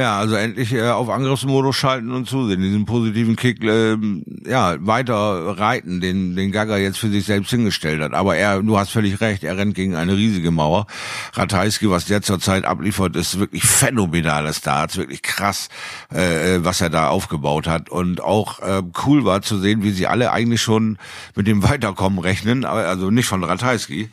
Ja, 0.00 0.18
also 0.18 0.34
endlich 0.34 0.72
äh, 0.72 0.88
auf 0.88 1.10
Angriffsmodus 1.10 1.76
schalten 1.76 2.10
und 2.10 2.26
zusehen, 2.26 2.62
diesen 2.62 2.86
positiven 2.86 3.36
Kick 3.36 3.62
äh, 3.62 3.98
ja 4.46 4.76
weiter 4.80 5.58
reiten, 5.58 6.00
den 6.00 6.34
den 6.36 6.52
Gaga 6.52 6.78
jetzt 6.78 6.96
für 6.96 7.10
sich 7.10 7.26
selbst 7.26 7.50
hingestellt 7.50 8.00
hat. 8.00 8.14
Aber 8.14 8.34
er, 8.34 8.62
du 8.62 8.78
hast 8.78 8.92
völlig 8.92 9.20
recht, 9.20 9.44
er 9.44 9.58
rennt 9.58 9.74
gegen 9.74 9.96
eine 9.96 10.16
riesige 10.16 10.52
Mauer. 10.52 10.86
Ratajski, 11.34 11.90
was 11.90 12.06
der 12.06 12.22
zurzeit 12.22 12.64
abliefert, 12.64 13.14
ist 13.14 13.38
wirklich 13.38 13.64
phänomenale 13.64 14.54
Starts, 14.54 14.96
wirklich 14.96 15.20
krass, 15.20 15.68
äh, 16.14 16.54
äh, 16.54 16.64
was 16.64 16.80
er 16.80 16.88
da 16.88 17.08
aufgebaut 17.08 17.66
hat. 17.66 17.90
Und 17.90 18.22
auch 18.22 18.60
äh, 18.60 18.82
cool 19.04 19.26
war 19.26 19.42
zu 19.42 19.58
sehen, 19.58 19.82
wie 19.82 19.90
sie 19.90 20.06
alle 20.06 20.32
eigentlich 20.32 20.62
schon 20.62 20.96
mit 21.34 21.46
dem 21.46 21.62
Weiterkommen 21.62 22.20
rechnen, 22.20 22.64
also 22.64 23.10
nicht 23.10 23.26
von 23.26 23.44
Ratajski 23.44 24.08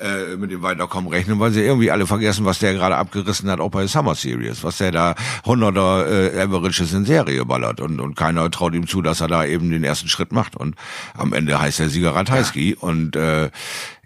äh, 0.00 0.36
mit 0.36 0.50
dem 0.50 0.62
Weiterkommen 0.62 1.10
rechnen, 1.10 1.40
weil 1.40 1.50
sie 1.50 1.62
irgendwie 1.62 1.90
alle 1.90 2.06
vergessen, 2.06 2.44
was 2.44 2.58
der 2.58 2.74
gerade 2.74 2.96
abgerissen 2.96 3.50
hat, 3.50 3.60
auch 3.60 3.70
bei 3.70 3.86
Summer 3.86 4.14
Series, 4.14 4.62
was 4.64 4.78
der 4.78 4.92
da 4.92 5.14
hunderter 5.44 6.34
äh, 6.34 6.40
Averages 6.40 6.92
in 6.92 7.04
Serie 7.04 7.44
ballert. 7.44 7.80
Und, 7.80 8.00
und 8.00 8.14
keiner 8.14 8.50
traut 8.50 8.74
ihm 8.74 8.86
zu, 8.86 9.02
dass 9.02 9.20
er 9.20 9.28
da 9.28 9.44
eben 9.44 9.70
den 9.70 9.84
ersten 9.84 10.08
Schritt 10.08 10.32
macht. 10.32 10.56
Und 10.56 10.76
am 11.14 11.32
Ende 11.32 11.60
heißt 11.60 11.80
er 11.80 11.88
Sieger 11.88 12.14
Ratajski. 12.14 12.70
Ja. 12.70 12.76
und 12.80 13.16
äh, 13.16 13.50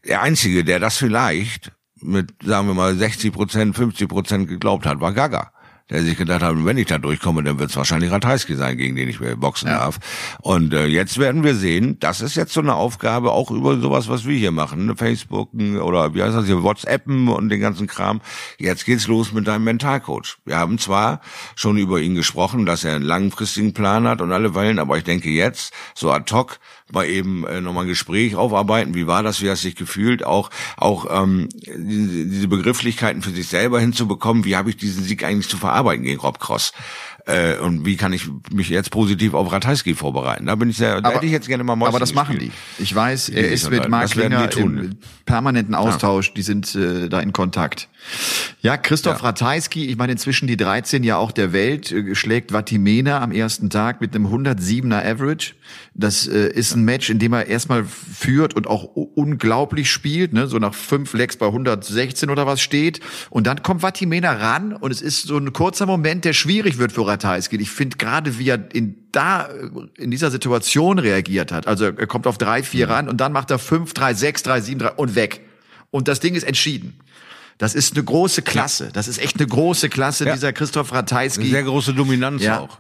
der 0.07 0.23
Einzige, 0.23 0.65
der 0.65 0.81
das 0.81 0.97
vielleicht 0.97 1.73
mit, 2.01 2.35
sagen 2.45 2.67
wir 2.67 2.75
mal, 2.75 2.97
60 2.97 3.33
Prozent, 3.33 3.77
50 3.77 4.09
Prozent 4.09 4.49
geglaubt 4.49 4.87
hat, 4.87 5.01
war 5.01 5.13
Gaga 5.13 5.53
der 5.91 6.03
sich 6.03 6.17
gedacht 6.17 6.43
hat, 6.43 6.65
wenn 6.65 6.79
ich 6.79 6.87
da 6.87 6.99
durchkomme, 6.99 7.43
dann 7.43 7.59
wird 7.59 7.71
es 7.71 7.77
wahrscheinlich 7.77 8.11
Ratajski 8.11 8.55
sein, 8.55 8.77
gegen 8.77 8.97
den 8.97 9.09
ich 9.09 9.19
boxen 9.37 9.69
ja. 9.69 9.79
darf. 9.79 9.99
Und 10.41 10.73
äh, 10.73 10.87
jetzt 10.87 11.19
werden 11.19 11.45
wir 11.45 11.55
sehen, 11.55 11.99
das 12.01 12.21
ist 12.21 12.37
jetzt 12.37 12.53
so 12.53 12.61
eine 12.61 12.75
Aufgabe, 12.75 13.33
auch 13.33 13.51
über 13.51 13.79
sowas, 13.79 14.09
was 14.09 14.27
wir 14.27 14.37
hier 14.37 14.53
machen, 14.53 14.87
ne? 14.87 14.97
Facebook 14.97 15.51
oder 15.53 16.15
wie 16.15 16.23
heißt 16.23 16.37
das 16.37 16.47
hier, 16.47 16.63
WhatsAppen 16.63 17.29
und 17.29 17.49
den 17.49 17.61
ganzen 17.61 17.87
Kram. 17.87 18.21
Jetzt 18.59 18.85
geht's 18.85 19.07
los 19.07 19.33
mit 19.33 19.47
deinem 19.47 19.65
Mentalcoach. 19.65 20.39
Wir 20.45 20.59
haben 20.59 20.79
zwar 20.79 21.21
schon 21.55 21.77
über 21.77 22.01
ihn 22.01 22.15
gesprochen, 22.15 22.67
dass 22.67 22.85
er 22.85 22.97
einen 22.97 23.05
langfristigen 23.05 23.75
Plan 23.75 24.07
hat 24.07 24.21
und 24.21 24.33
alle 24.33 24.55
Wellen, 24.55 24.79
aber 24.79 24.99
ich 24.99 25.05
denke 25.05 25.31
jetzt, 25.31 25.73
so 25.95 26.11
ad 26.11 26.33
hoc, 26.33 26.59
mal 26.93 27.07
eben 27.07 27.47
äh, 27.47 27.61
nochmal 27.61 27.85
ein 27.85 27.89
Gespräch 27.89 28.37
aufarbeiten. 28.37 28.95
Wie 28.95 29.07
war 29.07 29.23
das? 29.23 29.43
Wie 29.43 29.51
hast 29.51 29.65
du 29.65 29.69
dich 29.69 29.77
gefühlt? 29.77 30.25
Auch 30.25 30.51
auch 30.77 31.07
ähm, 31.11 31.49
diese 31.65 32.49
Begrifflichkeiten 32.49 33.23
für 33.23 33.31
sich 33.31 33.49
selber 33.49 33.81
hinzubekommen. 33.81 34.45
Wie 34.45 34.57
habe 34.57 34.71
ich 34.71 34.77
diesen 34.77 35.05
Sieg 35.05 35.25
eigentlich 35.25 35.49
zu 35.49 35.57
verarbeiten 35.57 36.05
gegen 36.05 36.21
Rob 36.21 36.39
Cross? 36.39 36.73
Äh, 37.25 37.59
und 37.59 37.87
wie 37.87 37.97
kann 37.97 38.13
ich 38.13 38.29
mich 38.53 38.69
jetzt 38.69 38.91
positiv 38.91 39.35
auf 39.35 39.53
Ratajski 39.53 39.95
vorbereiten? 39.95 40.47
Da 40.47 40.57
bin 40.57 40.71
ich 40.71 40.77
sehr, 40.77 41.01
da 41.01 41.09
aber, 41.09 41.17
hätte 41.17 41.27
ich 41.27 41.33
jetzt 41.33 41.47
gerne 41.47 41.63
mal 41.63 41.77
Mäuschen 41.77 41.95
Aber 41.95 42.01
das 42.01 42.15
machen 42.15 42.39
die. 42.39 42.51
Ich 42.79 42.95
weiß, 42.95 43.29
er 43.29 43.49
ist 43.49 43.71
mit 43.71 43.89
Mark 43.89 44.11
Klinger 44.11 44.51
im 44.57 44.97
permanenten 45.25 45.75
Austausch. 45.75 46.29
Ja. 46.29 46.35
Die 46.35 46.43
sind 46.43 46.75
äh, 46.75 47.09
da 47.09 47.21
in 47.21 47.33
Kontakt. 47.33 47.89
Ja, 48.61 48.77
Christoph 48.77 49.19
ja. 49.19 49.27
Ratajski, 49.27 49.87
ich 49.87 49.97
meine 49.97 50.13
inzwischen 50.13 50.49
die 50.49 50.57
13 50.57 51.05
ja 51.05 51.17
auch 51.17 51.31
der 51.31 51.53
Welt, 51.53 51.93
äh, 51.93 52.15
schlägt 52.17 52.53
Vatimena 52.53 53.21
am 53.21 53.31
ersten 53.31 53.71
Tag 53.71 54.01
mit 54.01 54.17
einem 54.17 54.27
107er 54.27 55.05
Average. 55.05 55.55
Das 55.95 56.27
äh, 56.27 56.49
ist 56.49 56.75
ein 56.75 56.85
Match, 56.85 57.09
in 57.09 57.21
dem 57.21 57.33
er 57.33 57.47
erstmal 57.47 57.85
führt 57.85 58.55
und 58.55 58.67
auch 58.67 58.85
unglaublich 58.85 59.91
spielt, 59.91 60.33
ne? 60.33 60.49
so 60.49 60.59
nach 60.59 60.75
fünf 60.75 61.13
Lecks 61.15 61.37
bei 61.37 61.47
116 61.47 62.31
oder 62.31 62.47
was 62.47 62.61
steht. 62.61 63.01
Und 63.31 63.47
dann 63.47 63.63
kommt 63.63 63.83
Vatimena 63.83 64.33
ran 64.33 64.73
und 64.73 64.91
es 64.91 65.01
ist 65.01 65.23
so 65.23 65.37
ein 65.37 65.53
kurzer 65.53 65.87
Moment, 65.87 66.25
der 66.25 66.33
schwierig 66.33 66.79
wird 66.79 66.93
für 66.93 67.07
Ratajski. 67.13 67.57
Ich 67.57 67.71
finde 67.71 67.97
gerade, 67.97 68.39
wie 68.39 68.49
er 68.49 68.75
in 68.75 69.03
da 69.13 69.49
in 69.97 70.11
dieser 70.11 70.31
Situation 70.31 70.99
reagiert 70.99 71.53
hat. 71.53 71.67
Also 71.67 71.85
er 71.85 72.07
kommt 72.07 72.27
auf 72.27 72.39
drei, 72.39 72.63
vier 72.63 72.87
mhm. 72.87 72.93
ran 72.93 73.09
und 73.09 73.21
dann 73.21 73.33
macht 73.33 73.51
er 73.51 73.59
fünf, 73.59 73.95
drei, 73.95 74.15
sechs, 74.15 74.43
drei, 74.43 74.61
sieben, 74.61 74.81
drei 74.81 74.91
und 74.93 75.15
weg. 75.15 75.43
Und 75.91 76.09
das 76.09 76.21
Ding 76.21 76.35
ist 76.35 76.45
entschieden. 76.45 76.99
Das 77.63 77.77
ist 77.77 77.95
eine 77.95 78.03
große 78.03 78.43
Klasse. 78.43 78.91
Das 78.93 79.07
ist 79.07 79.19
echt 79.19 79.39
eine 79.39 79.47
große 79.47 79.89
Klasse, 79.89 80.27
ja. 80.27 80.33
dieser 80.33 80.53
Christoph 80.53 80.93
Ratajski. 80.93 81.43
Eine 81.43 81.51
sehr 81.51 81.63
große 81.63 81.95
Dominanz 81.95 82.43
ja. 82.43 82.59
auch. 82.59 82.77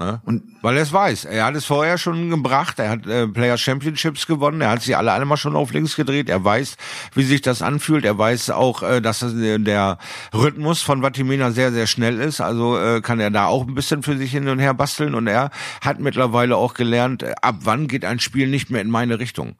Ja? 0.00 0.22
Und 0.24 0.42
Weil 0.60 0.76
er 0.76 0.82
es 0.82 0.92
weiß. 0.92 1.26
Er 1.26 1.44
hat 1.44 1.54
es 1.54 1.66
vorher 1.66 1.98
schon 1.98 2.30
gebracht. 2.30 2.80
Er 2.80 2.90
hat 2.90 3.06
äh, 3.06 3.28
Player 3.28 3.56
Championships 3.56 4.26
gewonnen. 4.26 4.60
Er 4.60 4.70
hat 4.70 4.82
sie 4.82 4.96
alle 4.96 5.12
einmal 5.12 5.36
schon 5.36 5.54
auf 5.54 5.72
links 5.72 5.94
gedreht. 5.94 6.28
Er 6.28 6.42
weiß, 6.42 6.76
wie 7.14 7.22
sich 7.22 7.42
das 7.42 7.62
anfühlt. 7.62 8.04
Er 8.04 8.18
weiß 8.18 8.50
auch, 8.50 8.82
äh, 8.82 9.00
dass 9.00 9.20
das, 9.20 9.34
äh, 9.34 9.60
der 9.60 9.98
Rhythmus 10.34 10.82
von 10.82 11.00
Vatimena 11.00 11.52
sehr, 11.52 11.70
sehr 11.70 11.86
schnell 11.86 12.18
ist. 12.18 12.40
Also 12.40 12.76
äh, 12.76 13.02
kann 13.02 13.20
er 13.20 13.30
da 13.30 13.46
auch 13.46 13.68
ein 13.68 13.76
bisschen 13.76 14.02
für 14.02 14.18
sich 14.18 14.32
hin 14.32 14.48
und 14.48 14.58
her 14.58 14.74
basteln. 14.74 15.14
Und 15.14 15.28
er 15.28 15.50
hat 15.80 16.00
mittlerweile 16.00 16.56
auch 16.56 16.74
gelernt, 16.74 17.22
äh, 17.22 17.34
ab 17.40 17.58
wann 17.60 17.86
geht 17.86 18.04
ein 18.04 18.18
Spiel 18.18 18.48
nicht 18.48 18.68
mehr 18.68 18.82
in 18.82 18.90
meine 18.90 19.20
Richtung 19.20 19.54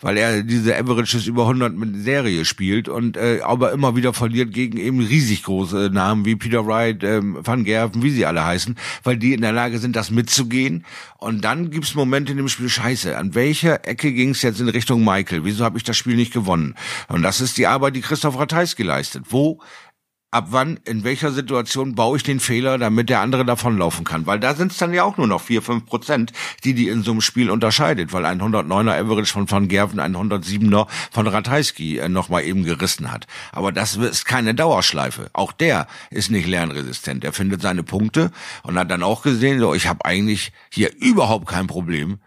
weil 0.00 0.16
er 0.16 0.42
diese 0.42 0.76
Averages 0.76 1.26
über 1.26 1.42
100 1.42 1.76
mit 1.76 2.02
Serie 2.02 2.44
spielt 2.44 2.88
und 2.88 3.16
äh, 3.16 3.40
aber 3.42 3.72
immer 3.72 3.96
wieder 3.96 4.12
verliert 4.12 4.52
gegen 4.52 4.78
eben 4.78 5.00
riesig 5.00 5.42
große 5.42 5.90
Namen 5.92 6.24
wie 6.24 6.36
Peter 6.36 6.66
Wright, 6.66 7.02
ähm, 7.02 7.38
Van 7.42 7.64
Gerven, 7.64 8.02
wie 8.02 8.10
sie 8.10 8.26
alle 8.26 8.44
heißen, 8.44 8.76
weil 9.02 9.16
die 9.16 9.34
in 9.34 9.40
der 9.40 9.52
Lage 9.52 9.78
sind, 9.78 9.96
das 9.96 10.10
mitzugehen. 10.10 10.84
Und 11.18 11.44
dann 11.44 11.70
gibt's 11.70 11.94
Momente 11.94 12.32
in 12.32 12.38
dem 12.38 12.48
Spiel, 12.48 12.68
scheiße, 12.68 13.16
an 13.16 13.34
welcher 13.34 13.86
Ecke 13.88 14.12
ging's 14.12 14.42
jetzt 14.42 14.60
in 14.60 14.68
Richtung 14.68 15.04
Michael? 15.04 15.44
Wieso 15.44 15.64
habe 15.64 15.78
ich 15.78 15.84
das 15.84 15.96
Spiel 15.96 16.16
nicht 16.16 16.32
gewonnen? 16.32 16.74
Und 17.08 17.22
das 17.22 17.40
ist 17.40 17.58
die 17.58 17.66
Arbeit, 17.66 17.96
die 17.96 18.00
Christoph 18.00 18.38
Ratheis 18.38 18.76
geleistet. 18.76 19.24
Wo 19.30 19.60
ab 20.30 20.48
wann, 20.50 20.78
in 20.84 21.04
welcher 21.04 21.32
Situation 21.32 21.94
baue 21.94 22.18
ich 22.18 22.22
den 22.22 22.38
Fehler, 22.38 22.76
damit 22.76 23.08
der 23.08 23.20
andere 23.20 23.46
davonlaufen 23.46 24.04
kann. 24.04 24.26
Weil 24.26 24.38
da 24.38 24.54
sind 24.54 24.72
es 24.72 24.78
dann 24.78 24.92
ja 24.92 25.04
auch 25.04 25.16
nur 25.16 25.26
noch 25.26 25.40
vier, 25.40 25.62
fünf 25.62 25.86
Prozent, 25.86 26.32
die 26.64 26.74
die 26.74 26.88
in 26.88 27.02
so 27.02 27.12
einem 27.12 27.22
Spiel 27.22 27.50
unterscheidet, 27.50 28.12
weil 28.12 28.26
ein 28.26 28.40
109er 28.42 28.98
Average 28.98 29.32
von 29.32 29.50
Van 29.50 29.68
Gerven, 29.68 30.00
ein 30.00 30.14
107er 30.14 30.86
von 31.10 31.26
Ratajski 31.26 31.98
äh, 31.98 32.08
nochmal 32.08 32.44
eben 32.44 32.64
gerissen 32.64 33.10
hat. 33.10 33.26
Aber 33.52 33.72
das 33.72 33.96
ist 33.96 34.26
keine 34.26 34.54
Dauerschleife. 34.54 35.30
Auch 35.32 35.52
der 35.52 35.86
ist 36.10 36.30
nicht 36.30 36.46
lernresistent. 36.46 37.24
Er 37.24 37.32
findet 37.32 37.62
seine 37.62 37.82
Punkte 37.82 38.30
und 38.62 38.78
hat 38.78 38.90
dann 38.90 39.02
auch 39.02 39.22
gesehen, 39.22 39.60
so, 39.60 39.72
ich 39.72 39.86
habe 39.86 40.04
eigentlich 40.04 40.52
hier 40.70 40.94
überhaupt 40.96 41.48
kein 41.48 41.66
Problem, 41.66 42.18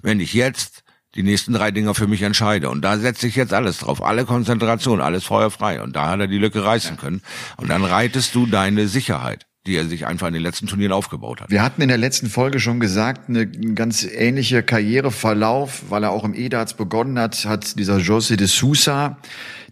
wenn 0.00 0.20
ich 0.20 0.32
jetzt 0.32 0.82
die 1.20 1.30
nächsten 1.30 1.52
drei 1.52 1.70
Dinger 1.70 1.94
für 1.94 2.06
mich 2.06 2.22
entscheide. 2.22 2.70
Und 2.70 2.82
da 2.82 2.98
setze 2.98 3.26
ich 3.26 3.36
jetzt 3.36 3.52
alles 3.52 3.78
drauf. 3.78 4.02
Alle 4.02 4.24
Konzentration, 4.24 5.00
alles 5.00 5.24
feuerfrei. 5.24 5.82
Und 5.82 5.94
da 5.94 6.08
hat 6.08 6.20
er 6.20 6.28
die 6.28 6.38
Lücke 6.38 6.64
reißen 6.64 6.96
können. 6.96 7.20
Und 7.56 7.68
dann 7.68 7.84
reitest 7.84 8.34
du 8.34 8.46
deine 8.46 8.88
Sicherheit. 8.88 9.46
die 9.66 9.76
er 9.76 9.84
sich 9.84 10.06
einfach 10.06 10.26
in 10.28 10.32
den 10.32 10.42
letzten 10.42 10.66
Turnieren 10.66 10.92
aufgebaut 10.92 11.42
hat. 11.42 11.50
Wir 11.50 11.62
hatten 11.62 11.82
in 11.82 11.88
der 11.88 11.98
letzten 11.98 12.28
Folge 12.30 12.60
schon 12.60 12.80
gesagt, 12.80 13.28
eine 13.28 13.46
ganz 13.46 14.04
ähnliche 14.04 14.62
Karriereverlauf, 14.62 15.82
weil 15.90 16.02
er 16.02 16.12
auch 16.12 16.24
im 16.24 16.34
E-Darts 16.34 16.74
begonnen 16.74 17.18
hat, 17.18 17.44
hat 17.44 17.78
dieser 17.78 17.96
José 17.98 18.36
de 18.36 18.46
Sousa, 18.46 19.18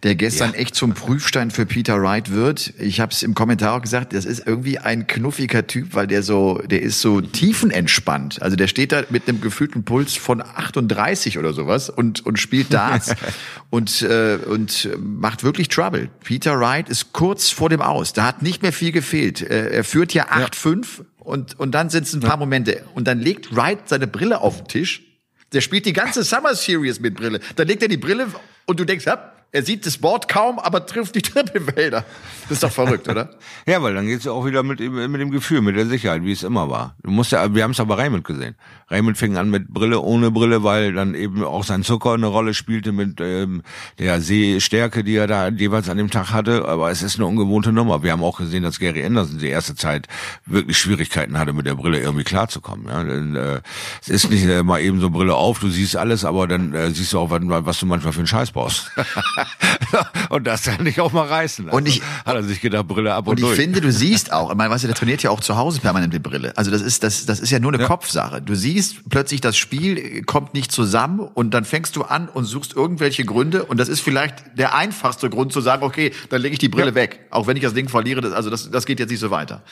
der 0.03 0.15
gestern 0.15 0.51
ja. 0.51 0.59
echt 0.59 0.75
zum 0.75 0.93
Prüfstein 0.93 1.51
für 1.51 1.65
Peter 1.65 2.01
Wright 2.01 2.31
wird. 2.31 2.73
Ich 2.79 2.99
habe 2.99 3.11
es 3.11 3.21
im 3.21 3.35
Kommentar 3.35 3.75
auch 3.75 3.81
gesagt, 3.81 4.13
das 4.13 4.25
ist 4.25 4.45
irgendwie 4.45 4.79
ein 4.79 5.07
knuffiger 5.07 5.67
Typ, 5.67 5.93
weil 5.93 6.07
der 6.07 6.23
so, 6.23 6.61
der 6.65 6.81
ist 6.81 7.01
so 7.01 7.19
tiefenentspannt. 7.19 8.41
Also 8.41 8.55
der 8.55 8.67
steht 8.67 8.93
da 8.93 9.03
mit 9.09 9.27
einem 9.27 9.41
gefühlten 9.41 9.83
Puls 9.83 10.15
von 10.15 10.41
38 10.41 11.37
oder 11.37 11.53
sowas 11.53 11.89
und 11.89 12.25
und 12.25 12.39
spielt 12.39 12.73
Darts 12.73 13.13
und 13.69 14.01
äh, 14.03 14.37
und 14.45 14.89
macht 14.99 15.43
wirklich 15.43 15.67
Trouble. 15.67 16.09
Peter 16.23 16.59
Wright 16.59 16.87
ist 16.87 17.11
kurz 17.11 17.49
vor 17.49 17.69
dem 17.69 17.81
Aus. 17.81 18.13
Da 18.13 18.23
hat 18.25 18.41
nicht 18.41 18.61
mehr 18.61 18.73
viel 18.73 18.91
gefehlt. 18.91 19.41
Er 19.41 19.83
führt 19.83 20.13
ja 20.13 20.27
8-5 20.27 20.75
ja. 20.75 21.05
und 21.17 21.59
und 21.59 21.71
dann 21.71 21.89
sind 21.89 22.07
es 22.07 22.13
ein 22.13 22.21
paar 22.21 22.37
Momente 22.37 22.83
und 22.95 23.07
dann 23.07 23.19
legt 23.19 23.53
Wright 23.55 23.89
seine 23.89 24.07
Brille 24.07 24.39
auf 24.39 24.57
den 24.57 24.67
Tisch. 24.67 25.03
Der 25.51 25.61
spielt 25.61 25.85
die 25.85 25.93
ganze 25.93 26.23
Summer 26.23 26.55
Series 26.55 26.99
mit 26.99 27.15
Brille. 27.15 27.39
Dann 27.55 27.67
legt 27.67 27.81
er 27.81 27.89
die 27.89 27.97
Brille 27.97 28.27
und 28.65 28.79
du 28.79 28.85
denkst, 28.85 29.05
ja, 29.05 29.33
er 29.51 29.63
sieht 29.63 29.85
das 29.85 29.97
Board 29.97 30.27
kaum, 30.27 30.59
aber 30.59 30.85
trifft 30.85 31.15
die 31.15 31.21
Trippelwälder. 31.23 32.05
Das 32.43 32.51
ist 32.51 32.63
doch 32.63 32.71
verrückt, 32.71 33.07
oder? 33.07 33.29
ja, 33.67 33.81
weil 33.81 33.93
dann 33.93 34.07
geht's 34.07 34.25
ja 34.25 34.31
auch 34.31 34.45
wieder 34.45 34.63
mit, 34.63 34.79
mit 34.79 35.21
dem 35.21 35.31
Gefühl, 35.31 35.61
mit 35.61 35.75
der 35.75 35.85
Sicherheit, 35.85 36.23
wie 36.23 36.31
es 36.31 36.43
immer 36.43 36.69
war. 36.69 36.95
Du 37.03 37.11
musst 37.11 37.31
ja, 37.31 37.53
wir 37.53 37.63
haben 37.63 37.71
es 37.71 37.79
aber 37.79 37.97
Raymond 37.97 38.23
gesehen. 38.23 38.55
Raymond 38.89 39.17
fing 39.17 39.37
an 39.37 39.49
mit 39.49 39.67
Brille, 39.67 39.99
ohne 39.99 40.31
Brille, 40.31 40.63
weil 40.63 40.93
dann 40.93 41.13
eben 41.13 41.43
auch 41.43 41.63
sein 41.63 41.83
Zucker 41.83 42.13
eine 42.13 42.27
Rolle 42.27 42.53
spielte 42.53 42.91
mit 42.91 43.21
ähm, 43.21 43.61
der 43.99 44.21
Sehstärke, 44.21 45.03
die 45.03 45.15
er 45.15 45.27
da 45.27 45.49
jeweils 45.49 45.89
an 45.89 45.97
dem 45.97 46.09
Tag 46.09 46.31
hatte. 46.31 46.65
Aber 46.67 46.89
es 46.89 47.03
ist 47.03 47.17
eine 47.17 47.27
ungewohnte 47.27 47.71
Nummer. 47.71 48.01
Wir 48.03 48.11
haben 48.11 48.23
auch 48.23 48.37
gesehen, 48.37 48.63
dass 48.63 48.79
Gary 48.79 49.05
Anderson 49.05 49.37
die 49.37 49.49
erste 49.49 49.75
Zeit 49.75 50.07
wirklich 50.45 50.77
Schwierigkeiten 50.77 51.37
hatte, 51.37 51.53
mit 51.53 51.67
der 51.67 51.75
Brille 51.75 51.99
irgendwie 51.99 52.23
klarzukommen. 52.23 52.87
Ja? 52.87 53.03
Denn, 53.03 53.35
äh, 53.35 53.61
es 54.01 54.09
ist 54.09 54.31
nicht 54.31 54.45
äh, 54.45 54.63
mal 54.63 54.81
eben 54.81 54.99
so 54.99 55.09
Brille 55.09 55.35
auf, 55.35 55.59
du 55.59 55.69
siehst 55.69 55.95
alles, 55.95 56.25
aber 56.25 56.47
dann 56.47 56.73
äh, 56.73 56.89
siehst 56.91 57.13
du 57.13 57.19
auch, 57.19 57.29
was, 57.29 57.41
was 57.43 57.79
du 57.79 57.85
manchmal 57.85 58.13
für 58.13 58.19
einen 58.19 58.27
Scheiß 58.27 58.51
brauchst. 58.51 58.91
und 60.29 60.45
das 60.45 60.63
kann 60.63 60.85
ich 60.85 60.99
auch 60.99 61.11
mal 61.11 61.27
reißen. 61.27 61.65
Also, 61.65 61.77
und 61.77 61.87
ich, 61.87 62.01
hat 62.25 62.35
er 62.35 62.43
sich 62.43 62.61
gedacht, 62.61 62.87
Brille 62.87 63.13
ab 63.13 63.27
und, 63.27 63.33
und 63.33 63.41
durch. 63.41 63.57
ich 63.57 63.63
finde, 63.63 63.81
du 63.81 63.91
siehst 63.91 64.31
auch, 64.31 64.51
ich 64.51 64.57
meine, 64.57 64.71
weißt 64.71 64.83
du, 64.83 64.87
der 64.87 64.95
trainiert 64.95 65.23
ja 65.23 65.29
auch 65.29 65.39
zu 65.39 65.57
Hause 65.57 65.79
permanent 65.79 66.13
mit 66.13 66.23
Brille. 66.23 66.53
Also 66.55 66.71
das 66.71 66.81
ist, 66.81 67.03
das, 67.03 67.25
das 67.25 67.39
ist 67.39 67.49
ja 67.51 67.59
nur 67.59 67.73
eine 67.73 67.81
ja. 67.81 67.87
Kopfsache. 67.87 68.41
Du 68.41 68.55
siehst 68.55 69.09
plötzlich, 69.09 69.41
das 69.41 69.57
Spiel 69.57 70.23
kommt 70.23 70.53
nicht 70.53 70.71
zusammen 70.71 71.19
und 71.19 71.53
dann 71.53 71.65
fängst 71.65 71.95
du 71.95 72.03
an 72.03 72.29
und 72.29 72.45
suchst 72.45 72.75
irgendwelche 72.75 73.25
Gründe 73.25 73.65
und 73.65 73.79
das 73.79 73.89
ist 73.89 74.01
vielleicht 74.01 74.57
der 74.57 74.75
einfachste 74.75 75.29
Grund 75.29 75.53
zu 75.53 75.61
sagen, 75.61 75.83
okay, 75.83 76.11
dann 76.29 76.41
lege 76.41 76.53
ich 76.53 76.59
die 76.59 76.69
Brille 76.69 76.89
ja. 76.89 76.95
weg. 76.95 77.19
Auch 77.29 77.47
wenn 77.47 77.57
ich 77.57 77.63
das 77.63 77.73
Ding 77.73 77.89
verliere, 77.89 78.21
das, 78.21 78.33
also 78.33 78.49
das, 78.49 78.69
das 78.71 78.85
geht 78.85 78.99
jetzt 78.99 79.09
nicht 79.09 79.19
so 79.19 79.31
weiter. 79.31 79.63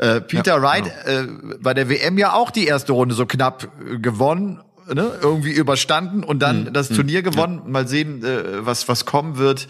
Äh, 0.00 0.22
Peter 0.22 0.56
ja, 0.56 0.62
Wright 0.62 0.84
genau. 1.04 1.52
äh, 1.52 1.56
bei 1.60 1.74
der 1.74 1.90
WM 1.90 2.16
ja 2.16 2.32
auch 2.32 2.50
die 2.50 2.66
erste 2.66 2.92
Runde 2.92 3.14
so 3.14 3.26
knapp 3.26 3.68
äh, 3.86 3.98
gewonnen 3.98 4.60
ne, 4.94 5.12
irgendwie 5.20 5.52
überstanden 5.52 6.22
und 6.22 6.40
dann 6.40 6.64
mhm. 6.64 6.72
das 6.72 6.88
Turnier 6.88 7.22
gewonnen. 7.22 7.62
Ja. 7.64 7.70
Mal 7.70 7.88
sehen, 7.88 8.24
äh, 8.24 8.64
was, 8.66 8.88
was 8.88 9.04
kommen 9.04 9.38
wird. 9.38 9.68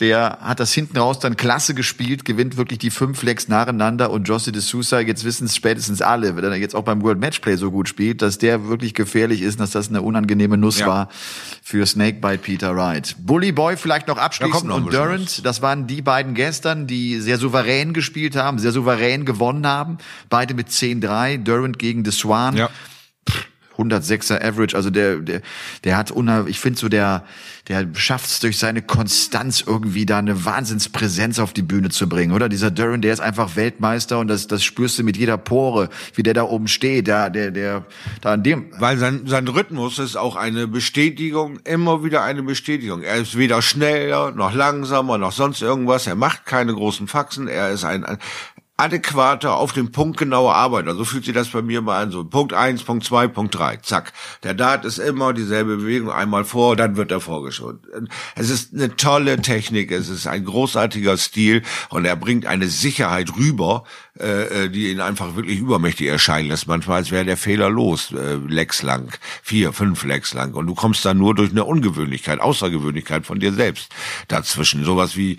Der 0.00 0.38
hat 0.40 0.60
das 0.60 0.72
hinten 0.72 0.96
raus 0.96 1.18
dann 1.18 1.36
klasse 1.36 1.74
gespielt, 1.74 2.24
gewinnt 2.24 2.56
wirklich 2.56 2.78
die 2.78 2.90
fünf 2.90 3.24
Legs 3.24 3.48
nacheinander 3.48 4.10
und 4.10 4.28
José 4.28 4.52
de 4.52 4.60
Sousa, 4.60 5.00
jetzt 5.00 5.24
wissen 5.24 5.46
es 5.46 5.56
spätestens 5.56 6.02
alle, 6.02 6.36
wenn 6.36 6.44
er 6.44 6.54
jetzt 6.54 6.76
auch 6.76 6.84
beim 6.84 7.02
World 7.02 7.18
Matchplay 7.18 7.56
so 7.56 7.72
gut 7.72 7.88
spielt, 7.88 8.22
dass 8.22 8.38
der 8.38 8.68
wirklich 8.68 8.94
gefährlich 8.94 9.42
ist, 9.42 9.58
dass 9.58 9.72
das 9.72 9.88
eine 9.88 10.02
unangenehme 10.02 10.56
Nuss 10.56 10.78
ja. 10.78 10.86
war 10.86 11.08
für 11.64 11.84
Snakebite 11.84 12.38
Peter 12.38 12.76
Wright. 12.76 13.16
Bully 13.18 13.50
Boy 13.50 13.76
vielleicht 13.76 14.06
noch 14.06 14.18
abschließend 14.18 14.66
noch 14.66 14.76
und 14.76 14.92
Durant, 14.92 15.44
das 15.44 15.62
waren 15.62 15.88
die 15.88 16.00
beiden 16.00 16.34
gestern, 16.34 16.86
die 16.86 17.20
sehr 17.20 17.38
souverän 17.38 17.92
gespielt 17.92 18.36
haben, 18.36 18.60
sehr 18.60 18.72
souverän 18.72 19.24
gewonnen 19.24 19.66
haben, 19.66 19.98
beide 20.30 20.54
mit 20.54 20.68
10-3, 20.68 21.42
Durant 21.42 21.76
gegen 21.76 22.04
The 22.04 22.12
Swan. 22.12 22.56
Ja. 22.56 22.70
106er 23.78 24.42
Average, 24.42 24.76
also 24.76 24.90
der 24.90 25.16
der 25.16 25.40
der 25.84 25.96
hat 25.96 26.10
unheimlich, 26.10 26.56
ich 26.56 26.60
finde 26.60 26.78
so 26.78 26.88
der 26.88 27.24
der 27.68 27.86
schafft 27.94 28.26
es 28.26 28.40
durch 28.40 28.58
seine 28.58 28.82
Konstanz 28.82 29.62
irgendwie 29.66 30.06
da 30.06 30.18
eine 30.18 30.44
Wahnsinnspräsenz 30.44 31.38
auf 31.38 31.52
die 31.52 31.62
Bühne 31.62 31.90
zu 31.90 32.08
bringen, 32.08 32.32
oder? 32.32 32.48
Dieser 32.48 32.70
Duran, 32.70 33.02
der 33.02 33.12
ist 33.12 33.20
einfach 33.20 33.56
Weltmeister 33.56 34.18
und 34.18 34.28
das 34.28 34.46
das 34.46 34.64
spürst 34.64 34.98
du 34.98 35.04
mit 35.04 35.16
jeder 35.16 35.38
Pore, 35.38 35.88
wie 36.14 36.22
der 36.22 36.34
da 36.34 36.42
oben 36.42 36.68
steht, 36.68 37.06
der 37.06 37.30
der 37.30 37.50
der 37.50 37.84
da 38.20 38.32
an 38.32 38.42
dem 38.42 38.66
weil 38.78 38.98
sein 38.98 39.26
sein 39.26 39.46
Rhythmus 39.46 39.98
ist 39.98 40.16
auch 40.16 40.36
eine 40.36 40.66
Bestätigung, 40.66 41.60
immer 41.64 42.02
wieder 42.04 42.22
eine 42.22 42.42
Bestätigung. 42.42 43.02
Er 43.02 43.16
ist 43.16 43.36
weder 43.36 43.62
schneller 43.62 44.32
noch 44.32 44.54
langsamer 44.54 45.18
noch 45.18 45.32
sonst 45.32 45.62
irgendwas, 45.62 46.06
er 46.06 46.16
macht 46.16 46.46
keine 46.46 46.74
großen 46.74 47.06
Faxen, 47.06 47.48
er 47.48 47.70
ist 47.70 47.84
ein, 47.84 48.04
ein 48.04 48.18
adäquate, 48.78 49.50
auf 49.50 49.72
den 49.72 49.90
Punkt 49.90 50.18
genaue 50.18 50.54
Arbeiter. 50.54 50.94
So 50.94 51.04
fühlt 51.04 51.24
sich 51.24 51.34
das 51.34 51.48
bei 51.48 51.62
mir 51.62 51.82
mal 51.82 52.00
an. 52.00 52.12
So 52.12 52.24
Punkt 52.24 52.52
eins, 52.54 52.84
Punkt 52.84 53.04
zwei, 53.04 53.26
Punkt 53.26 53.54
drei. 53.58 53.76
Zack. 53.78 54.12
Der 54.44 54.54
Dart 54.54 54.84
ist 54.84 54.98
immer 54.98 55.32
dieselbe 55.32 55.78
Bewegung. 55.78 56.12
Einmal 56.12 56.44
vor, 56.44 56.76
dann 56.76 56.96
wird 56.96 57.10
er 57.10 57.20
vorgeschoben. 57.20 58.08
Es 58.36 58.50
ist 58.50 58.72
eine 58.72 58.94
tolle 58.94 59.42
Technik. 59.42 59.90
Es 59.90 60.08
ist 60.08 60.28
ein 60.28 60.44
großartiger 60.44 61.16
Stil. 61.16 61.62
Und 61.90 62.04
er 62.04 62.14
bringt 62.14 62.46
eine 62.46 62.68
Sicherheit 62.68 63.36
rüber, 63.36 63.82
äh, 64.18 64.64
äh 64.64 64.68
die 64.68 64.92
ihn 64.92 65.00
einfach 65.00 65.34
wirklich 65.34 65.58
übermächtig 65.58 66.06
erscheinen 66.06 66.48
lässt. 66.48 66.68
Manchmal, 66.68 66.98
als 66.98 67.10
wäre 67.10 67.24
der 67.24 67.36
Fehler 67.36 67.70
los. 67.70 68.12
Äh, 68.12 68.36
Lecks 68.46 68.82
lang. 68.82 69.12
Vier, 69.42 69.72
fünf 69.72 70.04
Lecks 70.04 70.34
lang. 70.34 70.54
Und 70.54 70.68
du 70.68 70.76
kommst 70.76 71.04
dann 71.04 71.18
nur 71.18 71.34
durch 71.34 71.50
eine 71.50 71.64
Ungewöhnlichkeit, 71.64 72.40
Außergewöhnlichkeit 72.40 73.26
von 73.26 73.40
dir 73.40 73.52
selbst 73.52 73.88
dazwischen. 74.28 74.84
Sowas 74.84 75.16
wie, 75.16 75.36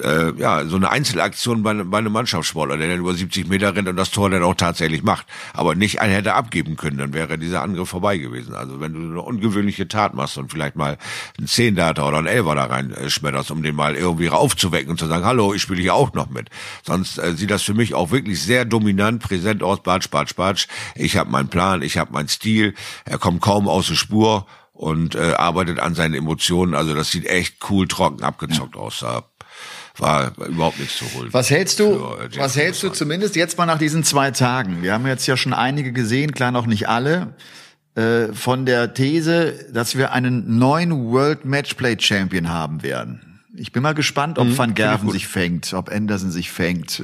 äh, 0.00 0.32
ja, 0.38 0.64
so 0.64 0.76
eine 0.76 0.90
Einzelaktion 0.90 1.62
bei, 1.62 1.74
bei 1.74 1.98
einem 1.98 2.12
Mannschaftssportler, 2.12 2.76
der 2.76 2.88
dann 2.88 2.98
über 2.98 3.12
70 3.12 3.48
Meter 3.48 3.74
rennt 3.76 3.88
und 3.88 3.96
das 3.96 4.10
Tor 4.10 4.30
dann 4.30 4.42
auch 4.42 4.54
tatsächlich 4.54 5.02
macht, 5.02 5.26
aber 5.52 5.74
nicht 5.74 6.00
einen 6.00 6.12
hätte 6.12 6.34
abgeben 6.34 6.76
können, 6.76 6.98
dann 6.98 7.12
wäre 7.12 7.38
dieser 7.38 7.62
Angriff 7.62 7.90
vorbei 7.90 8.16
gewesen. 8.16 8.54
Also 8.54 8.80
wenn 8.80 8.94
du 8.94 9.00
eine 9.00 9.20
ungewöhnliche 9.20 9.88
Tat 9.88 10.14
machst 10.14 10.38
und 10.38 10.50
vielleicht 10.50 10.76
mal 10.76 10.96
einen 11.36 11.46
Zehn-Data 11.46 12.06
oder 12.06 12.18
einen 12.18 12.26
Elfer 12.26 12.54
da 12.54 12.64
rein 12.64 12.92
äh, 12.92 13.10
schmetterst, 13.10 13.50
um 13.50 13.62
den 13.62 13.74
mal 13.74 13.94
irgendwie 13.94 14.30
aufzuwecken 14.30 14.90
und 14.90 14.98
zu 14.98 15.06
sagen, 15.06 15.24
hallo, 15.24 15.52
ich 15.52 15.62
spiele 15.62 15.82
hier 15.82 15.94
auch 15.94 16.14
noch 16.14 16.30
mit. 16.30 16.48
Sonst 16.86 17.18
äh, 17.18 17.34
sieht 17.34 17.50
das 17.50 17.62
für 17.62 17.74
mich 17.74 17.94
auch 17.94 18.10
wirklich 18.10 18.42
sehr 18.42 18.64
dominant, 18.64 19.22
präsent 19.22 19.62
aus, 19.62 19.82
batsch, 19.82 20.10
batsch, 20.10 20.34
batsch. 20.34 20.68
Ich 20.94 21.16
habe 21.16 21.30
meinen 21.30 21.48
Plan, 21.48 21.82
ich 21.82 21.98
habe 21.98 22.12
meinen 22.12 22.28
Stil, 22.28 22.74
er 23.04 23.18
kommt 23.18 23.42
kaum 23.42 23.68
aus 23.68 23.88
der 23.88 23.94
Spur 23.94 24.46
und 24.72 25.14
äh, 25.14 25.34
arbeitet 25.34 25.78
an 25.78 25.94
seinen 25.94 26.14
Emotionen. 26.14 26.74
Also 26.74 26.94
das 26.94 27.10
sieht 27.10 27.26
echt 27.26 27.58
cool, 27.70 27.86
trocken, 27.86 28.24
abgezockt 28.24 28.74
ja. 28.74 28.80
aus. 28.80 29.00
Da 29.00 29.22
war 29.98 30.32
überhaupt 30.46 30.78
nichts 30.78 30.96
zu 30.96 31.04
holen. 31.14 31.28
Was 31.32 31.50
hältst 31.50 31.80
du, 31.80 31.98
für, 31.98 32.24
äh, 32.24 32.38
was 32.38 32.56
hältst 32.56 32.82
du 32.82 32.88
zumindest 32.90 33.36
jetzt 33.36 33.58
mal 33.58 33.66
nach 33.66 33.78
diesen 33.78 34.04
zwei 34.04 34.30
Tagen? 34.30 34.82
Wir 34.82 34.94
haben 34.94 35.06
jetzt 35.06 35.26
ja 35.26 35.36
schon 35.36 35.52
einige 35.52 35.92
gesehen, 35.92 36.32
klar 36.32 36.50
noch 36.50 36.66
nicht 36.66 36.88
alle, 36.88 37.34
äh, 37.94 38.32
von 38.32 38.64
der 38.64 38.94
These, 38.94 39.66
dass 39.72 39.96
wir 39.96 40.12
einen 40.12 40.58
neuen 40.58 41.10
World 41.10 41.44
Matchplay 41.44 41.96
Champion 41.98 42.48
haben 42.48 42.82
werden. 42.82 43.40
Ich 43.54 43.72
bin 43.72 43.82
mal 43.82 43.94
gespannt, 43.94 44.38
ob 44.38 44.48
mhm, 44.48 44.56
Van 44.56 44.74
Gerven 44.74 45.10
sich 45.10 45.26
fängt, 45.26 45.74
ob 45.74 45.90
Anderson 45.90 46.30
sich 46.30 46.50
fängt. 46.50 47.02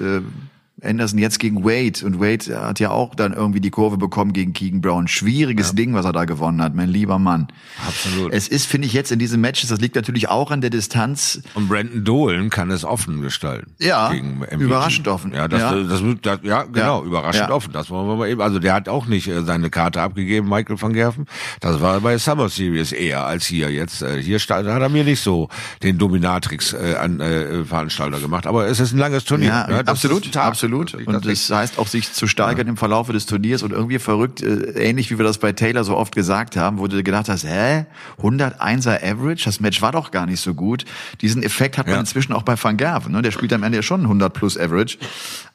Anderson 0.82 1.18
jetzt 1.18 1.38
gegen 1.40 1.64
Wade 1.64 2.04
und 2.04 2.20
Wade 2.20 2.60
hat 2.60 2.78
ja 2.78 2.90
auch 2.90 3.14
dann 3.14 3.32
irgendwie 3.32 3.60
die 3.60 3.70
Kurve 3.70 3.96
bekommen 3.96 4.32
gegen 4.32 4.52
Keegan 4.52 4.80
Brown. 4.80 5.08
Schwieriges 5.08 5.68
ja. 5.68 5.74
Ding, 5.74 5.94
was 5.94 6.04
er 6.04 6.12
da 6.12 6.24
gewonnen 6.24 6.62
hat, 6.62 6.74
mein 6.74 6.88
lieber 6.88 7.18
Mann. 7.18 7.48
Absolut. 7.86 8.32
Es 8.32 8.46
ist, 8.48 8.66
finde 8.66 8.86
ich, 8.86 8.92
jetzt 8.92 9.10
in 9.10 9.18
diesen 9.18 9.40
Matches, 9.40 9.70
das 9.70 9.80
liegt 9.80 9.96
natürlich 9.96 10.28
auch 10.28 10.50
an 10.50 10.60
der 10.60 10.70
Distanz. 10.70 11.42
Und 11.54 11.68
Brandon 11.68 12.04
Dolan 12.04 12.50
kann 12.50 12.70
es 12.70 12.84
offen 12.84 13.22
gestalten. 13.22 13.74
Ja, 13.80 14.12
überraschend 14.12 15.08
offen. 15.08 15.32
Ja, 15.32 15.48
das, 15.48 15.60
ja. 15.60 15.74
Das, 15.74 16.00
das, 16.00 16.16
das, 16.22 16.38
ja 16.42 16.62
genau, 16.62 17.00
ja. 17.00 17.06
überraschend 17.06 17.50
offen. 17.50 17.72
Das 17.72 17.90
wollen 17.90 18.06
wir 18.06 18.16
mal 18.16 18.28
eben. 18.28 18.40
Also 18.40 18.60
der 18.60 18.74
hat 18.74 18.88
auch 18.88 19.06
nicht 19.06 19.26
äh, 19.26 19.42
seine 19.42 19.70
Karte 19.70 20.00
abgegeben, 20.00 20.48
Michael 20.48 20.80
van 20.80 20.92
Gerven. 20.92 21.26
Das 21.60 21.80
war 21.80 22.00
bei 22.00 22.18
Summer 22.18 22.48
Series 22.48 22.92
eher 22.92 23.26
als 23.26 23.46
hier. 23.46 23.70
Jetzt 23.70 24.02
äh, 24.02 24.22
hier 24.22 24.38
hat 24.38 24.66
er 24.66 24.88
mir 24.88 25.04
nicht 25.04 25.20
so 25.20 25.48
den 25.82 25.98
Dominatrix 25.98 26.72
äh, 26.72 26.94
an 27.00 27.20
äh, 27.20 27.64
Veranstalter 27.64 28.20
gemacht. 28.20 28.46
Aber 28.46 28.66
es 28.66 28.78
ist 28.78 28.92
ein 28.92 28.98
langes 28.98 29.24
Turnier. 29.24 29.48
Ja, 29.48 29.70
ja 29.70 29.80
absolut, 29.80 30.36
absolut 30.36 30.67
absolut. 30.68 31.06
Und 31.06 31.26
das 31.26 31.50
heißt 31.50 31.78
auch, 31.78 31.86
sich 31.86 32.12
zu 32.12 32.26
steigern 32.26 32.66
ja. 32.66 32.70
im 32.70 32.76
Verlaufe 32.76 33.12
des 33.12 33.26
Turniers 33.26 33.62
und 33.62 33.72
irgendwie 33.72 33.98
verrückt, 33.98 34.42
äh, 34.42 34.70
ähnlich 34.74 35.10
wie 35.10 35.18
wir 35.18 35.24
das 35.24 35.38
bei 35.38 35.52
Taylor 35.52 35.84
so 35.84 35.96
oft 35.96 36.14
gesagt 36.14 36.56
haben, 36.56 36.78
wo 36.78 36.86
du 36.86 37.02
gedacht 37.02 37.28
hast, 37.28 37.44
hä, 37.44 37.86
101er 38.20 39.02
Average, 39.02 39.44
das 39.44 39.60
Match 39.60 39.82
war 39.82 39.92
doch 39.92 40.10
gar 40.10 40.26
nicht 40.26 40.40
so 40.40 40.54
gut. 40.54 40.84
Diesen 41.20 41.42
Effekt 41.42 41.78
hat 41.78 41.86
man 41.86 41.96
ja. 41.96 42.00
inzwischen 42.00 42.32
auch 42.32 42.42
bei 42.42 42.62
Van 42.62 42.76
Gerven, 42.76 43.12
ne? 43.12 43.22
der 43.22 43.30
spielt 43.30 43.52
am 43.52 43.62
Ende 43.62 43.78
ja 43.78 43.82
schon 43.82 44.02
100 44.02 44.32
plus 44.32 44.58
Average. 44.58 44.98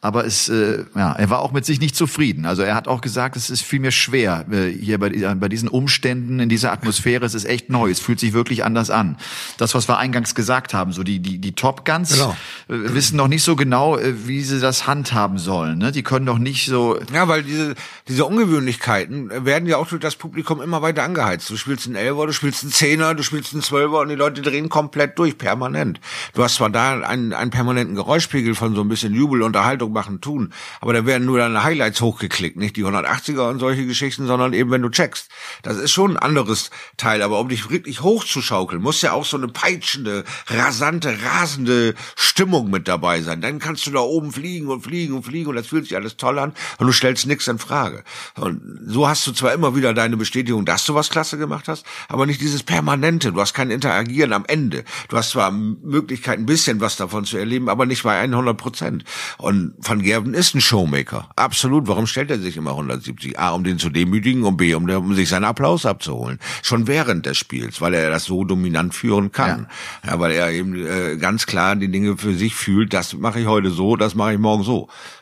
Aber 0.01 0.25
es, 0.25 0.49
äh, 0.49 0.83
ja, 0.95 1.13
er 1.13 1.29
war 1.29 1.39
auch 1.39 1.51
mit 1.51 1.65
sich 1.65 1.79
nicht 1.79 1.95
zufrieden. 1.95 2.45
Also 2.45 2.61
er 2.61 2.75
hat 2.75 2.87
auch 2.87 3.01
gesagt, 3.01 3.35
es 3.35 3.49
ist 3.49 3.61
viel 3.61 3.79
mehr 3.79 3.91
schwer 3.91 4.45
äh, 4.51 4.69
hier 4.69 4.99
bei, 4.99 5.09
bei 5.09 5.49
diesen 5.49 5.69
Umständen, 5.69 6.39
in 6.39 6.49
dieser 6.49 6.71
Atmosphäre, 6.71 7.25
es 7.25 7.33
ist 7.33 7.45
echt 7.45 7.69
neu, 7.69 7.89
es 7.89 7.99
fühlt 7.99 8.19
sich 8.19 8.33
wirklich 8.33 8.63
anders 8.63 8.89
an. 8.89 9.17
Das, 9.57 9.75
was 9.75 9.87
wir 9.87 9.97
eingangs 9.97 10.35
gesagt 10.35 10.73
haben, 10.73 10.91
so 10.91 11.03
die, 11.03 11.19
die, 11.19 11.37
die 11.37 11.53
Top 11.53 11.85
Guns, 11.85 12.13
genau. 12.13 12.35
wissen 12.67 13.15
noch 13.15 13.27
nicht 13.27 13.43
so 13.43 13.55
genau, 13.55 13.97
äh, 13.97 14.27
wie 14.27 14.41
sie 14.41 14.59
das 14.59 14.87
handhaben 15.03 15.37
sollen. 15.37 15.79
Ne? 15.79 15.91
Die 15.91 16.03
können 16.03 16.25
doch 16.25 16.37
nicht 16.37 16.65
so. 16.65 16.99
Ja, 17.13 17.27
weil 17.27 17.43
diese, 17.43 17.75
diese 18.07 18.25
Ungewöhnlichkeiten 18.25 19.45
werden 19.45 19.67
ja 19.67 19.77
auch 19.77 19.87
durch 19.87 20.01
das 20.01 20.15
Publikum 20.15 20.61
immer 20.61 20.81
weiter 20.81 21.03
angeheizt. 21.03 21.49
Du 21.49 21.57
spielst 21.57 21.87
einen 21.87 21.95
Elfer, 21.95 22.27
du 22.27 22.33
spielst 22.33 22.63
einen 22.63 22.71
Zehner, 22.71 23.13
du 23.13 23.23
spielst 23.23 23.53
einen 23.53 23.61
Zwölfer 23.61 23.99
und 23.99 24.09
die 24.09 24.15
Leute 24.15 24.41
drehen 24.41 24.69
komplett 24.69 25.19
durch, 25.19 25.37
permanent. 25.37 25.99
Du 26.33 26.43
hast 26.43 26.55
zwar 26.55 26.69
da 26.69 27.01
einen, 27.01 27.33
einen 27.33 27.51
permanenten 27.51 27.95
Geräuschpegel 27.95 28.55
von 28.55 28.75
so 28.75 28.81
ein 28.81 28.89
bisschen 28.89 29.13
Jubel, 29.13 29.41
Unterhaltung 29.41 29.91
machen, 29.91 30.21
tun, 30.21 30.53
aber 30.79 30.93
da 30.93 31.05
werden 31.05 31.25
nur 31.25 31.39
deine 31.39 31.63
Highlights 31.63 32.01
hochgeklickt, 32.01 32.57
nicht 32.57 32.77
die 32.77 32.85
180er 32.85 33.49
und 33.49 33.59
solche 33.59 33.85
Geschichten, 33.85 34.25
sondern 34.25 34.53
eben 34.53 34.71
wenn 34.71 34.81
du 34.81 34.89
checkst. 34.89 35.29
Das 35.63 35.77
ist 35.77 35.91
schon 35.91 36.11
ein 36.11 36.17
anderes 36.17 36.71
Teil, 36.97 37.21
aber 37.21 37.39
um 37.39 37.49
dich 37.49 37.69
wirklich 37.69 38.01
hochzuschaukeln, 38.01 38.81
muss 38.81 39.01
ja 39.01 39.11
auch 39.11 39.25
so 39.25 39.37
eine 39.37 39.47
peitschende, 39.47 40.23
rasante, 40.47 41.17
rasende 41.23 41.95
Stimmung 42.15 42.69
mit 42.69 42.87
dabei 42.87 43.21
sein. 43.21 43.41
Dann 43.41 43.59
kannst 43.59 43.85
du 43.85 43.91
da 43.91 43.99
oben 43.99 44.31
fliegen 44.31 44.67
und 44.67 44.81
fliegen 44.81 44.92
und 45.13 45.23
fliegen 45.23 45.49
und 45.49 45.55
das 45.55 45.67
fühlt 45.67 45.85
sich 45.85 45.95
alles 45.95 46.17
toll 46.17 46.39
an 46.39 46.53
und 46.77 46.87
du 46.87 46.93
stellst 46.93 47.27
nichts 47.27 47.47
in 47.47 47.59
Frage. 47.59 48.03
Und 48.35 48.61
so 48.85 49.07
hast 49.07 49.25
du 49.27 49.31
zwar 49.31 49.53
immer 49.53 49.75
wieder 49.75 49.93
deine 49.93 50.17
Bestätigung, 50.17 50.65
dass 50.65 50.85
du 50.85 50.95
was 50.95 51.09
klasse 51.09 51.37
gemacht 51.37 51.67
hast, 51.67 51.85
aber 52.07 52.25
nicht 52.25 52.41
dieses 52.41 52.63
permanente. 52.63 53.31
Du 53.31 53.41
hast 53.41 53.53
kein 53.53 53.71
Interagieren 53.71 54.33
am 54.33 54.45
Ende. 54.47 54.83
Du 55.09 55.17
hast 55.17 55.31
zwar 55.31 55.51
Möglichkeit, 55.51 56.39
ein 56.39 56.45
bisschen 56.45 56.81
was 56.81 56.95
davon 56.95 57.25
zu 57.25 57.37
erleben, 57.37 57.69
aber 57.69 57.85
nicht 57.85 58.03
bei 58.03 58.19
100 58.19 58.57
Prozent. 58.57 59.03
Und 59.37 59.73
Van 59.79 60.01
Gerven 60.01 60.33
ist 60.33 60.55
ein 60.55 60.61
Showmaker. 60.61 61.29
Absolut. 61.35 61.87
Warum 61.87 62.07
stellt 62.07 62.31
er 62.31 62.39
sich 62.39 62.57
immer 62.57 62.71
170? 62.71 63.39
A, 63.39 63.51
um 63.51 63.63
den 63.63 63.79
zu 63.79 63.89
demütigen 63.89 64.43
und 64.43 64.57
B, 64.57 64.73
um, 64.73 64.89
um 64.89 65.15
sich 65.15 65.29
seinen 65.29 65.45
Applaus 65.45 65.85
abzuholen. 65.85 66.39
Schon 66.61 66.87
während 66.87 67.25
des 67.25 67.37
Spiels, 67.37 67.81
weil 67.81 67.93
er 67.93 68.09
das 68.09 68.25
so 68.25 68.43
dominant 68.43 68.93
führen 68.93 69.31
kann. 69.31 69.67
Ja, 70.03 70.11
ja 70.11 70.19
weil 70.19 70.31
er 70.31 70.51
eben 70.51 70.75
äh, 70.75 71.17
ganz 71.17 71.45
klar 71.45 71.75
die 71.75 71.89
Dinge 71.89 72.17
für 72.17 72.33
sich 72.33 72.55
fühlt. 72.55 72.93
Das 72.93 73.13
mache 73.13 73.39
ich 73.39 73.47
heute 73.47 73.71
so, 73.71 73.95
das 73.95 74.15
mache 74.15 74.33
ich 74.33 74.39
morgen 74.39 74.63
so. 74.63 74.72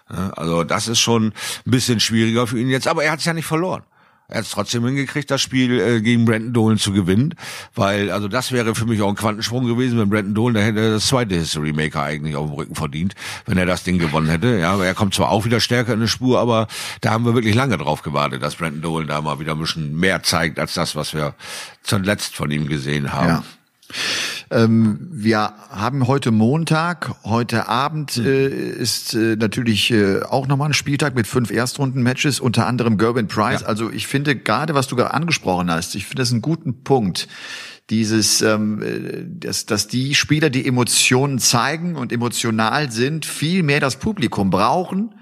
Also 0.07 0.63
das 0.63 0.87
ist 0.87 0.99
schon 0.99 1.27
ein 1.27 1.71
bisschen 1.71 1.99
schwieriger 1.99 2.47
für 2.47 2.59
ihn 2.59 2.69
jetzt, 2.69 2.87
aber 2.87 3.03
er 3.03 3.11
hat 3.11 3.19
es 3.19 3.25
ja 3.25 3.33
nicht 3.33 3.45
verloren. 3.45 3.83
Er 4.31 4.37
hat 4.37 4.45
es 4.45 4.51
trotzdem 4.51 4.85
hingekriegt, 4.85 5.29
das 5.29 5.41
Spiel 5.41 5.77
äh, 5.81 5.99
gegen 5.99 6.23
Brandon 6.23 6.53
Dolan 6.53 6.77
zu 6.77 6.93
gewinnen, 6.93 7.35
weil 7.75 8.09
also 8.11 8.29
das 8.29 8.53
wäre 8.53 8.73
für 8.75 8.85
mich 8.85 9.01
auch 9.01 9.09
ein 9.09 9.15
Quantensprung 9.15 9.65
gewesen, 9.65 9.99
wenn 9.99 10.09
Brandon 10.09 10.33
Dolan, 10.33 10.53
da 10.53 10.61
hätte 10.61 10.79
er 10.79 10.91
das 10.91 11.07
zweite 11.07 11.35
History 11.35 11.73
Maker 11.73 12.01
eigentlich 12.03 12.37
auf 12.37 12.47
dem 12.47 12.55
Rücken 12.55 12.75
verdient, 12.75 13.13
wenn 13.45 13.57
er 13.57 13.65
das 13.65 13.83
Ding 13.83 13.99
gewonnen 13.99 14.29
hätte. 14.29 14.57
Ja, 14.57 14.81
er 14.81 14.93
kommt 14.93 15.13
zwar 15.13 15.29
auch 15.31 15.43
wieder 15.43 15.59
stärker 15.59 15.93
in 15.93 15.99
die 15.99 16.07
Spur, 16.07 16.39
aber 16.39 16.67
da 17.01 17.11
haben 17.11 17.25
wir 17.25 17.33
wirklich 17.33 17.55
lange 17.55 17.77
drauf 17.77 18.03
gewartet, 18.03 18.41
dass 18.41 18.55
Brandon 18.55 18.81
Dolan 18.81 19.07
da 19.07 19.21
mal 19.21 19.39
wieder 19.39 19.51
ein 19.51 19.59
bisschen 19.59 19.99
mehr 19.99 20.23
zeigt 20.23 20.59
als 20.59 20.75
das, 20.75 20.95
was 20.95 21.13
wir 21.13 21.35
zuletzt 21.83 22.33
von 22.33 22.49
ihm 22.51 22.67
gesehen 22.67 23.11
haben. 23.11 23.27
Ja. 23.27 23.43
Ähm, 24.49 25.07
wir 25.11 25.53
haben 25.69 26.07
heute 26.07 26.31
Montag, 26.31 27.15
heute 27.23 27.67
Abend 27.67 28.11
hm. 28.11 28.25
äh, 28.25 28.47
ist 28.47 29.13
äh, 29.13 29.35
natürlich 29.35 29.91
äh, 29.91 30.23
auch 30.23 30.47
nochmal 30.47 30.69
ein 30.69 30.73
Spieltag 30.73 31.15
mit 31.15 31.27
fünf 31.27 31.51
Erstrunden-Matches, 31.51 32.39
unter 32.39 32.67
anderem 32.67 32.97
Gerben 32.97 33.27
Price. 33.27 33.61
Ja. 33.61 33.67
Also 33.67 33.91
ich 33.91 34.07
finde 34.07 34.35
gerade, 34.35 34.73
was 34.73 34.87
du 34.87 34.95
gerade 34.95 35.13
angesprochen 35.13 35.71
hast, 35.71 35.95
ich 35.95 36.05
finde 36.05 36.21
das 36.21 36.31
einen 36.31 36.41
guten 36.41 36.83
Punkt 36.83 37.27
dieses, 37.89 38.41
ähm, 38.41 38.81
äh, 38.81 39.25
dass, 39.25 39.65
dass 39.65 39.87
die 39.87 40.15
Spieler, 40.15 40.49
die 40.49 40.65
Emotionen 40.65 41.39
zeigen 41.39 41.95
und 41.95 42.11
emotional 42.11 42.91
sind, 42.91 43.25
viel 43.25 43.63
mehr 43.63 43.79
das 43.79 43.97
Publikum 43.97 44.49
brauchen 44.49 45.13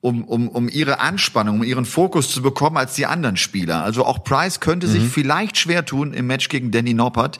um, 0.00 0.22
um, 0.24 0.48
um 0.48 0.68
ihre 0.68 1.00
Anspannung, 1.00 1.56
um 1.56 1.64
ihren 1.64 1.84
Fokus 1.84 2.30
zu 2.30 2.40
bekommen 2.40 2.76
als 2.76 2.94
die 2.94 3.06
anderen 3.06 3.36
Spieler. 3.36 3.82
Also 3.82 4.04
auch 4.04 4.22
Price 4.22 4.60
könnte 4.60 4.86
mhm. 4.86 4.92
sich 4.92 5.02
vielleicht 5.04 5.56
schwer 5.56 5.84
tun 5.84 6.12
im 6.12 6.28
Match 6.28 6.48
gegen 6.48 6.70
Danny 6.70 6.94
Noppert. 6.94 7.38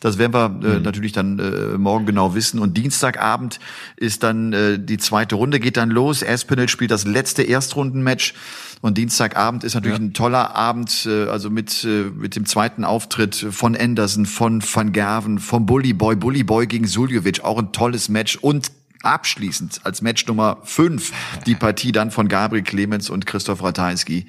Das 0.00 0.16
werden 0.16 0.32
wir 0.32 0.46
äh, 0.46 0.76
mhm. 0.78 0.82
natürlich 0.82 1.12
dann 1.12 1.38
äh, 1.38 1.76
morgen 1.76 2.06
genau 2.06 2.34
wissen. 2.34 2.60
Und 2.60 2.78
Dienstagabend 2.78 3.60
ist 3.96 4.22
dann 4.22 4.54
äh, 4.54 4.78
die 4.78 4.96
zweite 4.96 5.34
Runde, 5.34 5.60
geht 5.60 5.76
dann 5.76 5.90
los. 5.90 6.24
Aspinall 6.24 6.68
spielt 6.68 6.90
das 6.90 7.04
letzte 7.04 7.42
Erstrundenmatch. 7.42 8.32
Und 8.80 8.96
Dienstagabend 8.96 9.64
ist 9.64 9.74
natürlich 9.74 9.98
ja. 9.98 10.04
ein 10.04 10.14
toller 10.14 10.54
Abend, 10.54 11.04
äh, 11.04 11.24
also 11.24 11.50
mit, 11.50 11.84
äh, 11.84 12.04
mit 12.14 12.36
dem 12.36 12.46
zweiten 12.46 12.84
Auftritt 12.84 13.34
von 13.34 13.76
Anderson, 13.76 14.24
von 14.24 14.62
Van 14.62 14.92
Gerven, 14.92 15.38
vom 15.40 15.66
Bully 15.66 15.92
Boy, 15.92 16.16
Bully 16.16 16.42
Boy 16.42 16.66
gegen 16.66 16.86
Suljovic, 16.86 17.44
auch 17.44 17.58
ein 17.58 17.72
tolles 17.72 18.08
Match 18.08 18.36
und 18.36 18.70
abschließend 19.02 19.80
als 19.84 20.02
Match 20.02 20.26
Nummer 20.26 20.58
5 20.64 21.12
die 21.46 21.54
Partie 21.56 21.92
dann 21.92 22.10
von 22.10 22.28
Gabriel 22.28 22.64
Clemens 22.64 23.10
und 23.10 23.26
Christoph 23.26 23.62
Ratajski. 23.62 24.26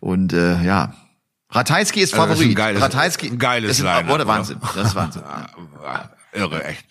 Und 0.00 0.32
äh, 0.32 0.62
ja, 0.62 0.94
Ratajski 1.50 2.00
ist 2.00 2.14
Favorit. 2.14 2.30
Also 2.30 2.42
ist 2.42 2.48
ein 2.48 2.54
geiles, 2.54 2.82
Ratajski 2.82 3.26
ein 3.28 3.38
geiles 3.38 3.70
ist 3.78 3.84
ein, 3.84 4.06
Line, 4.06 4.26
Wahnsinn. 4.26 4.58
Das 4.74 4.88
ist 4.88 4.94
Wahnsinn. 4.94 5.22
Irre, 6.32 6.64
echt. 6.64 6.84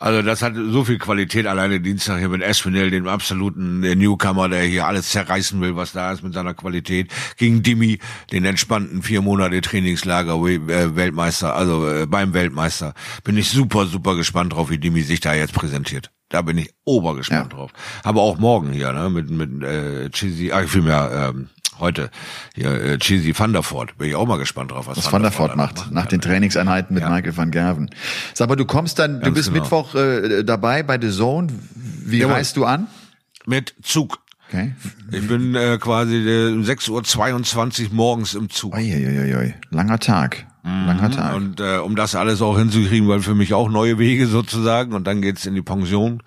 Also 0.00 0.22
das 0.22 0.42
hat 0.42 0.54
so 0.54 0.84
viel 0.84 0.98
Qualität 0.98 1.46
alleine 1.46 1.80
Dienstag 1.80 2.18
hier 2.18 2.28
mit 2.28 2.40
Espinel, 2.40 2.90
dem 2.90 3.08
absoluten 3.08 3.80
Newcomer, 3.80 4.48
der 4.48 4.62
hier 4.62 4.86
alles 4.86 5.10
zerreißen 5.10 5.60
will, 5.60 5.74
was 5.74 5.92
da 5.92 6.12
ist 6.12 6.22
mit 6.22 6.34
seiner 6.34 6.54
Qualität. 6.54 7.12
Gegen 7.36 7.62
Dimi, 7.62 7.98
den 8.30 8.44
entspannten 8.44 9.02
vier 9.02 9.22
Monate 9.22 9.60
Trainingslager 9.60 10.34
äh, 10.34 10.96
Weltmeister, 10.96 11.54
also 11.54 11.88
äh, 11.88 12.06
beim 12.06 12.32
Weltmeister. 12.32 12.94
Bin 13.24 13.36
ich 13.36 13.50
super, 13.50 13.86
super 13.86 14.14
gespannt 14.14 14.52
drauf, 14.52 14.70
wie 14.70 14.78
Dimi 14.78 15.02
sich 15.02 15.20
da 15.20 15.34
jetzt 15.34 15.52
präsentiert. 15.52 16.12
Da 16.28 16.42
bin 16.42 16.58
ich 16.58 16.70
obergespannt 16.84 17.52
ja. 17.52 17.58
drauf. 17.58 17.72
Aber 18.02 18.22
auch 18.22 18.38
morgen 18.38 18.72
hier, 18.72 18.92
ne, 18.92 19.08
mit, 19.08 19.30
mit 19.30 19.62
äh, 19.62 20.10
Cheesy, 20.10 20.52
ah, 20.52 20.66
vielmehr, 20.66 21.32
ähm, 21.34 21.48
heute 21.80 22.10
hier 22.54 22.70
äh, 22.70 22.98
Cheesy 22.98 23.38
Van 23.38 23.52
der 23.52 23.62
Voort. 23.62 23.96
Bin 23.98 24.08
ich 24.08 24.14
auch 24.14 24.26
mal 24.26 24.38
gespannt 24.38 24.72
drauf, 24.72 24.86
was, 24.86 24.98
was 24.98 25.12
Van 25.12 25.22
der 25.22 25.36
Voort 25.36 25.56
macht 25.56 25.90
nach 25.90 26.06
den 26.06 26.20
Trainingseinheiten 26.20 26.94
mit 26.94 27.02
ja. 27.02 27.10
Michael 27.10 27.36
van 27.36 27.50
Gerven. 27.50 27.90
Sag 28.34 28.48
mal, 28.48 28.56
du 28.56 28.64
kommst 28.64 28.98
dann, 28.98 29.20
Ganz 29.20 29.24
du 29.24 29.32
bist 29.32 29.48
genau. 29.48 29.62
Mittwoch 29.62 29.94
äh, 29.94 30.44
dabei 30.44 30.82
bei 30.82 31.00
The 31.00 31.10
Zone. 31.10 31.48
Wie 31.74 32.18
Jawohl. 32.18 32.34
reist 32.34 32.56
du 32.56 32.64
an? 32.64 32.88
Mit 33.46 33.74
Zug. 33.82 34.18
Okay. 34.48 34.74
Ich 35.10 35.28
bin 35.28 35.54
äh, 35.54 35.78
quasi 35.78 36.16
äh, 36.16 36.52
6.22 36.62 37.84
Uhr 37.84 37.94
morgens 37.94 38.34
im 38.34 38.48
Zug. 38.48 38.74
Uiuiui. 38.74 39.54
Langer 39.70 39.98
Tag. 39.98 40.46
Langer 40.86 41.08
mhm. 41.08 41.12
Tag. 41.12 41.34
Und 41.34 41.60
äh, 41.60 41.78
um 41.78 41.96
das 41.96 42.14
alles 42.14 42.42
auch 42.42 42.58
hinzukriegen, 42.58 43.08
weil 43.08 43.20
für 43.20 43.34
mich 43.34 43.54
auch 43.54 43.68
neue 43.68 43.98
Wege 43.98 44.26
sozusagen. 44.26 44.92
Und 44.92 45.06
dann 45.06 45.22
geht's 45.22 45.46
in 45.46 45.54
die 45.54 45.62
Pension. 45.62 46.22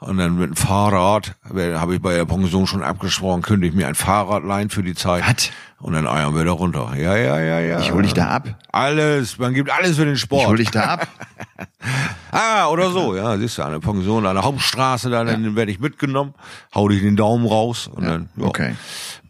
Und 0.00 0.16
dann 0.16 0.38
mit 0.38 0.48
dem 0.48 0.56
Fahrrad, 0.56 1.34
habe 1.44 1.94
ich 1.94 2.00
bei 2.00 2.14
der 2.14 2.24
Pension 2.24 2.66
schon 2.66 2.82
abgesprochen, 2.82 3.42
könnte 3.42 3.66
ich 3.66 3.74
mir 3.74 3.86
ein 3.86 3.94
Fahrrad 3.94 4.44
leihen 4.44 4.70
für 4.70 4.82
die 4.82 4.94
Zeit. 4.94 5.22
Was? 5.26 5.50
Und 5.78 5.92
dann 5.92 6.06
eiern 6.06 6.34
wir 6.34 6.44
da 6.44 6.52
runter. 6.52 6.92
Ja, 6.96 7.16
ja, 7.16 7.38
ja, 7.38 7.60
ja. 7.60 7.80
Ich 7.80 7.92
hol 7.92 8.02
dich 8.02 8.14
da 8.14 8.28
ab. 8.28 8.48
Alles, 8.72 9.38
man 9.38 9.52
gibt 9.52 9.70
alles 9.70 9.96
für 9.96 10.06
den 10.06 10.16
Sport. 10.16 10.42
Ich 10.42 10.48
hol 10.48 10.56
dich 10.56 10.70
da 10.70 10.84
ab. 10.84 11.08
ah, 12.32 12.68
oder 12.68 12.90
so, 12.90 13.14
ja, 13.14 13.36
siehst 13.36 13.58
du, 13.58 13.62
an 13.62 13.72
der 13.72 13.80
Pension, 13.80 14.26
an 14.26 14.36
der 14.36 14.44
Hauptstraße, 14.44 15.10
da, 15.10 15.24
dann 15.24 15.44
ja. 15.44 15.54
werde 15.54 15.70
ich 15.72 15.80
mitgenommen, 15.80 16.34
hau 16.74 16.88
dich 16.88 17.00
den 17.00 17.16
Daumen 17.16 17.46
raus 17.46 17.86
und 17.86 18.04
ja. 18.04 18.10
dann, 18.10 18.28
ja, 18.36 18.44
okay. 18.44 18.76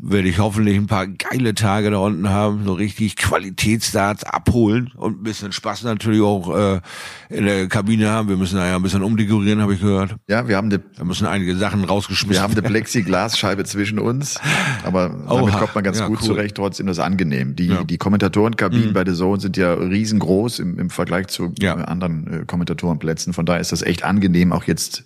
Werde 0.03 0.29
ich 0.29 0.39
hoffentlich 0.39 0.77
ein 0.77 0.87
paar 0.87 1.07
geile 1.07 1.55
Tage 1.55 1.91
da 1.91 1.99
unten 1.99 2.29
haben, 2.29 2.65
so 2.65 2.73
richtig 2.73 3.17
Qualitätsdarts 3.17 4.25
abholen 4.25 4.93
und 4.97 5.21
ein 5.21 5.23
bisschen 5.23 5.53
Spaß 5.53 5.83
natürlich 5.83 6.23
auch 6.23 6.57
äh, 6.57 6.81
in 7.29 7.45
der 7.45 7.69
Kabine 7.69 8.09
haben. 8.11 8.29
Wir 8.29 8.37
müssen 8.37 8.57
da 8.57 8.67
ja 8.67 8.77
ein 8.77 8.83
bisschen 8.83 9.03
umdekorieren, 9.03 9.61
habe 9.61 9.75
ich 9.75 9.81
gehört. 9.81 10.17
Ja, 10.29 10.49
wir 10.49 10.57
haben 10.57 10.71
die, 10.71 10.79
da 10.97 11.05
müssen 11.05 11.27
einige 11.27 11.57
Sachen 11.57 11.85
rausgeschmissen 11.85 12.41
Wir 12.41 12.43
haben 12.43 12.53
eine 12.53 12.63
Plexiglasscheibe 12.63 13.65
zwischen 13.65 13.99
uns, 13.99 14.41
aber 14.85 15.09
damit 15.09 15.31
Oha. 15.31 15.59
kommt 15.59 15.75
man 15.75 15.85
ganz 15.85 15.99
ja, 15.99 16.07
gut 16.07 16.19
cool. 16.21 16.29
zurecht, 16.29 16.57
trotzdem 16.57 16.89
ist 16.89 16.99
angenehm. 16.99 17.55
Die, 17.57 17.67
ja. 17.67 17.85
die 17.85 17.99
Kommentatorenkabinen 17.99 18.89
mhm. 18.89 18.95
bei 18.95 19.05
The 19.05 19.15
Zone 19.15 19.41
sind 19.41 19.57
ja 19.57 19.75
riesengroß 19.75 20.61
im, 20.61 20.79
im 20.79 20.91
Vergleich 20.91 21.29
zu 21.29 21.53
ja. 21.61 21.75
anderen 21.75 22.43
äh, 22.43 22.45
Kommentatorenplätzen. 22.47 23.33
Von 23.33 23.45
daher 23.45 23.61
ist 23.61 23.73
das 23.73 23.83
echt 23.83 24.03
angenehm, 24.05 24.53
auch 24.53 24.65
jetzt 24.65 24.99
in 24.99 25.05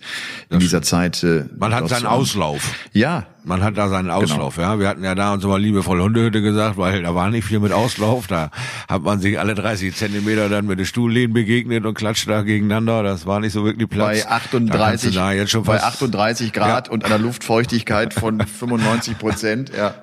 das 0.49 0.59
dieser 0.59 0.81
Zeit. 0.81 1.23
Äh, 1.23 1.45
man 1.57 1.73
hat 1.73 1.89
seinen 1.89 2.05
Auslauf. 2.05 2.73
Ja. 2.93 3.27
Man 3.45 3.63
hat 3.63 3.77
da 3.77 3.89
seinen 3.89 4.05
genau. 4.05 4.21
Auslauf, 4.21 4.55
genau. 4.55 4.73
ja. 4.73 4.79
Wir 4.79 4.87
hatten 4.87 5.03
ja 5.03 5.15
da 5.15 5.33
uns 5.33 5.43
immer 5.43 5.59
liebevoll 5.59 6.01
Hundehütte 6.01 6.41
gesagt, 6.41 6.77
weil 6.77 7.03
da 7.03 7.13
war 7.13 7.29
nicht 7.29 7.45
viel 7.45 7.59
mit 7.59 7.71
Auslauf. 7.71 8.27
Da 8.27 8.49
hat 8.89 9.03
man 9.03 9.19
sich 9.19 9.39
alle 9.39 9.55
30 9.55 9.95
Zentimeter 9.95 10.49
dann 10.49 10.65
mit 10.65 10.79
den 10.79 10.85
Stuhllehnen 10.85 11.33
begegnet 11.33 11.85
und 11.85 11.93
klatscht 11.93 12.27
da 12.27 12.41
gegeneinander. 12.41 13.03
Das 13.03 13.25
war 13.25 13.39
nicht 13.39 13.53
so 13.53 13.63
wirklich 13.63 13.89
Platz. 13.89 14.23
Bei 14.23 14.31
38, 14.31 15.13
da 15.13 15.47
schon 15.47 15.63
bei 15.63 15.81
38 15.81 16.53
Grad 16.53 16.87
ja. 16.87 16.93
und 16.93 17.05
einer 17.05 17.19
Luftfeuchtigkeit 17.19 18.13
von 18.13 18.39
95 18.41 19.17
Prozent, 19.17 19.71
ja. 19.75 19.93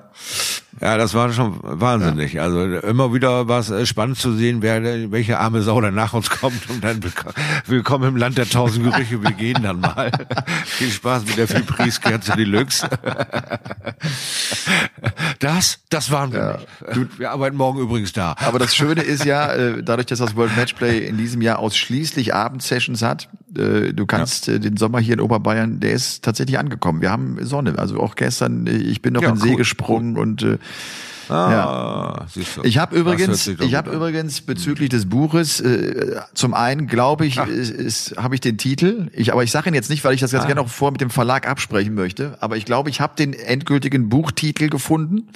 Ja, 0.81 0.97
das 0.97 1.13
war 1.13 1.31
schon 1.31 1.59
wahnsinnig. 1.61 2.33
Ja. 2.33 2.43
Also 2.43 2.63
immer 2.63 3.13
wieder 3.13 3.47
war 3.47 3.59
es 3.59 3.69
äh, 3.69 3.85
spannend 3.85 4.17
zu 4.17 4.33
sehen, 4.33 4.61
wer, 4.61 5.11
welche 5.11 5.39
arme 5.39 5.61
Sau 5.61 5.79
dann 5.79 5.95
nach 5.95 6.13
uns 6.13 6.29
kommt 6.29 6.69
und 6.69 6.83
dann 6.83 6.99
willkommen 7.67 8.09
im 8.09 8.15
Land 8.17 8.37
der 8.37 8.49
tausend 8.49 8.83
Gerüche, 8.83 9.21
wir 9.21 9.31
gehen 9.31 9.61
dann 9.63 9.79
mal. 9.79 10.11
Viel 10.65 10.89
Spaß 10.89 11.25
mit 11.25 11.37
der 11.37 11.47
Fibriskerze 11.47 12.33
Deluxe. 12.35 12.89
Das, 15.39 15.79
das 15.89 16.09
waren 16.09 16.31
wir 16.31 16.39
ja. 16.39 16.95
nicht. 16.95 17.19
Wir 17.19 17.31
arbeiten 17.31 17.57
morgen 17.57 17.79
übrigens 17.79 18.13
da. 18.13 18.33
Aber 18.39 18.59
das 18.59 18.73
Schöne 18.73 19.01
ist 19.01 19.25
ja, 19.25 19.51
äh, 19.51 19.83
dadurch, 19.83 20.05
dass 20.05 20.19
das 20.19 20.37
World 20.37 20.55
Matchplay 20.55 20.99
in 20.99 21.17
diesem 21.17 21.41
Jahr 21.41 21.59
ausschließlich 21.59 22.33
Abendsessions 22.33 23.01
hat, 23.01 23.27
äh, 23.57 23.93
du 23.93 24.05
kannst 24.05 24.47
ja. 24.47 24.57
den 24.57 24.77
Sommer 24.77 24.99
hier 24.99 25.15
in 25.15 25.19
Oberbayern, 25.19 25.81
der 25.81 25.91
ist 25.91 26.23
tatsächlich 26.23 26.57
angekommen. 26.57 27.01
Wir 27.01 27.11
haben 27.11 27.37
Sonne. 27.41 27.77
Also 27.77 27.99
auch 27.99 28.15
gestern, 28.15 28.67
ich 28.67 29.01
bin 29.01 29.13
noch 29.13 29.21
ja, 29.21 29.29
in 29.29 29.35
den 29.35 29.41
See 29.41 29.55
gesprungen 29.55 30.17
und 30.17 30.43
Ah, 31.29 32.25
Ja. 32.35 32.43
Ich 32.63 32.77
habe 32.77 32.97
übrigens, 32.97 33.47
ich 33.47 33.75
habe 33.75 33.91
übrigens 33.91 34.41
bezüglich 34.41 34.89
des 34.89 35.07
Buches, 35.07 35.61
äh, 35.61 36.17
zum 36.33 36.53
einen 36.53 36.85
glaube 36.87 37.25
ich, 37.25 37.37
ist, 37.37 38.15
habe 38.17 38.35
ich 38.35 38.41
den 38.41 38.57
Titel, 38.57 39.07
ich, 39.13 39.31
aber 39.31 39.41
ich 39.41 39.49
sage 39.49 39.69
ihn 39.69 39.73
jetzt 39.73 39.89
nicht, 39.89 40.03
weil 40.03 40.13
ich 40.13 40.19
das 40.19 40.33
Ah. 40.33 40.37
ganz 40.37 40.47
gerne 40.47 40.59
auch 40.61 40.67
vor 40.67 40.91
mit 40.91 40.99
dem 40.99 41.09
Verlag 41.09 41.47
absprechen 41.47 41.93
möchte, 41.93 42.37
aber 42.41 42.57
ich 42.57 42.65
glaube, 42.65 42.89
ich 42.89 42.99
habe 42.99 43.13
den 43.17 43.31
endgültigen 43.33 44.09
Buchtitel 44.09 44.67
gefunden. 44.67 45.29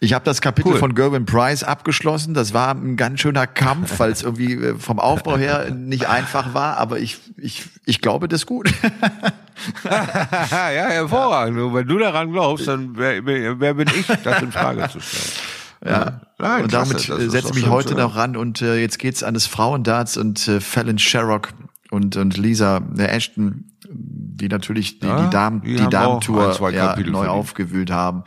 Ich 0.00 0.12
habe 0.12 0.24
das 0.26 0.42
Kapitel 0.42 0.72
Cool. 0.72 0.78
von 0.78 0.94
Gerwin 0.94 1.24
Price 1.24 1.64
abgeschlossen. 1.64 2.34
Das 2.34 2.52
war 2.52 2.74
ein 2.74 2.98
ganz 2.98 3.20
schöner 3.20 3.46
Kampf, 3.46 3.98
weil 4.00 4.12
es 4.12 4.22
irgendwie 4.22 4.52
äh, 4.52 4.74
vom 4.78 4.98
Aufbau 4.98 5.38
her 5.38 5.70
nicht 5.70 6.08
einfach 6.10 6.52
war, 6.52 6.76
aber 6.76 7.00
ich, 7.00 7.18
ich, 7.38 7.64
ich 7.86 8.02
glaube, 8.02 8.28
das 8.28 8.42
ist 8.42 8.46
gut. 8.46 8.70
ja, 9.84 10.68
hervorragend. 10.68 11.58
Und 11.58 11.74
wenn 11.74 11.86
du 11.86 11.98
daran 11.98 12.32
glaubst, 12.32 12.68
dann 12.68 12.96
wer, 12.96 13.24
wer 13.24 13.74
bin 13.74 13.88
ich, 13.88 14.06
das 14.06 14.42
in 14.42 14.52
Frage 14.52 14.88
zu 14.88 15.00
stellen? 15.00 15.32
Ja. 15.84 16.20
Nein, 16.38 16.62
und 16.62 16.72
damit 16.72 17.00
setze 17.00 17.48
ich 17.48 17.54
mich 17.54 17.66
heute 17.66 17.96
noch 17.96 18.14
ran 18.14 18.36
und 18.36 18.62
äh, 18.62 18.76
jetzt 18.76 19.00
geht's 19.00 19.24
an 19.24 19.34
das 19.34 19.48
Frauendarts 19.48 20.16
und 20.16 20.46
äh, 20.46 20.60
Fallon 20.60 20.96
Sherrock 20.96 21.48
und 21.90 22.16
und 22.16 22.36
Lisa 22.36 22.82
äh, 22.96 23.02
Ashton, 23.02 23.71
die 23.94 24.48
natürlich 24.48 24.98
die, 24.98 25.06
Ja, 25.06 25.24
die 25.24 25.30
Damen 25.30 25.60
die 25.62 25.76
die 25.76 25.88
Damentour 25.88 26.56
ein, 26.66 26.74
ja, 26.74 26.96
neu 26.96 27.28
aufgewühlt 27.28 27.90
haben. 27.90 28.24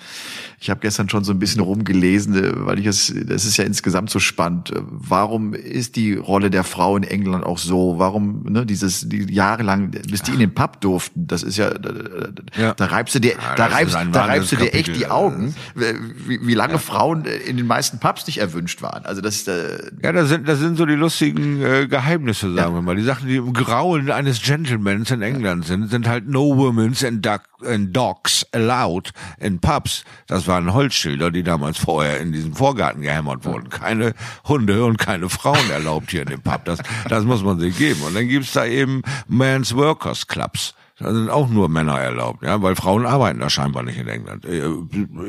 Ich 0.60 0.70
habe 0.70 0.80
gestern 0.80 1.10
schon 1.10 1.24
so 1.24 1.32
ein 1.32 1.40
bisschen 1.40 1.62
rumgelesen, 1.62 2.36
äh, 2.36 2.66
weil 2.66 2.80
ich 2.80 2.86
es 2.86 3.14
das 3.28 3.46
ist 3.46 3.58
ja 3.58 3.66
insgesamt 3.66 4.10
so 4.10 4.20
spannend. 4.20 4.72
Äh, 4.72 4.82
Warum 4.90 5.54
ist 5.54 5.96
die 5.96 6.14
Rolle 6.16 6.50
der 6.50 6.64
Frau 6.64 6.98
in 6.98 7.04
England 7.04 7.44
auch 7.46 7.58
so? 7.58 7.96
Warum 7.98 8.44
ne 8.44 8.66
dieses 8.66 9.08
die 9.10 9.32
jahrelang 9.32 9.92
bis 9.92 10.22
die 10.22 10.32
in 10.32 10.40
den 10.40 10.54
Pub 10.54 10.82
durften? 10.82 11.28
Das 11.28 11.44
ist 11.44 11.58
ja 11.58 11.72
Ja. 12.58 12.74
da 12.74 12.86
reibst 12.86 13.16
du 13.16 13.20
dir 13.20 13.34
da 13.56 13.56
das 13.56 13.68
ist 13.68 13.96
reibst 13.96 14.16
da 14.16 14.26
reibst 14.26 14.52
du 14.52 14.56
dir 14.56 14.74
echt 14.74 14.96
die 14.96 15.08
Augen, 15.08 15.54
wie, 15.76 16.40
wie 16.46 16.54
lange 16.54 16.80
Frauen 16.80 17.26
in 17.26 17.58
den 17.58 17.68
meisten 17.68 18.00
Pubs 18.00 18.26
nicht 18.28 18.40
erwünscht 18.40 18.82
waren. 18.82 19.06
Also 19.06 19.22
das 19.22 19.48
äh, 19.48 19.92
Ja, 20.04 20.12
das 20.12 20.30
sind, 20.30 20.48
das 20.48 20.60
sind 20.60 20.78
so 20.78 20.86
die 20.86 20.94
lustigen 20.96 21.62
äh, 21.62 21.88
Geheimnisse, 21.88 22.54
sagen 22.54 22.74
wir 22.76 22.82
mal. 22.82 22.96
Die 22.96 23.04
Sachen, 23.04 23.28
die 23.28 23.36
im 23.38 23.54
Grauen 23.54 24.10
eines 24.12 24.42
Gentlemans 24.42 25.12
in 25.12 25.22
England 25.22 25.55
sind, 25.64 25.90
sind 25.90 26.08
halt 26.08 26.28
no 26.28 26.56
women's 26.56 27.04
and, 27.04 27.26
duck, 27.26 27.44
and 27.66 27.96
dogs 27.96 28.46
allowed 28.54 29.12
in 29.40 29.60
Pubs. 29.60 30.04
Das 30.28 30.48
waren 30.48 30.74
Holzschilder, 30.74 31.32
die 31.32 31.44
damals 31.44 31.78
vorher 31.78 32.20
in 32.20 32.32
diesem 32.32 32.54
Vorgarten 32.54 33.02
gehämmert 33.02 33.46
wurden. 33.46 33.70
Keine 33.70 34.14
Hunde 34.46 34.84
und 34.86 34.98
keine 34.98 35.30
Frauen 35.30 35.70
erlaubt 35.70 36.12
hier 36.12 36.24
in 36.24 36.30
dem 36.30 36.42
Pub. 36.42 36.66
Das, 36.66 36.80
das 37.10 37.24
muss 37.24 37.44
man 37.44 37.60
sich 37.60 37.78
geben. 37.78 38.02
Und 38.04 38.16
dann 38.16 38.28
gibt's 38.28 38.54
da 38.54 38.66
eben 38.66 39.02
Men's 39.28 39.76
Workers 39.76 40.28
Clubs. 40.28 40.74
Da 40.98 41.14
sind 41.14 41.30
auch 41.30 41.50
nur 41.50 41.68
Männer 41.68 42.00
erlaubt, 42.00 42.42
ja, 42.42 42.62
weil 42.62 42.74
Frauen 42.78 43.06
arbeiten 43.06 43.40
da 43.40 43.50
scheinbar 43.50 43.84
nicht 43.84 43.98
in 43.98 44.08
England. 44.08 44.46
Äh, 44.46 44.62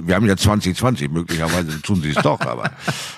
Wir 0.06 0.14
haben 0.14 0.24
ja 0.26 0.36
2020, 0.36 1.10
möglicherweise 1.10 1.82
tun 1.82 2.00
sie 2.00 2.10
es 2.10 2.22
doch, 2.22 2.38
aber 2.42 2.70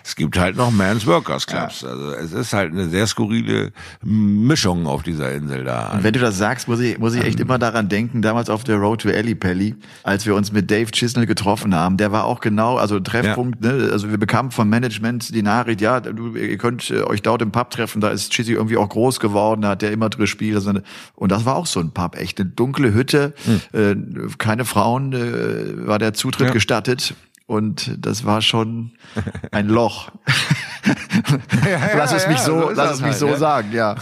es 0.03 0.17
gibt 0.17 0.39
halt 0.39 0.57
noch 0.57 0.71
Men's 0.71 1.07
Workers 1.07 1.47
Clubs. 1.47 1.85
Also 1.85 2.13
es 2.13 2.33
ist 2.33 2.55
halt 2.55 2.73
eine 2.73 2.89
sehr 2.89 3.07
skurrile 3.07 3.73
Mischung 4.03 4.87
auf 4.87 5.03
dieser 5.03 5.31
Insel 5.33 5.65
da. 5.65 5.91
Und 5.93 6.05
wenn 6.05 6.15
du 6.15 6.21
das 6.21 6.39
sagst, 6.39 6.69
muss 6.69 6.81
ich, 6.81 6.99
muss 6.99 7.15
ich 7.15 7.23
echt 7.23 7.39
immer 7.39 7.59
daran 7.59 7.91
denken, 7.91 8.23
damals 8.23 8.49
auf 8.49 8.65
der 8.65 8.77
Road 8.77 9.03
to 9.03 9.11
Ellipelli, 9.11 9.75
als 10.03 10.25
wir 10.25 10.35
uns 10.35 10.51
mit 10.51 10.71
Dave 10.71 10.91
Chisnell 10.91 11.27
getroffen 11.27 11.75
haben, 11.75 11.99
der 11.99 12.13
war 12.13 12.25
auch 12.25 12.41
genau, 12.41 12.79
also 12.79 12.99
Treffpunkt, 12.99 13.61
ne, 13.61 13.91
also 13.93 14.09
wir 14.09 14.17
bekamen 14.17 14.53
vom 14.53 14.71
Management 14.71 15.35
die 15.35 15.43
Nachricht, 15.43 15.83
ja, 15.83 16.01
du, 16.01 16.35
ihr 16.35 16.57
könnt 16.57 16.91
äh, 16.91 17.03
euch 17.03 17.21
dort 17.21 17.43
im 17.43 17.53
Pub 17.53 17.69
treffen, 17.69 18.01
da 18.01 18.09
ist 18.09 18.33
Chizzy 18.33 18.53
irgendwie 18.53 18.79
auch 18.79 18.89
groß 18.89 19.21
geworden, 19.21 19.61
da 19.61 19.71
hat 19.71 19.83
der 19.83 19.93
immer 19.93 20.09
drin 20.09 20.23
gespielt. 20.23 20.55
Also, 20.55 20.73
und 21.15 21.31
das 21.31 21.45
war 21.45 21.57
auch 21.57 21.67
so 21.67 21.81
ein 21.81 21.91
Pub, 21.91 22.17
echt 22.17 22.38
eine 22.39 22.49
dunkle 22.51 22.93
Hütte, 22.95 23.33
äh, 23.73 23.95
keine 24.39 24.65
Frauen, 24.65 25.13
äh, 25.13 25.87
war 25.87 25.99
der 25.99 26.15
Zutritt 26.15 26.49
Ja. 26.49 26.53
gestattet. 26.53 27.15
Und 27.49 27.97
das 27.99 28.27
war 28.27 28.43
schon 28.43 28.93
ein 29.53 29.69
Loch. 29.69 30.11
lass 31.97 32.13
es 32.13 32.25
ja, 32.25 32.29
mich 32.29 32.39
ja, 32.41 32.45
so, 32.45 32.71
lass 32.75 32.93
es 32.93 33.01
mich 33.01 33.13
halt, 33.13 33.19
so 33.19 33.37
sagen, 33.37 33.73
ja. 33.73 33.95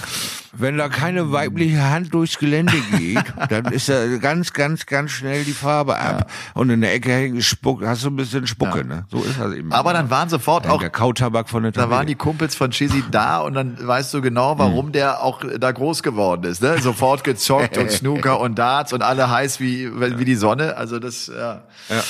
Wenn 0.53 0.77
da 0.79 0.89
keine 0.89 1.31
weibliche 1.31 1.89
Hand 1.89 2.13
durchs 2.13 2.39
Gelände 2.39 2.77
geht, 2.99 3.23
dann 3.49 3.67
ist 3.67 3.89
da 3.89 4.05
ganz, 4.17 4.53
ganz, 4.53 4.87
ganz 4.87 5.13
schnell 5.13 5.45
die 5.45 5.53
Farbe 5.53 5.97
ab. 5.97 6.29
Und 6.55 6.71
in 6.71 6.81
der 6.81 6.93
Ecke 6.93 7.13
hängt 7.13 7.45
Spuck, 7.45 7.87
hast 7.87 8.03
du 8.03 8.09
ein 8.09 8.17
bisschen 8.17 8.49
Spucke, 8.49 8.85
ne? 8.85 9.05
So 9.13 9.23
ist 9.23 9.39
das 9.39 9.55
eben. 9.55 9.73
Aber 9.73 9.93
dann 9.93 10.11
waren 10.11 10.29
sofort 10.29 10.67
auch 10.67 10.81
der 10.81 10.91
Kautabak 10.91 11.49
von 11.49 11.63
der 11.63 11.71
Da 11.71 11.89
waren 11.89 12.09
die 12.09 12.17
Kumpels 12.17 12.57
von 12.57 12.73
Chizzy 12.73 13.05
da 13.13 13.39
und 13.39 13.55
dann 13.55 13.77
weißt 13.81 14.13
du 14.13 14.23
genau, 14.23 14.59
warum 14.59 14.91
der 14.91 15.23
auch 15.23 15.45
da 15.61 15.71
groß 15.71 16.03
geworden 16.03 16.43
ist. 16.51 16.63
Ne? 16.63 16.79
Sofort 16.81 17.23
gezockt 17.23 17.79
und 17.79 17.91
Snooker 17.93 18.41
und 18.41 18.59
Darts 18.59 18.93
und 18.93 19.03
alle 19.03 19.31
heiß 19.31 19.61
wie, 19.61 19.89
wie 20.19 20.25
die 20.25 20.35
Sonne. 20.35 20.77
Also 20.77 20.99
das, 20.99 21.29
ja. 21.29 21.63
Ja. 21.89 22.03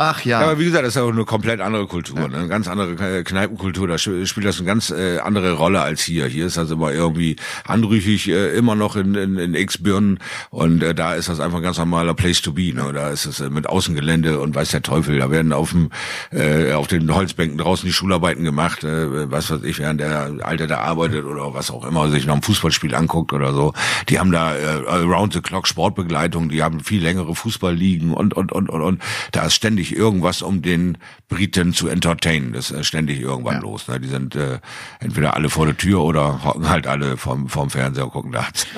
Ach 0.00 0.24
ja. 0.24 0.40
Ja, 0.40 0.46
aber 0.46 0.60
wie 0.60 0.64
gesagt, 0.64 0.84
das 0.84 0.94
ist 0.94 1.02
auch 1.02 1.08
eine 1.08 1.24
komplett 1.24 1.60
andere 1.60 1.88
Kultur, 1.88 2.28
ne? 2.28 2.38
eine 2.38 2.46
ganz 2.46 2.68
andere 2.68 2.92
äh, 3.18 3.24
Kneipenkultur. 3.24 3.88
Da 3.88 3.98
spielt 3.98 4.44
das 4.44 4.58
eine 4.58 4.66
ganz 4.66 4.90
äh, 4.90 5.18
andere 5.18 5.54
Rolle 5.54 5.80
als 5.80 6.02
hier. 6.02 6.26
Hier 6.26 6.46
ist 6.46 6.56
das 6.56 6.70
immer 6.70 6.92
irgendwie 6.92 7.34
anrüchig, 7.64 8.28
äh, 8.28 8.56
immer 8.56 8.76
noch 8.76 8.94
in, 8.94 9.16
in, 9.16 9.38
in 9.38 9.54
X-Birnen 9.54 10.20
und 10.50 10.84
äh, 10.84 10.94
da 10.94 11.14
ist 11.14 11.28
das 11.28 11.40
einfach 11.40 11.56
ein 11.56 11.64
ganz 11.64 11.78
normaler 11.78 12.14
Place 12.14 12.40
to 12.42 12.52
be. 12.52 12.72
Ne? 12.72 12.92
Da 12.94 13.10
ist 13.10 13.26
es 13.26 13.40
äh, 13.40 13.50
mit 13.50 13.68
Außengelände 13.68 14.38
und 14.38 14.54
weiß 14.54 14.70
der 14.70 14.82
Teufel. 14.82 15.18
Da 15.18 15.32
werden 15.32 15.52
auf 15.52 15.70
dem 15.70 15.90
äh, 16.30 16.74
auf 16.74 16.86
den 16.86 17.12
Holzbänken 17.12 17.58
draußen 17.58 17.84
die 17.84 17.92
Schularbeiten 17.92 18.44
gemacht, 18.44 18.84
äh, 18.84 19.32
was 19.32 19.50
weiß 19.50 19.64
ich, 19.64 19.80
während 19.80 20.00
der 20.00 20.30
Alte 20.42 20.68
da 20.68 20.78
arbeitet 20.78 21.24
oder 21.24 21.54
was 21.54 21.72
auch 21.72 21.84
immer 21.84 22.08
sich 22.08 22.24
noch 22.24 22.36
ein 22.36 22.42
Fußballspiel 22.42 22.94
anguckt 22.94 23.32
oder 23.32 23.52
so. 23.52 23.72
Die 24.08 24.20
haben 24.20 24.30
da 24.30 24.54
äh, 24.54 24.86
around 24.86 25.32
the 25.32 25.40
clock 25.40 25.66
Sportbegleitung, 25.66 26.50
die 26.50 26.62
haben 26.62 26.78
viel 26.78 27.02
längere 27.02 27.34
Fußballligen 27.34 28.12
und 28.12 28.34
und 28.34 28.52
und 28.52 28.70
und 28.70 28.80
und 28.80 29.02
da 29.32 29.46
ist 29.46 29.54
ständig 29.54 29.87
irgendwas, 29.96 30.42
um 30.42 30.62
den 30.62 30.98
Briten 31.28 31.72
zu 31.72 31.88
entertainen. 31.88 32.52
Das 32.52 32.70
ist 32.70 32.86
ständig 32.86 33.20
irgendwann 33.20 33.54
Ja. 33.56 33.60
los. 33.60 33.88
Ne? 33.88 34.00
Die 34.00 34.08
sind 34.08 34.34
äh, 34.36 34.58
entweder 35.00 35.34
alle 35.34 35.48
vor 35.50 35.66
der 35.66 35.76
Tür 35.76 36.02
oder 36.02 36.44
hocken 36.44 36.68
halt 36.68 36.86
alle 36.86 37.16
vom, 37.16 37.48
vom 37.48 37.70
Fernseher 37.70 38.04
und 38.04 38.12
gucken 38.12 38.32
Darts. 38.32 38.66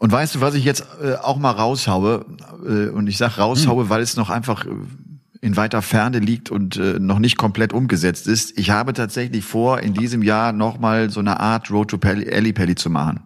Und 0.00 0.12
weißt 0.12 0.36
du, 0.36 0.40
was 0.40 0.54
ich 0.54 0.62
jetzt 0.62 0.86
äh, 1.02 1.14
auch 1.14 1.38
mal 1.38 1.50
raushaue? 1.50 2.24
Äh, 2.64 2.88
und 2.90 3.08
ich 3.08 3.16
sag 3.16 3.36
raushaue, 3.36 3.88
weil 3.90 4.00
es 4.00 4.16
noch 4.16 4.30
einfach 4.30 4.64
äh, 4.64 4.68
in 5.40 5.56
weiter 5.56 5.82
Ferne 5.82 6.20
liegt 6.20 6.52
und 6.52 6.76
äh, 6.76 7.00
noch 7.00 7.18
nicht 7.18 7.36
komplett 7.36 7.72
umgesetzt 7.72 8.28
ist. 8.28 8.56
Ich 8.56 8.70
habe 8.70 8.92
tatsächlich 8.92 9.44
vor, 9.44 9.80
in 9.80 9.94
diesem 9.94 10.22
Jahr 10.22 10.52
nochmal 10.52 11.10
so 11.10 11.18
eine 11.18 11.40
Art 11.40 11.72
Road 11.72 11.88
to 11.90 11.98
Pelli, 11.98 12.26
Ellipelli 12.26 12.76
zu 12.76 12.90
machen. 12.90 13.24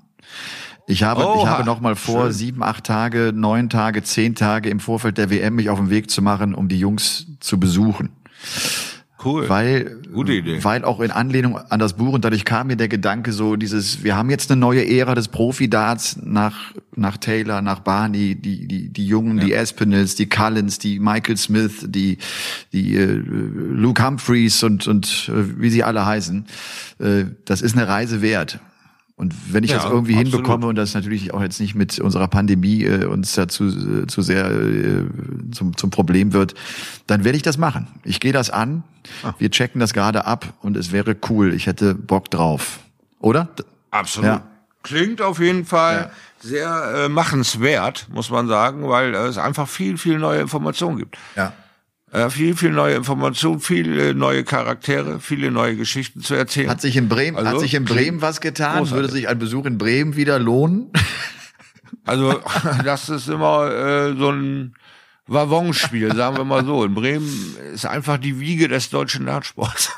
Ich 0.87 1.03
habe, 1.05 1.23
ich 1.39 1.47
habe 1.47 1.65
noch 1.65 1.81
mal 1.81 1.95
vor, 1.95 2.25
schön. 2.25 2.33
sieben, 2.33 2.63
acht 2.63 2.85
Tage, 2.85 3.33
neun 3.35 3.71
Tage, 3.71 4.03
zehn 4.03 4.35
Tage 4.35 4.69
im 4.69 4.81
Vorfeld 4.81 5.17
der 5.17 5.31
WM 5.31 5.55
mich 5.55 5.71
auf 5.71 5.79
den 5.79 5.91
Weg 5.91 6.11
zu 6.11 6.23
machen, 6.23 6.55
um 6.55 6.69
die 6.69 6.79
Jungs 6.79 7.27
zu 7.41 7.59
besuchen. 7.61 8.11
Cool. 9.25 9.49
Weil, 9.49 10.01
Gute 10.13 10.33
Idee. 10.33 10.65
weil 10.65 10.85
auch 10.85 11.01
in 11.01 11.11
Anlehnung 11.13 11.57
an 11.57 11.79
das 11.79 11.93
Buch 11.93 12.13
und 12.13 12.25
dadurch 12.25 12.45
kam 12.45 12.67
mir 12.67 12.77
der 12.77 12.89
Gedanke 12.89 13.33
so 13.33 13.55
dieses, 13.57 14.03
wir 14.03 14.17
haben 14.17 14.31
jetzt 14.31 14.51
eine 14.51 14.61
neue 14.61 14.85
Ära 14.89 15.15
des 15.15 15.29
Profi-Darts 15.29 16.19
nach, 16.23 16.73
nach 16.97 17.17
Taylor, 17.19 17.63
nach 17.63 17.81
Barney, 17.81 18.35
die, 18.35 18.67
die, 18.67 18.89
die 18.89 19.07
Jungen, 19.07 19.39
die 19.39 19.53
Espinels, 19.53 20.17
die 20.17 20.29
Cullens, 20.29 20.79
die 20.79 20.99
Michael 20.99 21.37
Smith, 21.37 21.87
die, 21.89 22.19
die 22.73 22.97
äh, 22.97 23.05
Luke 23.05 24.05
Humphreys 24.05 24.65
und, 24.65 24.89
und 24.89 25.31
äh, 25.33 25.61
wie 25.61 25.71
sie 25.71 25.85
alle 25.85 26.05
heißen. 26.05 26.47
Äh, 26.99 27.25
das 27.45 27.63
ist 27.63 27.77
eine 27.77 27.87
Reise 27.87 28.23
wert. 28.23 28.59
Und 29.23 29.35
wenn 29.55 29.63
ich 29.63 29.71
Ja, 29.71 29.77
das 29.77 29.85
irgendwie 29.87 30.15
absolut. 30.17 30.33
hinbekomme 30.35 30.67
und 30.67 30.75
das 30.75 30.95
natürlich 30.95 31.33
auch 31.33 31.41
jetzt 31.41 31.61
nicht 31.61 31.77
mit 31.77 32.01
unserer 32.01 32.27
Pandemie 32.27 32.83
äh, 32.83 33.05
uns 33.05 33.35
dazu 33.35 33.69
äh, 33.69 34.07
zu 34.09 34.21
sehr 34.21 34.51
äh, 34.51 35.05
zum, 35.53 35.77
zum 35.77 35.91
Problem 35.91 36.33
wird, 36.33 36.55
dann 37.07 37.23
werde 37.23 37.37
ich 37.37 37.45
das 37.45 37.57
machen. 37.57 37.87
Ich 38.03 38.19
gehe 38.19 38.33
das 38.33 38.51
an, 38.51 38.83
Ah. 39.23 39.33
wir 39.39 39.51
checken 39.51 39.81
das 39.81 39.93
gerade 39.95 40.27
ab 40.27 40.55
und 40.61 40.77
es 40.77 40.91
wäre 40.91 41.17
cool. 41.29 41.55
Ich 41.55 41.67
hätte 41.69 41.95
Bock 41.95 42.31
drauf. 42.33 42.81
Oder? 43.21 43.49
Absolut. 43.93 44.27
Ja. 44.29 44.43
Klingt 44.83 45.23
auf 45.23 45.39
jeden 45.39 45.65
Fall 45.65 46.11
sehr 46.41 47.05
äh, 47.05 47.09
machenswert, 47.09 48.09
muss 48.13 48.29
man 48.31 48.49
sagen, 48.49 48.89
weil 48.89 49.15
äh, 49.15 49.19
es 49.29 49.39
einfach 49.39 49.69
viel, 49.69 49.99
viel 49.99 50.19
neue 50.19 50.41
Informationen 50.41 50.99
gibt. 50.99 51.17
Ja. 51.37 51.53
Äh, 52.13 52.29
viel, 52.29 52.55
viel 52.55 52.71
neue 52.71 52.95
Informationen, 52.95 53.61
viele 53.61 54.15
neue 54.15 54.45
Charaktere, 54.45 55.19
viele 55.19 55.51
neue 55.51 55.77
Geschichten 55.77 56.21
zu 56.21 56.35
erzählen. 56.35 56.69
Hat 56.69 56.83
sich 56.83 56.99
in 56.99 57.09
Bremen, 57.09 57.39
Also, 57.39 57.51
hat 57.51 57.61
sich 57.61 57.73
in 57.73 57.87
Bremen 57.87 58.21
was 58.21 58.43
getan? 58.43 58.79
großartig. 58.79 58.95
Würde 58.95 59.13
sich 59.13 59.29
ein 59.29 59.39
Besuch 59.39 59.65
in 59.65 59.79
Bremen 59.79 60.15
wieder 60.15 60.39
lohnen? 60.39 60.91
Also 62.05 62.39
das 62.85 63.09
ist 63.09 63.29
immer 63.29 63.71
äh, 63.71 64.15
so 64.15 64.31
ein 64.31 64.75
Wavonspiel, 65.33 66.15
sagen 66.15 66.37
wir 66.37 66.45
mal 66.45 66.65
so. 66.65 66.85
In 66.85 66.95
Bremen 66.95 67.57
ist 67.75 67.87
einfach 67.87 68.19
die 68.19 68.39
Wiege 68.41 68.69
des 68.69 68.91
deutschen 68.91 69.27
Dartsports. 69.27 69.91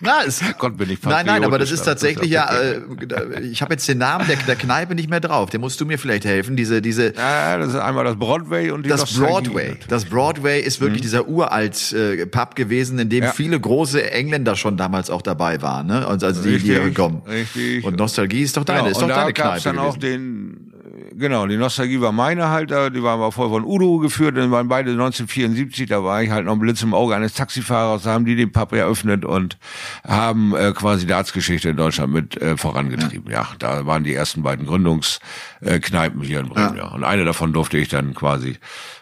Na, 0.00 0.22
es, 0.26 0.40
Gott, 0.58 0.76
bin 0.76 0.90
ich 0.90 1.02
Nein, 1.02 1.26
nein, 1.26 1.44
aber 1.44 1.58
das 1.58 1.70
ist 1.70 1.82
tatsächlich 1.84 2.30
ja, 2.30 2.52
ja 2.52 2.60
äh, 2.60 3.40
ich 3.42 3.60
habe 3.62 3.74
jetzt 3.74 3.86
den 3.88 3.98
Namen 3.98 4.26
der, 4.26 4.36
der 4.36 4.56
Kneipe 4.56 4.94
nicht 4.94 5.10
mehr 5.10 5.20
drauf. 5.20 5.50
Der 5.50 5.60
musst 5.60 5.80
du 5.80 5.86
mir 5.86 5.98
vielleicht 5.98 6.24
helfen. 6.24 6.56
Diese, 6.56 6.80
diese, 6.80 7.14
ja, 7.14 7.58
das 7.58 7.68
ist 7.68 7.74
einmal 7.76 8.04
das 8.04 8.16
Broadway 8.16 8.70
und 8.70 8.84
die 8.86 8.90
das. 8.90 9.12
Broadway. 9.14 9.76
Das 9.88 10.04
Broadway 10.04 10.60
ist 10.60 10.80
wirklich 10.80 11.02
dieser 11.02 11.28
uralt 11.28 11.92
äh, 11.92 12.24
Pub 12.26 12.54
gewesen, 12.54 12.98
in 12.98 13.08
dem 13.08 13.18
Mhm. 13.18 13.24
Ja. 13.24 13.32
viele 13.32 13.58
große 13.58 14.10
Engländer 14.12 14.54
schon 14.54 14.76
damals 14.76 15.10
auch 15.10 15.22
dabei 15.22 15.60
waren, 15.60 15.88
ne? 15.88 16.06
Also, 16.06 16.26
also 16.26 16.42
die, 16.42 16.58
die 16.58 16.72
Richtig, 16.72 16.94
kommen. 16.94 17.22
richtig. 17.28 17.84
Und 17.84 17.96
Nostalgie 17.98 18.42
ist 18.42 18.56
doch 18.56 18.64
deine, 18.64 18.78
Genau, 18.80 18.90
ist 18.92 18.96
und 19.02 19.08
doch 19.08 19.14
da 19.16 19.20
deine 19.22 19.32
gab's 19.32 19.62
Kneipe 19.62 19.76
dann 19.76 19.84
auch 19.84 19.96
den, 19.96 20.67
Genau, 21.12 21.46
die 21.46 21.56
Nostalgie 21.56 22.00
war 22.00 22.12
meine 22.12 22.48
halt, 22.48 22.70
die 22.70 23.02
war 23.02 23.14
aber 23.14 23.32
voll 23.32 23.48
von 23.48 23.64
Udo 23.64 23.98
geführt, 23.98 24.36
dann 24.36 24.50
waren 24.50 24.68
beide 24.68 24.90
1974, 24.90 25.88
da 25.88 26.02
war 26.02 26.22
ich 26.22 26.30
halt 26.30 26.46
noch 26.46 26.52
ein 26.52 26.58
Blitz 26.58 26.82
im 26.82 26.94
Auge 26.94 27.14
eines 27.14 27.34
Taxifahrers, 27.34 28.04
da 28.04 28.12
haben 28.12 28.24
die 28.24 28.36
den 28.36 28.52
Pub 28.52 28.72
eröffnet 28.72 29.24
und 29.24 29.58
haben 30.06 30.54
äh, 30.54 30.72
quasi 30.72 31.06
die 31.06 31.12
Arztgeschichte 31.12 31.70
in 31.70 31.76
Deutschland 31.76 32.12
mit 32.12 32.40
äh, 32.40 32.56
vorangetrieben. 32.56 33.30
Ja. 33.30 33.42
ja. 33.42 33.48
da 33.58 33.86
waren 33.86 34.04
die 34.04 34.14
ersten 34.14 34.42
beiden 34.42 34.66
Gründungskneipen 34.66 36.22
hier 36.22 36.40
in 36.40 36.48
Bremen, 36.48 36.76
ja. 36.76 36.84
ja. 36.84 36.88
Und 36.92 37.04
eine 37.04 37.24
davon 37.24 37.52
durfte 37.52 37.78
ich 37.78 37.88
dann 37.88 38.14
quasi 38.14 38.58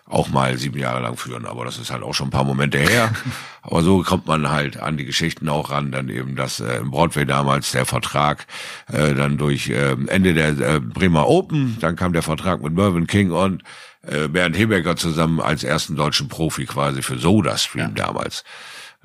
auch 0.09 0.29
mal 0.29 0.57
sieben 0.57 0.79
Jahre 0.79 1.01
lang 1.01 1.17
führen, 1.17 1.47
aber 1.47 1.65
das 1.65 1.79
ist 1.79 1.91
halt 1.91 2.03
auch 2.03 2.15
schon 2.15 2.29
ein 2.29 2.31
paar 2.33 2.45
Momente 2.45 2.79
her. 2.79 3.13
aber 3.63 3.83
so 3.83 4.03
kommt 4.03 4.27
man 4.27 4.51
halt 4.51 4.79
an 4.79 4.97
die 4.97 5.05
Geschichten 5.05 5.49
auch 5.49 5.71
ran, 5.71 5.91
dann 5.91 6.09
eben, 6.09 6.37
dass 6.37 6.61
äh, 6.61 6.77
im 6.77 6.91
Broadway 6.91 7.25
damals 7.25 7.73
der 7.73 7.87
Vertrag 7.87 8.47
äh, 8.93 9.15
dann 9.15 9.37
durch 9.37 9.69
äh, 9.69 9.97
Ende 10.07 10.35
der 10.35 10.59
äh, 10.59 10.81
Bremer 10.81 11.29
Open, 11.29 11.77
dann 11.81 11.97
kam 11.97 12.13
der 12.13 12.23
Vertrag 12.23 12.63
mit 12.63 12.73
Mervyn 12.73 13.07
King 13.07 13.33
und 13.33 13.63
äh, 14.03 14.29
Bernd 14.29 14.57
Hebecker 14.57 14.97
zusammen 14.97 15.41
als 15.41 15.65
ersten 15.65 15.97
deutschen 15.97 16.29
Profi 16.29 16.67
quasi 16.67 17.03
für 17.03 17.19
Soda 17.19 17.57
Stream 17.57 17.95
ja. 17.97 18.07
damals. 18.07 18.45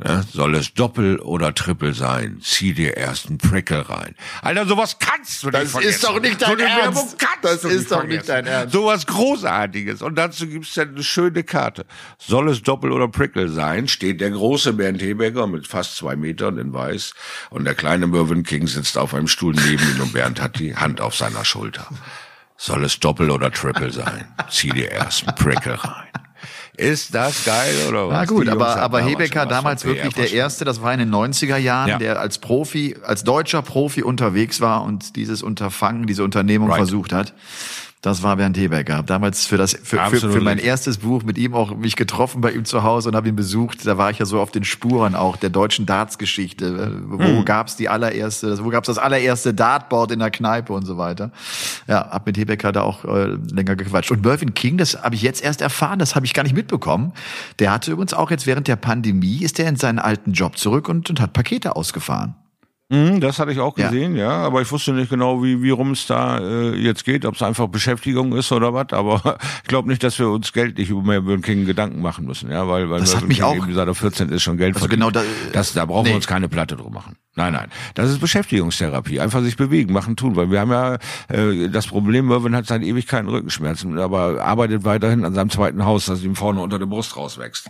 Ja, 0.03 0.23
soll 0.23 0.55
es 0.55 0.73
Doppel 0.73 1.19
oder 1.19 1.53
Triple 1.53 1.93
sein? 1.93 2.39
Zieh 2.41 2.73
dir 2.73 2.97
erst 2.97 3.27
einen 3.27 3.37
Prickle 3.37 3.87
rein. 3.87 4.15
Alter, 4.41 4.65
sowas 4.65 4.97
kannst 4.99 5.43
du 5.43 5.47
nicht 5.47 5.55
Das 5.61 5.71
vergessen. 5.71 5.93
ist 5.93 6.03
doch 6.03 6.19
nicht 6.19 6.41
dein 6.41 6.57
so 6.57 6.63
Ernst. 6.65 7.17
das 7.43 7.63
ist 7.63 7.91
doch 7.91 7.97
vergessen. 7.99 8.07
nicht 8.17 8.29
dein 8.29 8.47
Ernst. 8.47 8.73
Sowas 8.73 9.05
Großartiges. 9.05 10.01
Und 10.01 10.15
dazu 10.15 10.47
gibt's 10.47 10.73
dann 10.73 10.89
eine 10.89 11.03
schöne 11.03 11.43
Karte. 11.43 11.85
Soll 12.17 12.49
es 12.49 12.63
Doppel 12.63 12.91
oder 12.91 13.07
Prickle 13.07 13.49
sein? 13.49 13.87
Steht 13.87 14.21
der 14.21 14.31
große 14.31 14.73
Bernd 14.73 15.01
Hebecker 15.01 15.45
mit 15.47 15.67
fast 15.67 15.95
zwei 15.97 16.15
Metern 16.15 16.57
in 16.57 16.73
weiß. 16.73 17.13
Und 17.51 17.65
der 17.65 17.75
kleine 17.75 18.07
Mervyn 18.07 18.43
King 18.43 18.67
sitzt 18.67 18.97
auf 18.97 19.13
einem 19.13 19.27
Stuhl 19.27 19.53
neben 19.53 19.83
ihm 19.95 20.01
und 20.01 20.13
Bernd 20.13 20.41
hat 20.41 20.57
die 20.59 20.75
Hand 20.75 20.99
auf 20.99 21.15
seiner 21.15 21.45
Schulter. 21.45 21.87
Soll 22.57 22.83
es 22.83 22.99
Doppel 22.99 23.31
oder 23.31 23.51
Triple 23.51 23.91
sein? 23.91 24.27
Zieh 24.49 24.69
dir 24.69 24.91
erst 24.91 25.27
einen 25.27 25.35
Prickle 25.35 25.83
rein. 25.83 26.07
Ist 26.77 27.13
das 27.13 27.43
geil 27.43 27.73
oder 27.89 28.07
was? 28.07 28.13
Na 28.13 28.25
gut, 28.25 28.47
aber, 28.47 28.77
aber 28.77 29.01
Hebecker 29.01 29.45
damals 29.45 29.83
wirklich 29.85 30.13
der 30.13 30.31
Erste, 30.31 30.63
das 30.65 30.81
war 30.81 30.93
in 30.93 30.99
den 30.99 31.11
90er 31.13 31.57
Jahren, 31.57 31.89
ja. 31.89 31.97
der 31.97 32.19
als 32.19 32.37
Profi, 32.37 32.95
als 33.03 33.23
deutscher 33.23 33.61
Profi 33.61 34.03
unterwegs 34.03 34.61
war 34.61 34.83
und 34.83 35.15
dieses 35.15 35.43
Unterfangen, 35.43 36.07
diese 36.07 36.23
Unternehmung 36.23 36.69
right. 36.69 36.77
versucht 36.77 37.13
hat. 37.13 37.33
Das 38.01 38.23
war 38.23 38.35
Bernd 38.35 38.57
Hebecker. 38.57 39.03
Damals 39.03 39.45
für 39.45 39.57
das 39.57 39.73
für, 39.83 39.99
für, 40.09 40.31
für 40.31 40.41
mein 40.41 40.57
erstes 40.57 40.97
Buch 40.97 41.21
mit 41.21 41.37
ihm 41.37 41.53
auch 41.53 41.75
mich 41.75 41.95
getroffen 41.95 42.41
bei 42.41 42.51
ihm 42.51 42.65
zu 42.65 42.81
Hause 42.81 43.09
und 43.09 43.15
habe 43.15 43.29
ihn 43.29 43.35
besucht. 43.35 43.85
Da 43.85 43.95
war 43.95 44.09
ich 44.09 44.17
ja 44.17 44.25
so 44.25 44.39
auf 44.39 44.49
den 44.49 44.63
Spuren 44.63 45.13
auch 45.13 45.37
der 45.37 45.51
deutschen 45.51 45.85
Darts-Geschichte. 45.85 46.99
Wo 47.05 47.23
hm. 47.23 47.45
gab's 47.45 47.75
die 47.75 47.89
allererste, 47.89 48.65
wo 48.65 48.69
gab's 48.69 48.87
das 48.87 48.97
allererste 48.97 49.53
Dartboard 49.53 50.11
in 50.11 50.19
der 50.19 50.31
Kneipe 50.31 50.73
und 50.73 50.85
so 50.85 50.97
weiter. 50.97 51.31
Ja, 51.87 52.09
hab 52.09 52.25
mit 52.25 52.39
Hebecker 52.39 52.71
da 52.71 52.81
auch 52.81 53.05
äh, 53.05 53.37
länger 53.53 53.75
gequatscht. 53.75 54.09
Und 54.09 54.25
Mervyn 54.25 54.55
King, 54.55 54.79
das 54.79 55.03
habe 55.03 55.13
ich 55.13 55.21
jetzt 55.21 55.43
erst 55.43 55.61
erfahren, 55.61 55.99
das 55.99 56.15
habe 56.15 56.25
ich 56.25 56.33
gar 56.33 56.41
nicht 56.41 56.55
mitbekommen. 56.55 57.13
Der 57.59 57.71
hatte 57.71 57.91
übrigens 57.91 58.15
auch 58.15 58.31
jetzt 58.31 58.47
während 58.47 58.67
der 58.67 58.77
Pandemie 58.77 59.43
ist 59.43 59.59
er 59.59 59.69
in 59.69 59.75
seinen 59.75 59.99
alten 59.99 60.31
Job 60.31 60.57
zurück 60.57 60.89
und, 60.89 61.07
und 61.11 61.21
hat 61.21 61.33
Pakete 61.33 61.75
ausgefahren. 61.75 62.33
Mhm, 62.91 63.21
das 63.21 63.39
hatte 63.39 63.53
ich 63.53 63.59
auch 63.59 63.73
gesehen, 63.73 64.17
ja. 64.17 64.23
ja. 64.23 64.31
Aber 64.31 64.61
ich 64.61 64.69
wusste 64.69 64.91
nicht 64.91 65.09
genau, 65.09 65.41
wie, 65.41 65.63
wie 65.63 65.69
rum 65.69 65.91
es 65.91 66.07
da 66.07 66.39
äh, 66.39 66.75
jetzt 66.75 67.05
geht, 67.05 67.23
ob 67.23 67.35
es 67.35 67.41
einfach 67.41 67.67
Beschäftigung 67.67 68.35
ist 68.35 68.51
oder 68.51 68.73
was. 68.73 68.91
Aber 68.91 69.37
ich 69.63 69.69
glaube 69.69 69.87
nicht, 69.87 70.03
dass 70.03 70.19
wir 70.19 70.27
uns 70.27 70.51
geldlich 70.51 70.89
über 70.89 71.01
Melbourne 71.01 71.41
King 71.41 71.65
Gedanken 71.65 72.01
machen 72.01 72.25
müssen, 72.25 72.51
ja, 72.51 72.67
weil, 72.67 72.89
weil 72.89 72.99
das 72.99 73.15
hat 73.15 73.25
mich 73.25 73.37
King 73.37 73.45
auch, 73.45 73.55
eben 73.55 73.73
seit 73.73 73.87
er 73.87 73.95
14 73.95 74.27
ist 74.27 74.43
schon 74.43 74.57
Geld 74.57 74.75
also 74.75 74.89
genau 74.89 75.09
da, 75.09 75.23
das, 75.53 75.71
da 75.71 75.85
brauchen 75.85 76.03
nee. 76.03 76.09
wir 76.09 76.15
uns 76.17 76.27
keine 76.27 76.49
Platte 76.49 76.75
drum 76.75 76.93
machen. 76.93 77.15
Nein, 77.35 77.53
nein. 77.53 77.69
Das 77.93 78.09
ist 78.09 78.19
Beschäftigungstherapie. 78.19 79.21
Einfach 79.21 79.41
sich 79.41 79.55
bewegen, 79.55 79.93
machen, 79.93 80.17
tun. 80.17 80.35
Weil 80.35 80.51
wir 80.51 80.59
haben 80.59 80.71
ja 80.71 80.97
äh, 81.29 81.69
das 81.69 81.87
Problem, 81.87 82.27
Mervyn 82.27 82.53
hat 82.53 82.65
seit 82.65 82.81
Ewigkeiten 82.81 83.29
Rückenschmerzen, 83.29 83.97
aber 83.99 84.43
arbeitet 84.43 84.83
weiterhin 84.83 85.23
an 85.23 85.33
seinem 85.33 85.49
zweiten 85.49 85.85
Haus, 85.85 86.07
das 86.07 86.23
ihm 86.23 86.35
vorne 86.35 86.59
unter 86.59 86.77
der 86.77 86.87
Brust 86.87 87.15
rauswächst. 87.15 87.69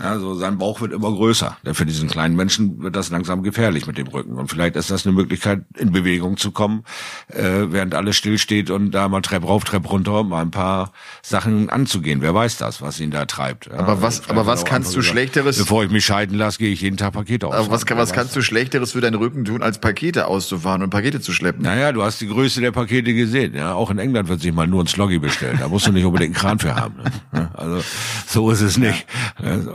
Also 0.00 0.34
sein 0.34 0.56
Bauch 0.56 0.80
wird 0.80 0.94
immer 0.94 1.12
größer. 1.12 1.58
Denn 1.66 1.74
für 1.74 1.84
diesen 1.84 2.08
kleinen 2.08 2.36
Menschen 2.36 2.82
wird 2.82 2.96
das 2.96 3.10
langsam 3.10 3.42
gefährlich 3.42 3.86
mit 3.86 3.98
dem 3.98 4.06
Rücken. 4.06 4.38
Und 4.38 4.48
vielleicht 4.48 4.76
ist 4.76 4.90
das 4.90 5.04
eine 5.04 5.14
Möglichkeit, 5.14 5.60
in 5.76 5.92
Bewegung 5.92 6.38
zu 6.38 6.50
kommen, 6.50 6.84
äh, 7.28 7.42
während 7.66 7.94
alles 7.94 8.16
stillsteht 8.16 8.70
und 8.70 8.92
da 8.92 9.08
mal 9.08 9.20
Trepp 9.20 9.44
rauf, 9.44 9.64
Trepp 9.64 9.90
runter, 9.90 10.24
mal 10.24 10.40
ein 10.40 10.50
paar 10.50 10.92
Sachen 11.20 11.68
anzugehen. 11.68 12.22
Wer 12.22 12.34
weiß 12.34 12.56
das, 12.56 12.80
was 12.80 12.98
ihn 12.98 13.10
da 13.10 13.26
treibt. 13.26 13.66
Ja, 13.66 13.78
aber 13.78 14.00
was, 14.00 14.30
aber 14.30 14.46
was 14.46 14.64
kannst 14.64 14.96
du 14.96 15.02
Schlechteres? 15.02 15.58
Bevor 15.58 15.84
ich 15.84 15.90
mich 15.90 16.06
scheiden 16.06 16.38
lasse, 16.38 16.56
gehe 16.56 16.72
ich 16.72 16.80
jeden 16.80 16.96
Tag 16.96 17.12
Pakete 17.12 17.46
aus. 17.46 17.54
Aber 17.54 17.70
was, 17.70 17.84
was 17.86 18.12
kannst 18.14 18.34
du 18.34 18.40
Schlechteres 18.40 18.94
deinen 19.02 19.16
Rücken 19.16 19.44
tun, 19.44 19.62
als 19.62 19.78
Pakete 19.78 20.26
auszufahren 20.26 20.82
und 20.82 20.90
Pakete 20.90 21.20
zu 21.20 21.32
schleppen? 21.32 21.62
Naja, 21.62 21.92
du 21.92 22.02
hast 22.02 22.20
die 22.20 22.28
Größe 22.28 22.60
der 22.60 22.72
Pakete 22.72 23.12
gesehen. 23.14 23.54
Ja, 23.54 23.74
auch 23.74 23.90
in 23.90 23.98
England 23.98 24.28
wird 24.28 24.40
sich 24.40 24.52
mal 24.52 24.66
nur 24.66 24.82
ein 24.82 24.86
Sloggy 24.86 25.18
bestellt. 25.18 25.58
Da 25.60 25.68
musst 25.68 25.86
du 25.86 25.92
nicht 25.92 26.04
unbedingt 26.04 26.34
einen 26.36 26.40
Kran 26.40 26.58
für 26.58 26.74
haben. 26.74 26.94
Ne? 27.32 27.50
Also 27.54 27.82
so 28.26 28.50
ist 28.50 28.60
es 28.60 28.78
nicht. 28.78 29.06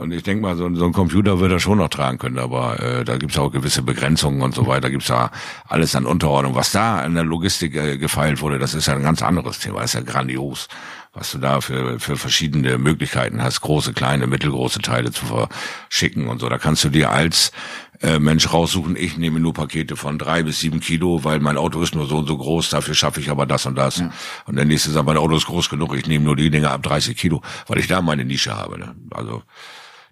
Und 0.00 0.12
ich 0.12 0.22
denke 0.22 0.42
mal, 0.42 0.56
so, 0.56 0.72
so 0.74 0.84
ein 0.84 0.92
Computer 0.92 1.40
wird 1.40 1.52
er 1.52 1.60
schon 1.60 1.78
noch 1.78 1.88
tragen 1.88 2.18
können, 2.18 2.38
aber 2.38 2.80
äh, 2.80 3.04
da 3.04 3.16
gibt's 3.16 3.38
auch 3.38 3.50
gewisse 3.50 3.82
Begrenzungen 3.82 4.42
und 4.42 4.54
so 4.54 4.66
weiter. 4.66 4.90
Gibt's 4.90 5.08
da 5.08 5.30
alles 5.66 5.94
an 5.94 6.06
Unterordnung. 6.06 6.54
Was 6.54 6.72
da 6.72 7.04
in 7.04 7.14
der 7.14 7.24
Logistik 7.24 7.74
äh, 7.76 7.98
gefeilt 7.98 8.40
wurde, 8.40 8.58
das 8.58 8.74
ist 8.74 8.86
ja 8.86 8.94
ein 8.94 9.02
ganz 9.02 9.22
anderes 9.22 9.58
Thema. 9.58 9.80
Das 9.80 9.94
ist 9.94 9.94
ja 9.94 10.00
grandios 10.00 10.68
was 11.12 11.32
du 11.32 11.38
da 11.38 11.60
für, 11.60 11.98
für 11.98 12.16
verschiedene 12.16 12.78
Möglichkeiten 12.78 13.42
hast, 13.42 13.60
große, 13.60 13.92
kleine, 13.92 14.26
mittelgroße 14.26 14.80
Teile 14.80 15.10
zu 15.10 15.26
verschicken 15.26 16.28
und 16.28 16.40
so. 16.40 16.48
Da 16.48 16.58
kannst 16.58 16.84
du 16.84 16.90
dir 16.90 17.10
als 17.10 17.52
äh, 18.00 18.18
Mensch 18.18 18.52
raussuchen, 18.52 18.96
ich 18.96 19.16
nehme 19.16 19.40
nur 19.40 19.54
Pakete 19.54 19.96
von 19.96 20.18
drei 20.18 20.42
bis 20.42 20.60
sieben 20.60 20.80
Kilo, 20.80 21.24
weil 21.24 21.40
mein 21.40 21.56
Auto 21.56 21.82
ist 21.82 21.94
nur 21.94 22.06
so 22.06 22.18
und 22.18 22.28
so 22.28 22.36
groß, 22.36 22.70
dafür 22.70 22.94
schaffe 22.94 23.20
ich 23.20 23.30
aber 23.30 23.46
das 23.46 23.66
und 23.66 23.76
das. 23.76 23.98
Ja. 23.98 24.10
Und 24.46 24.56
der 24.56 24.64
nächste 24.64 24.90
sagt, 24.90 25.06
mein 25.06 25.16
Auto 25.16 25.36
ist 25.36 25.46
groß 25.46 25.68
genug, 25.68 25.96
ich 25.96 26.06
nehme 26.06 26.24
nur 26.24 26.36
die 26.36 26.50
Dinge 26.50 26.70
ab 26.70 26.82
30 26.82 27.16
Kilo, 27.16 27.42
weil 27.66 27.78
ich 27.78 27.88
da 27.88 28.00
meine 28.00 28.24
Nische 28.24 28.54
habe. 28.54 28.78
Ne? 28.78 28.94
Also 29.10 29.42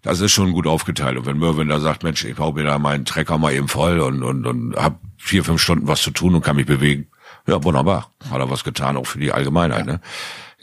das 0.03 0.21
ist 0.21 0.33
schon 0.33 0.53
gut 0.53 0.67
aufgeteilt. 0.67 1.19
Und 1.19 1.27
wenn 1.27 1.39
Mervyn 1.39 1.69
da 1.69 1.81
sagt, 1.81 2.03
Mensch, 2.03 2.25
ich 2.25 2.37
baue 2.37 2.55
mir 2.55 2.65
da 2.65 2.79
meinen 2.79 3.05
Trecker 3.05 3.39
mal 3.39 3.53
eben 3.53 3.69
voll 3.69 4.01
und, 4.01 4.23
und, 4.23 4.47
und 4.47 4.77
hab 4.77 5.01
vier, 5.17 5.45
fünf 5.45 5.61
Stunden 5.61 5.89
was 5.89 6.03
zu 6.03 6.11
tun 6.11 6.35
und 6.35 6.43
kann 6.43 6.57
mich 6.57 6.67
bewegen, 6.67 7.09
ja, 7.47 7.63
wunderbar. 7.63 8.11
Hat 8.31 8.41
er 8.41 8.51
was 8.51 8.65
getan, 8.65 8.97
auch 8.97 9.07
für 9.07 9.19
die 9.19 9.33
Allgemeinheit. 9.33 9.87
Ja. 9.87 9.93
Ne? 9.95 10.01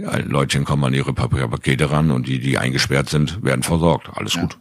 Alten 0.03 0.29
Leutchen 0.29 0.65
kommen 0.65 0.83
an 0.85 0.93
ihre 0.93 1.13
Pakete 1.13 1.91
ran 1.91 2.11
und 2.11 2.27
die, 2.27 2.39
die 2.39 2.57
eingesperrt 2.57 3.09
sind, 3.09 3.43
werden 3.43 3.63
versorgt. 3.63 4.09
Alles 4.13 4.33
ja. 4.33 4.41
gut. 4.41 4.59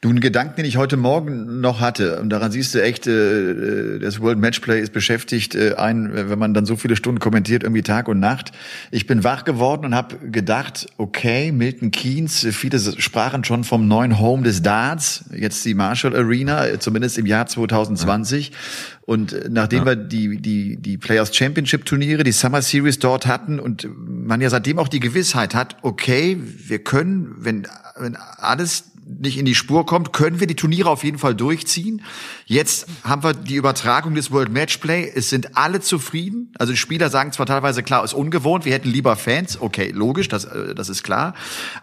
Du, 0.00 0.10
ein 0.10 0.20
Gedanken, 0.20 0.56
den 0.56 0.64
ich 0.64 0.76
heute 0.76 0.96
Morgen 0.96 1.60
noch 1.60 1.80
hatte, 1.80 2.20
und 2.20 2.30
daran 2.30 2.50
siehst 2.50 2.74
du 2.74 2.82
echt, 2.82 3.06
äh, 3.06 3.98
das 3.98 4.20
World 4.20 4.38
Matchplay 4.38 4.80
ist 4.80 4.92
beschäftigt 4.92 5.54
äh, 5.54 5.74
ein, 5.74 6.10
wenn 6.12 6.38
man 6.38 6.54
dann 6.54 6.66
so 6.66 6.76
viele 6.76 6.96
Stunden 6.96 7.20
kommentiert, 7.20 7.62
irgendwie 7.62 7.82
Tag 7.82 8.08
und 8.08 8.20
Nacht. 8.20 8.52
Ich 8.90 9.06
bin 9.06 9.24
wach 9.24 9.44
geworden 9.44 9.86
und 9.86 9.94
habe 9.94 10.18
gedacht, 10.30 10.86
okay, 10.96 11.52
Milton 11.52 11.90
Keynes, 11.90 12.46
viele 12.50 12.78
sprachen 12.78 13.44
schon 13.44 13.64
vom 13.64 13.86
neuen 13.86 14.18
Home 14.18 14.42
des 14.42 14.62
Darts, 14.62 15.24
jetzt 15.32 15.64
die 15.64 15.74
Marshall 15.74 16.16
Arena, 16.16 16.80
zumindest 16.80 17.18
im 17.18 17.26
Jahr 17.26 17.46
2020. 17.46 18.50
Ja. 18.50 18.56
Und 19.04 19.50
nachdem 19.50 19.80
ja. 19.80 19.86
wir 19.86 19.96
die, 19.96 20.40
die, 20.40 20.76
die 20.76 20.96
Players 20.96 21.34
Championship 21.34 21.84
Turniere, 21.84 22.22
die 22.22 22.32
Summer 22.32 22.62
Series 22.62 22.98
dort 22.98 23.26
hatten 23.26 23.58
und 23.58 23.88
man 23.96 24.40
ja 24.40 24.48
seitdem 24.48 24.78
auch 24.78 24.88
die 24.88 25.00
Gewissheit 25.00 25.54
hat, 25.54 25.76
okay, 25.82 26.38
wir 26.40 26.78
können, 26.78 27.34
wenn, 27.38 27.66
wenn 27.98 28.16
alles 28.16 28.91
nicht 29.04 29.38
in 29.38 29.44
die 29.44 29.54
Spur 29.54 29.84
kommt, 29.84 30.12
können 30.12 30.40
wir 30.40 30.46
die 30.46 30.54
Turniere 30.54 30.88
auf 30.88 31.04
jeden 31.04 31.18
Fall 31.18 31.34
durchziehen. 31.34 32.02
Jetzt 32.46 32.86
haben 33.04 33.22
wir 33.22 33.34
die 33.34 33.56
Übertragung 33.56 34.14
des 34.14 34.30
World 34.30 34.52
Matchplay. 34.52 35.10
Es 35.14 35.28
sind 35.28 35.56
alle 35.56 35.80
zufrieden. 35.80 36.52
Also 36.58 36.72
die 36.72 36.76
Spieler 36.76 37.10
sagen 37.10 37.32
zwar 37.32 37.46
teilweise, 37.46 37.82
klar, 37.82 38.04
ist 38.04 38.14
ungewohnt, 38.14 38.64
wir 38.64 38.72
hätten 38.72 38.88
lieber 38.88 39.16
Fans. 39.16 39.60
Okay, 39.60 39.90
logisch, 39.90 40.28
das, 40.28 40.44
äh, 40.44 40.74
das 40.74 40.88
ist 40.88 41.02
klar. 41.02 41.34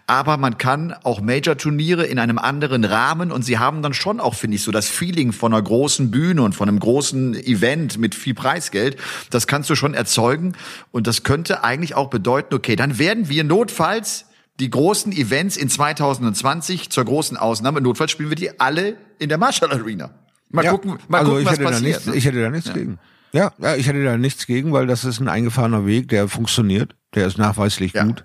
Aber 0.06 0.36
man 0.36 0.58
kann 0.58 0.94
auch 1.02 1.20
Major-Turniere 1.20 2.06
in 2.06 2.18
einem 2.18 2.38
anderen 2.38 2.84
Rahmen 2.84 3.32
und 3.32 3.42
sie 3.42 3.58
haben 3.58 3.82
dann 3.82 3.94
schon 3.94 4.20
auch, 4.20 4.34
finde 4.34 4.56
ich, 4.56 4.62
so 4.62 4.70
das 4.70 4.88
Feeling 4.88 5.32
von 5.32 5.52
einer 5.52 5.62
großen 5.62 6.10
Bühne 6.10 6.42
und 6.42 6.54
von 6.54 6.68
einem 6.68 6.80
großen 6.80 7.34
Event 7.34 7.98
mit 7.98 8.14
viel 8.14 8.34
Preisgeld. 8.34 8.96
Das 9.30 9.46
kannst 9.46 9.68
du 9.68 9.74
schon 9.74 9.94
erzeugen. 9.94 10.54
Und 10.90 11.06
das 11.06 11.22
könnte 11.22 11.64
eigentlich 11.64 11.94
auch 11.94 12.08
bedeuten, 12.08 12.54
okay, 12.54 12.76
dann 12.76 12.98
werden 12.98 13.28
wir 13.28 13.44
notfalls 13.44 14.26
die 14.60 14.70
großen 14.70 15.12
Events 15.12 15.56
in 15.56 15.68
2020 15.68 16.90
zur 16.90 17.04
großen 17.04 17.36
Ausnahme. 17.36 17.80
Notfalls 17.80 18.10
spielen 18.10 18.28
wir 18.28 18.36
die 18.36 18.60
alle 18.60 18.96
in 19.18 19.28
der 19.28 19.38
Marshall 19.38 19.72
Arena. 19.72 20.10
Mal 20.50 20.64
ja, 20.64 20.72
gucken, 20.72 20.98
mal 21.08 21.18
also 21.18 21.32
gucken, 21.32 21.46
was 21.46 21.58
passiert. 21.58 21.82
Nichts, 21.82 22.06
ne? 22.06 22.14
Ich 22.16 22.24
hätte 22.24 22.42
da 22.42 22.50
nichts 22.50 22.68
ja. 22.68 22.74
gegen. 22.74 22.98
Ja, 23.32 23.52
ja, 23.58 23.76
ich 23.76 23.86
hätte 23.86 24.02
da 24.02 24.16
nichts 24.16 24.46
gegen, 24.46 24.72
weil 24.72 24.86
das 24.88 25.04
ist 25.04 25.20
ein 25.20 25.28
eingefahrener 25.28 25.86
Weg, 25.86 26.08
der 26.08 26.26
funktioniert, 26.26 26.96
der 27.14 27.28
ist 27.28 27.38
nachweislich 27.38 27.92
ja. 27.92 28.04
gut, 28.04 28.24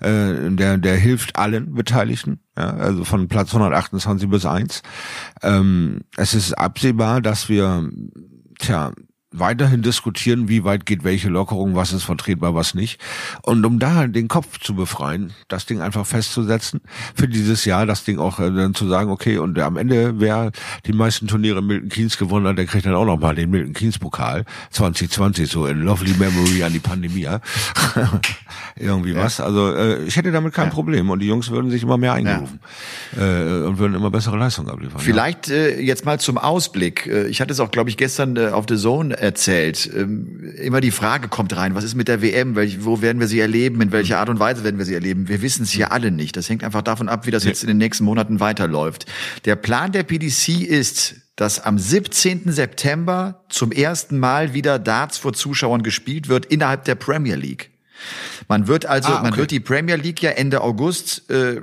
äh, 0.00 0.50
der, 0.50 0.76
der 0.76 0.96
hilft 0.96 1.36
allen 1.36 1.74
Beteiligten, 1.74 2.40
ja, 2.56 2.74
also 2.74 3.04
von 3.04 3.28
Platz 3.28 3.54
128 3.54 4.28
bis 4.28 4.44
1. 4.44 4.82
Ähm, 5.42 6.02
es 6.18 6.34
ist 6.34 6.52
absehbar, 6.52 7.22
dass 7.22 7.48
wir, 7.48 7.88
tja, 8.58 8.92
weiterhin 9.32 9.82
diskutieren, 9.82 10.48
wie 10.48 10.64
weit 10.64 10.86
geht 10.86 11.04
welche 11.04 11.28
Lockerung, 11.28 11.74
was 11.74 11.92
ist 11.92 12.04
vertretbar, 12.04 12.54
was 12.54 12.74
nicht. 12.74 13.00
Und 13.42 13.64
um 13.64 13.78
da 13.78 14.06
den 14.06 14.28
Kopf 14.28 14.58
zu 14.60 14.74
befreien, 14.74 15.32
das 15.48 15.66
Ding 15.66 15.80
einfach 15.80 16.06
festzusetzen 16.06 16.80
für 17.14 17.28
dieses 17.28 17.64
Jahr, 17.64 17.86
das 17.86 18.04
Ding 18.04 18.18
auch 18.18 18.38
äh, 18.38 18.50
dann 18.50 18.74
zu 18.74 18.88
sagen, 18.88 19.10
okay, 19.10 19.38
und 19.38 19.58
am 19.58 19.76
Ende, 19.76 20.20
wer 20.20 20.52
die 20.86 20.92
meisten 20.92 21.26
Turniere 21.26 21.62
Milton 21.62 21.88
Keynes 21.88 22.18
gewonnen 22.18 22.46
hat, 22.46 22.58
der 22.58 22.66
kriegt 22.66 22.86
dann 22.86 22.94
auch 22.94 23.06
nochmal 23.06 23.34
den 23.34 23.50
Milton 23.50 23.72
Keynes 23.72 23.98
Pokal 23.98 24.44
2020, 24.70 25.50
so 25.50 25.66
in 25.66 25.82
lovely 25.82 26.14
memory 26.14 26.62
an 26.62 26.72
die 26.72 26.78
Pandemie. 26.78 27.22
Irgendwie 28.76 29.12
ja. 29.12 29.24
was. 29.24 29.40
Also 29.40 29.74
äh, 29.74 30.04
ich 30.04 30.16
hätte 30.16 30.32
damit 30.32 30.54
kein 30.54 30.68
ja. 30.68 30.70
Problem 30.72 31.10
und 31.10 31.20
die 31.20 31.26
Jungs 31.26 31.50
würden 31.50 31.70
sich 31.70 31.82
immer 31.82 31.98
mehr 31.98 32.14
eingerufen 32.14 32.60
ja. 33.16 33.62
äh, 33.62 33.66
und 33.66 33.78
würden 33.78 33.94
immer 33.94 34.10
bessere 34.10 34.36
Leistungen 34.36 34.70
abliefern. 34.70 35.00
Vielleicht 35.00 35.48
äh, 35.48 35.80
jetzt 35.80 36.04
mal 36.04 36.18
zum 36.20 36.38
Ausblick. 36.38 37.06
Äh, 37.06 37.26
ich 37.28 37.40
hatte 37.40 37.52
es 37.52 37.60
auch, 37.60 37.70
glaube 37.70 37.90
ich, 37.90 37.96
gestern 37.96 38.36
äh, 38.36 38.48
auf 38.48 38.66
The 38.68 38.76
Zone 38.76 39.21
erzählt. 39.22 39.88
Ähm, 39.94 40.52
immer 40.56 40.80
die 40.80 40.90
Frage 40.90 41.28
kommt 41.28 41.56
rein, 41.56 41.74
was 41.74 41.84
ist 41.84 41.94
mit 41.94 42.08
der 42.08 42.20
WM? 42.22 42.56
Wo 42.84 43.00
werden 43.00 43.20
wir 43.20 43.28
sie 43.28 43.40
erleben? 43.40 43.80
In 43.80 43.92
welcher 43.92 44.18
Art 44.18 44.28
und 44.28 44.40
Weise 44.40 44.64
werden 44.64 44.78
wir 44.78 44.84
sie 44.84 44.94
erleben? 44.94 45.28
Wir 45.28 45.42
wissen 45.42 45.62
es 45.62 45.74
ja 45.74 45.88
alle 45.88 46.10
nicht. 46.10 46.36
Das 46.36 46.48
hängt 46.48 46.64
einfach 46.64 46.82
davon 46.82 47.08
ab, 47.08 47.26
wie 47.26 47.30
das 47.30 47.44
jetzt 47.44 47.62
in 47.62 47.68
den 47.68 47.78
nächsten 47.78 48.04
Monaten 48.04 48.40
weiterläuft. 48.40 49.06
Der 49.44 49.56
Plan 49.56 49.92
der 49.92 50.02
PDC 50.02 50.60
ist, 50.60 51.14
dass 51.36 51.60
am 51.60 51.78
17. 51.78 52.52
September 52.52 53.44
zum 53.48 53.72
ersten 53.72 54.18
Mal 54.18 54.54
wieder 54.54 54.78
Darts 54.78 55.18
vor 55.18 55.32
Zuschauern 55.32 55.82
gespielt 55.82 56.28
wird 56.28 56.46
innerhalb 56.46 56.84
der 56.84 56.96
Premier 56.96 57.36
League. 57.36 57.71
Man 58.48 58.66
wird 58.66 58.86
also, 58.86 59.08
ah, 59.08 59.20
okay. 59.20 59.22
man 59.22 59.36
wird 59.36 59.50
die 59.50 59.60
Premier 59.60 59.96
League 59.96 60.22
ja 60.22 60.30
Ende 60.30 60.60
August 60.60 61.30
äh, 61.30 61.60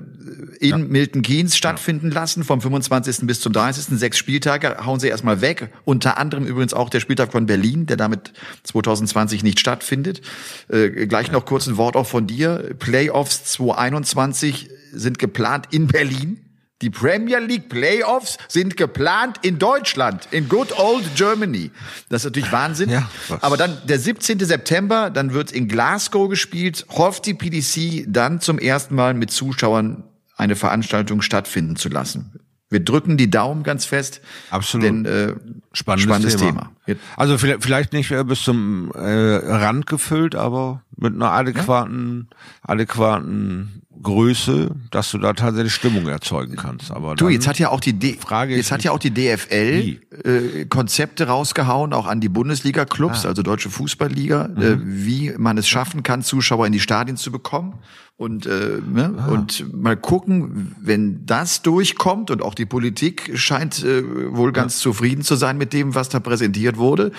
in 0.60 0.70
ja. 0.70 0.78
Milton 0.78 1.22
Keynes 1.22 1.58
stattfinden 1.58 2.10
ja. 2.10 2.16
lassen, 2.16 2.44
vom 2.44 2.62
25. 2.62 3.28
bis 3.28 3.42
zum 3.42 3.54
30. 3.54 3.98
Sechs 4.00 4.18
Spieltage 4.18 4.86
hauen 4.86 5.00
sie 5.00 5.08
erstmal 5.08 5.42
weg. 5.42 5.70
Unter 5.86 6.18
anderem 6.18 6.46
übrigens 6.46 6.74
auch 6.74 6.90
der 6.90 7.00
Spieltag 7.00 7.32
von 7.32 7.46
Berlin, 7.46 7.86
der 7.86 7.98
damit 7.98 8.34
2020 8.64 9.44
nicht 9.44 9.60
stattfindet. 9.60 10.22
Äh, 10.70 11.08
gleich 11.08 11.28
ja. 11.28 11.34
noch 11.34 11.46
kurz 11.46 11.68
ein 11.68 11.78
Wort 11.78 11.96
auch 11.96 12.08
von 12.08 12.28
dir. 12.28 12.76
Playoffs 12.80 13.46
2021 13.46 14.70
sind 14.92 15.20
geplant 15.20 15.68
in 15.72 15.88
Berlin. 15.88 16.49
Die 16.82 16.90
Premier 16.90 17.40
League 17.40 17.68
Playoffs 17.68 18.38
sind 18.48 18.78
geplant 18.78 19.38
in 19.42 19.60
Deutschland, 19.60 20.30
in 20.32 20.48
good 20.48 20.78
old 20.80 21.04
Germany. 21.16 21.72
Das 22.08 22.22
ist 22.22 22.26
natürlich 22.26 22.52
Wahnsinn. 22.54 22.90
Ja, 22.90 23.10
Aber 23.42 23.58
dann 23.58 23.78
der 23.86 24.00
17. 24.00 24.40
September, 24.40 25.10
dann 25.10 25.34
wird 25.34 25.52
in 25.52 25.68
Glasgow 25.68 26.30
gespielt, 26.30 26.86
hofft 26.90 27.26
die 27.26 27.34
PDC 27.34 28.06
dann 28.08 28.40
zum 28.40 28.60
ersten 28.60 28.96
Mal 28.96 29.14
mit 29.14 29.30
Zuschauern 29.30 30.04
eine 30.38 30.56
Veranstaltung 30.56 31.22
stattfinden 31.22 31.76
zu 31.76 31.90
lassen. 31.90 32.40
Wir 32.70 32.80
drücken 32.80 33.18
die 33.18 33.30
Daumen 33.30 33.64
ganz 33.64 33.86
fest. 33.86 34.22
Absolut. 34.52 34.86
Denn 34.86 35.06
äh, 35.06 35.34
spannendes, 35.74 36.04
spannendes 36.04 36.36
Thema. 36.38 36.72
Thema. 36.86 37.00
Also 37.18 37.38
vielleicht 37.38 37.94
nicht 37.94 38.12
äh, 38.12 38.24
bis 38.24 38.44
zum 38.44 38.92
äh, 38.94 39.00
Rand 39.00 39.88
gefüllt, 39.88 40.36
aber 40.36 40.84
mit 40.96 41.16
einer 41.16 41.32
adäquaten, 41.32 42.30
ja? 42.30 42.38
adäquaten 42.62 43.82
Größe, 44.02 44.72
dass 44.92 45.12
du 45.12 45.18
da 45.18 45.34
tatsächlich 45.34 45.74
Stimmung 45.74 46.08
erzeugen 46.08 46.56
kannst. 46.56 46.92
Aber 46.92 47.16
du, 47.16 47.30
jetzt 47.30 47.48
hat 47.48 47.60
ja 47.60 47.70
auch 47.70 47.82
die 47.82 47.94
D 47.94 48.14
Frage 48.14 48.56
jetzt 48.56 48.72
hat 48.72 48.84
ja 48.84 48.92
auch 48.92 49.00
die 49.00 49.14
DFL 49.14 50.00
äh, 50.24 50.66
Konzepte 50.66 51.28
rausgehauen, 51.28 51.94
auch 51.94 52.08
an 52.08 52.22
die 52.22 52.30
Bundesliga-Clubs, 52.30 53.26
ah. 53.26 53.30
also 53.30 53.42
Deutsche 53.44 53.70
Fußballliga, 53.70 54.50
mhm. 54.56 54.62
äh, 54.62 54.78
wie 54.84 55.34
man 55.38 55.58
es 55.58 55.68
schaffen 55.68 56.04
kann, 56.04 56.22
Zuschauer 56.22 56.66
in 56.68 56.72
die 56.72 56.80
Stadien 56.80 57.18
zu 57.18 57.32
bekommen. 57.32 57.80
Und, 58.16 58.46
äh, 58.46 58.80
ne? 58.86 59.16
Ah. 59.18 59.32
und 59.32 59.74
mal 59.74 59.96
gucken, 59.96 60.76
wenn 60.82 61.26
das 61.26 61.62
durchkommt 61.62 62.32
und 62.32 62.42
auch 62.42 62.54
die 62.54 62.66
Politik 62.66 63.32
scheint 63.36 63.82
äh, 63.82 64.04
wohl 64.36 64.52
ganz 64.52 64.80
ja. 64.80 64.84
zufrieden 64.84 65.24
zu 65.24 65.36
sein 65.36 65.58
mit 65.58 65.72
dem, 65.72 65.96
was 65.96 66.10
da 66.10 66.20
präsentiert 66.20 66.76
wurde, 66.76 67.14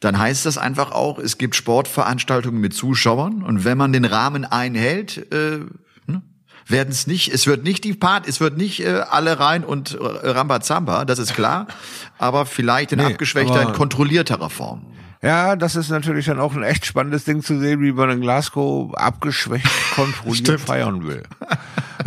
dann 0.00 0.18
heißt 0.18 0.46
das 0.46 0.58
einfach 0.58 0.90
auch, 0.90 1.20
es 1.20 1.38
gibt 1.38 1.54
Sportveranstaltungen 1.54 2.60
mit 2.60 2.74
Zuschauern 2.74 3.44
und 3.44 3.64
wenn 3.64 3.78
man 3.78 3.92
den 3.92 4.04
Rahmen 4.04 4.44
einhält, 4.44 5.32
äh, 5.32 5.60
werden 6.66 6.90
es 6.90 7.06
nicht, 7.06 7.32
es 7.32 7.46
wird 7.46 7.64
nicht 7.64 7.84
die 7.84 7.94
Part, 7.94 8.28
es 8.28 8.40
wird 8.40 8.56
nicht 8.56 8.80
äh, 8.80 9.02
alle 9.08 9.40
rein 9.40 9.64
und 9.64 9.94
äh, 9.94 9.98
Rambazamba, 10.00 11.04
das 11.04 11.18
ist 11.18 11.34
klar, 11.34 11.66
aber 12.18 12.46
vielleicht 12.46 12.92
in 12.92 12.98
nee, 12.98 13.04
abgeschwächter, 13.04 13.62
in 13.62 13.72
kontrollierterer 13.72 14.50
Form. 14.50 14.84
Ja, 15.22 15.54
das 15.54 15.76
ist 15.76 15.90
natürlich 15.90 16.26
dann 16.26 16.40
auch 16.40 16.54
ein 16.54 16.62
echt 16.62 16.86
spannendes 16.86 17.24
Ding 17.24 17.42
zu 17.42 17.58
sehen, 17.58 17.82
wie 17.82 17.92
man 17.92 18.08
in 18.10 18.20
Glasgow 18.22 18.94
abgeschwächt 18.94 19.68
kontrolliert 19.94 20.60
feiern 20.60 21.06
will. 21.06 21.24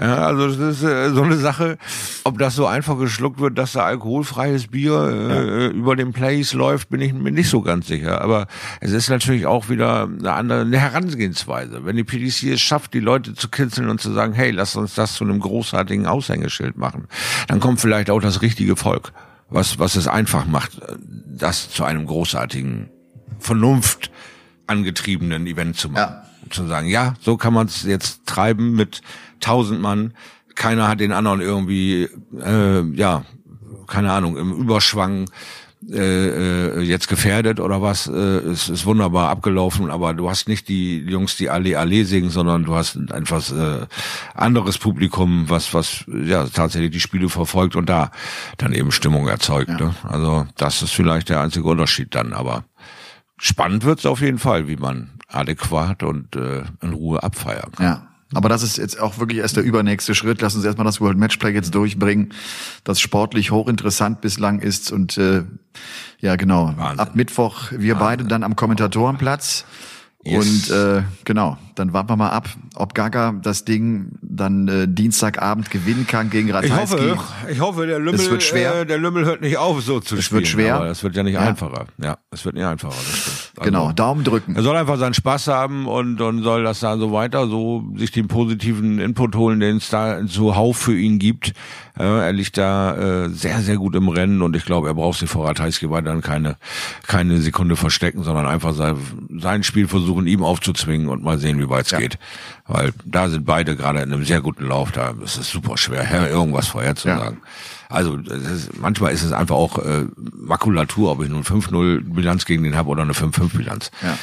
Ja, 0.01 0.25
also 0.25 0.47
das 0.47 0.77
ist 0.77 0.83
äh, 0.83 1.11
so 1.11 1.21
eine 1.21 1.37
Sache, 1.37 1.77
ob 2.23 2.39
das 2.39 2.55
so 2.55 2.65
einfach 2.65 2.97
geschluckt 2.97 3.39
wird, 3.39 3.57
dass 3.59 3.73
da 3.73 3.85
alkoholfreies 3.85 4.67
Bier 4.67 5.29
äh, 5.29 5.65
ja. 5.65 5.69
über 5.69 5.95
den 5.95 6.11
Place 6.11 6.53
läuft, 6.53 6.89
bin 6.89 7.01
ich 7.01 7.13
mir 7.13 7.31
nicht 7.31 7.49
so 7.49 7.61
ganz 7.61 7.85
sicher. 7.85 8.19
Aber 8.21 8.47
es 8.81 8.91
ist 8.91 9.09
natürlich 9.09 9.45
auch 9.45 9.69
wieder 9.69 10.09
eine 10.19 10.33
andere 10.33 10.61
eine 10.61 10.79
Herangehensweise. 10.79 11.85
Wenn 11.85 11.95
die 11.95 12.03
PDC 12.03 12.53
es 12.53 12.61
schafft, 12.61 12.95
die 12.95 12.99
Leute 12.99 13.35
zu 13.35 13.47
kitzeln 13.49 13.89
und 13.89 14.01
zu 14.01 14.11
sagen, 14.11 14.33
hey, 14.33 14.49
lass 14.49 14.75
uns 14.75 14.95
das 14.95 15.13
zu 15.13 15.23
einem 15.23 15.39
großartigen 15.39 16.07
Aushängeschild 16.07 16.77
machen, 16.77 17.07
dann 17.47 17.59
kommt 17.59 17.79
vielleicht 17.79 18.09
auch 18.09 18.21
das 18.21 18.41
richtige 18.41 18.75
Volk, 18.75 19.13
was, 19.49 19.77
was 19.77 19.95
es 19.95 20.07
einfach 20.07 20.47
macht, 20.47 20.81
das 21.27 21.69
zu 21.69 21.83
einem 21.83 22.07
großartigen 22.07 22.89
Vernunft 23.43 24.11
angetriebenen 24.67 25.45
Event 25.47 25.77
zu 25.77 25.89
machen. 25.89 26.13
Ja. 26.13 26.23
Zu 26.49 26.67
sagen, 26.67 26.87
ja, 26.87 27.13
so 27.21 27.37
kann 27.37 27.53
man 27.53 27.67
es 27.67 27.83
jetzt 27.83 28.25
treiben 28.25 28.73
mit 28.73 29.01
tausend 29.39 29.81
Mann. 29.81 30.13
Keiner 30.55 30.87
hat 30.87 30.99
den 30.99 31.11
anderen 31.11 31.41
irgendwie, 31.41 32.09
äh, 32.39 32.81
ja, 32.95 33.25
keine 33.87 34.11
Ahnung, 34.11 34.37
im 34.37 34.51
Überschwang 34.53 35.25
äh, 35.91 36.77
äh, 36.77 36.81
jetzt 36.81 37.07
gefährdet 37.07 37.59
oder 37.59 37.81
was. 37.81 38.07
Äh, 38.07 38.11
es 38.11 38.69
ist 38.69 38.85
wunderbar 38.85 39.29
abgelaufen, 39.29 39.89
aber 39.91 40.13
du 40.13 40.29
hast 40.29 40.47
nicht 40.47 40.67
die 40.69 40.99
Jungs, 40.99 41.35
die 41.35 41.49
alle 41.49 41.77
alle 41.77 42.05
singen, 42.05 42.29
sondern 42.29 42.63
du 42.63 42.75
hast 42.75 42.95
ein 42.95 43.09
etwas 43.09 43.51
äh, 43.51 43.85
anderes 44.33 44.77
Publikum, 44.77 45.49
was 45.49 45.73
was 45.73 46.05
ja 46.07 46.45
tatsächlich 46.47 46.91
die 46.91 46.99
Spiele 46.99 47.29
verfolgt 47.29 47.75
und 47.75 47.89
da 47.89 48.11
dann 48.57 48.73
eben 48.73 48.91
Stimmung 48.91 49.27
erzeugt. 49.27 49.69
Ja. 49.69 49.77
Ne? 49.77 49.95
Also 50.03 50.45
das 50.57 50.81
ist 50.81 50.91
vielleicht 50.91 51.29
der 51.29 51.41
einzige 51.41 51.67
Unterschied 51.67 52.15
dann, 52.15 52.33
aber 52.33 52.63
spannend 53.37 53.83
wird's 53.83 54.05
auf 54.05 54.21
jeden 54.21 54.39
Fall, 54.39 54.67
wie 54.67 54.77
man 54.77 55.11
adäquat 55.27 56.03
und 56.03 56.35
äh, 56.35 56.63
in 56.81 56.93
Ruhe 56.93 57.23
abfeiern 57.23 57.71
kann. 57.71 57.85
Ja. 57.85 58.07
Aber 58.35 58.49
das 58.49 58.63
ist 58.63 58.77
jetzt 58.77 58.99
auch 58.99 59.19
wirklich 59.19 59.39
erst 59.39 59.57
der 59.57 59.63
übernächste 59.63 60.15
Schritt. 60.15 60.41
Lass 60.41 60.55
uns 60.55 60.65
erstmal 60.65 60.85
das 60.85 60.99
World 60.99 61.17
Matchplay 61.17 61.51
jetzt 61.51 61.75
durchbringen, 61.75 62.33
das 62.83 62.99
sportlich 62.99 63.51
hochinteressant 63.51 64.21
bislang 64.21 64.59
ist. 64.59 64.91
Und 64.91 65.17
äh, 65.17 65.43
ja, 66.19 66.35
genau. 66.35 66.73
Wahnsinn. 66.75 66.99
Ab 66.99 67.15
Mittwoch 67.15 67.71
wir 67.71 67.93
Wahnsinn. 67.93 67.99
beide 67.99 68.23
dann 68.25 68.43
am 68.43 68.55
Kommentatorenplatz. 68.55 69.65
Yes. 70.25 70.69
Und 70.69 70.75
äh, 70.75 71.03
genau, 71.25 71.57
dann 71.75 71.91
warten 71.91 72.09
wir 72.09 72.15
mal 72.15 72.29
ab, 72.29 72.47
ob 72.75 72.93
Gaga 72.93 73.33
das 73.41 73.65
Ding 73.65 74.13
dann 74.21 74.69
äh, 74.69 74.87
Dienstagabend 74.87 75.69
gewinnen 75.69 76.07
kann 76.07 76.29
gegen 76.29 76.49
Ratajski. 76.49 76.95
Ich 76.95 77.11
hoffe, 77.11 77.51
ich 77.51 77.59
hoffe, 77.59 77.87
der 77.87 77.99
Lümmel, 77.99 78.31
wird 78.31 78.41
schwer. 78.41 78.81
Äh, 78.81 78.85
der 78.85 78.99
Lümmel 78.99 79.25
hört 79.25 79.41
nicht 79.41 79.57
auf, 79.57 79.81
so 79.81 79.99
zu 79.99 80.15
es 80.15 80.23
spielen. 80.23 80.43
Es 80.43 80.45
wird 80.45 80.47
schwer. 80.47 80.75
Aber 80.75 80.85
es 80.85 81.03
wird 81.03 81.17
ja 81.17 81.23
nicht 81.23 81.33
ja. 81.33 81.41
einfacher. 81.41 81.87
Ja, 82.01 82.19
es 82.33 82.45
wird 82.45 82.55
nicht 82.55 82.65
einfacher. 82.65 82.93
Also, 82.93 83.61
genau, 83.61 83.91
Daumen 83.91 84.23
drücken. 84.23 84.55
Er 84.55 84.63
soll 84.63 84.75
einfach 84.75 84.97
seinen 84.97 85.13
Spaß 85.13 85.47
haben 85.47 85.87
und, 85.87 86.19
und 86.19 86.43
soll 86.43 86.63
das 86.63 86.79
da 86.79 86.97
so 86.97 87.11
weiter, 87.11 87.47
so 87.47 87.83
sich 87.95 88.11
den 88.11 88.27
positiven 88.27 88.99
Input 88.99 89.35
holen, 89.35 89.59
den 89.59 89.77
es 89.77 89.89
da 89.89 90.25
zuhauf 90.25 90.77
für 90.77 90.97
ihn 90.97 91.19
gibt. 91.19 91.53
Ja, 91.97 92.23
er 92.23 92.33
liegt 92.33 92.57
da 92.57 93.25
äh, 93.25 93.29
sehr, 93.29 93.59
sehr 93.61 93.77
gut 93.77 93.95
im 93.95 94.09
Rennen 94.09 94.41
und 94.41 94.55
ich 94.55 94.65
glaube, 94.65 94.87
er 94.87 94.95
braucht 94.95 95.19
sich 95.19 95.29
vor 95.29 95.47
Ratajski 95.47 95.91
weiter 95.91 96.19
keine, 96.21 96.57
keine 97.05 97.39
Sekunde 97.39 97.75
verstecken, 97.75 98.23
sondern 98.23 98.47
einfach 98.47 98.73
sein, 98.73 98.97
sein 99.39 99.63
Spiel 99.63 99.87
versuchen, 99.87 100.25
ihm 100.25 100.43
aufzuzwingen 100.43 101.07
und 101.07 101.23
mal 101.23 101.37
sehen, 101.37 101.59
wie 101.59 101.69
weit 101.69 101.85
es 101.85 101.91
ja. 101.91 101.99
geht. 101.99 102.17
Weil 102.65 102.93
da 103.05 103.29
sind 103.29 103.45
beide 103.45 103.75
gerade 103.75 104.01
in 104.01 104.11
einem 104.11 104.25
sehr 104.25 104.41
guten 104.41 104.65
Lauf, 104.65 104.91
da 104.91 105.13
ist 105.23 105.37
es 105.37 105.51
super 105.51 105.77
schwer, 105.77 106.29
irgendwas 106.29 106.67
vorherzusagen. 106.67 107.37
Ja. 107.43 107.49
Also 107.93 108.17
ist, 108.17 108.79
manchmal 108.79 109.13
ist 109.13 109.23
es 109.23 109.31
einfach 109.31 109.55
auch 109.55 109.77
äh, 109.77 110.05
Makulatur, 110.15 111.11
ob 111.11 111.23
ich 111.23 111.29
nun 111.29 111.43
5-0 111.43 112.01
Bilanz 112.13 112.45
gegen 112.45 112.63
den 112.63 112.75
habe 112.75 112.89
oder 112.89 113.03
eine 113.03 113.13
5-5 113.13 113.55
Bilanz. 113.55 113.91
Ja. 114.01 114.17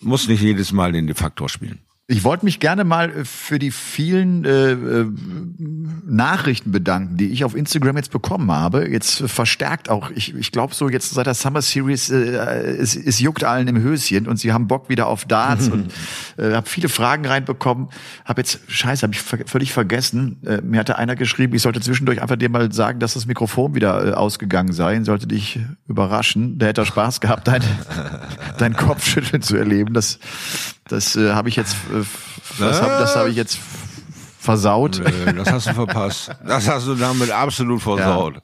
Muss 0.00 0.28
nicht 0.28 0.42
jedes 0.42 0.72
Mal 0.72 0.92
den 0.92 1.06
De 1.06 1.14
facto 1.14 1.48
spielen. 1.48 1.78
Ich 2.06 2.22
wollte 2.22 2.44
mich 2.44 2.60
gerne 2.60 2.84
mal 2.84 3.10
äh, 3.10 3.24
für 3.24 3.58
die 3.58 3.70
vielen 3.70 4.44
äh, 4.44 4.72
äh, 4.72 5.06
Nachrichten 6.06 6.70
bedanken, 6.70 7.16
die 7.16 7.28
ich 7.28 7.44
auf 7.44 7.56
Instagram 7.56 7.96
jetzt 7.96 8.10
bekommen 8.10 8.52
habe. 8.52 8.90
Jetzt 8.90 9.22
verstärkt 9.22 9.88
auch, 9.88 10.10
ich, 10.10 10.34
ich 10.34 10.52
glaube 10.52 10.74
so 10.74 10.90
jetzt 10.90 11.14
seit 11.14 11.24
der 11.24 11.32
Summer 11.32 11.62
Series, 11.62 12.10
äh, 12.10 12.16
es, 12.76 12.94
es 12.94 13.20
juckt 13.20 13.42
allen 13.42 13.68
im 13.68 13.80
Höschen 13.80 14.28
und 14.28 14.36
sie 14.36 14.52
haben 14.52 14.68
Bock 14.68 14.90
wieder 14.90 15.06
auf 15.06 15.24
Darts 15.24 15.68
und 15.68 15.94
äh, 16.36 16.52
habe 16.52 16.68
viele 16.68 16.90
Fragen 16.90 17.24
reinbekommen. 17.24 17.88
Habe 18.26 18.42
jetzt, 18.42 18.60
scheiße, 18.68 19.02
habe 19.02 19.14
ich 19.14 19.22
ver 19.22 19.38
völlig 19.46 19.72
vergessen. 19.72 20.42
Äh, 20.44 20.60
mir 20.60 20.80
hatte 20.80 20.98
einer 20.98 21.16
geschrieben, 21.16 21.54
ich 21.54 21.62
sollte 21.62 21.80
zwischendurch 21.80 22.20
einfach 22.20 22.36
dir 22.36 22.50
mal 22.50 22.70
sagen, 22.70 23.00
dass 23.00 23.14
das 23.14 23.24
Mikrofon 23.24 23.74
wieder 23.74 24.08
äh, 24.08 24.12
ausgegangen 24.12 24.74
sei. 24.74 25.02
Sollte 25.04 25.26
dich 25.26 25.58
überraschen. 25.88 26.58
Der 26.58 26.68
hätte 26.68 26.84
Spaß 26.84 27.22
gehabt, 27.22 27.48
dein, 27.48 27.62
dein 28.58 28.76
Kopfschütteln 28.76 29.40
zu 29.40 29.56
erleben. 29.56 29.94
Das 29.94 30.18
das 30.88 31.16
äh, 31.16 31.32
habe 31.32 31.48
ich 31.48 31.56
jetzt, 31.56 31.76
das 32.58 32.80
habe 32.80 32.90
das 32.92 33.16
hab 33.16 33.26
ich 33.26 33.36
jetzt 33.36 33.58
versaut. 34.38 35.00
Nee, 35.04 35.32
das 35.32 35.50
hast 35.50 35.66
du 35.68 35.74
verpasst. 35.74 36.30
Das 36.46 36.68
hast 36.68 36.86
du 36.86 36.94
damit 36.94 37.30
absolut 37.30 37.82
versaut. 37.82 38.34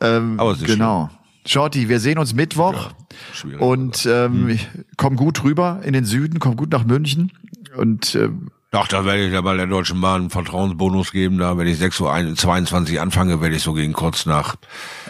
Ja. 0.00 0.16
Ähm, 0.16 0.38
Aber 0.38 0.54
genau. 0.56 1.10
Shorty, 1.46 1.88
wir 1.88 1.98
sehen 1.98 2.18
uns 2.18 2.34
Mittwoch 2.34 2.90
schwierig. 3.32 3.60
und 3.60 4.06
ähm, 4.06 4.58
komm 4.96 5.16
gut 5.16 5.42
rüber 5.42 5.80
in 5.82 5.92
den 5.92 6.04
Süden, 6.04 6.38
komm 6.38 6.56
gut 6.56 6.70
nach 6.70 6.84
München 6.84 7.32
und 7.76 8.14
äh, 8.14 8.28
Ach, 8.74 8.88
da 8.88 9.04
werde 9.04 9.26
ich 9.26 9.32
ja 9.34 9.42
bei 9.42 9.54
der 9.54 9.66
Deutschen 9.66 10.00
Bahn 10.00 10.22
einen 10.22 10.30
Vertrauensbonus 10.30 11.12
geben. 11.12 11.36
Da, 11.36 11.58
wenn 11.58 11.66
ich 11.66 11.78
6.22 11.78 12.94
Uhr 12.94 13.02
anfange, 13.02 13.42
werde 13.42 13.54
ich 13.54 13.62
so 13.62 13.74
gegen 13.74 13.92
kurz 13.92 14.24
nach, 14.24 14.54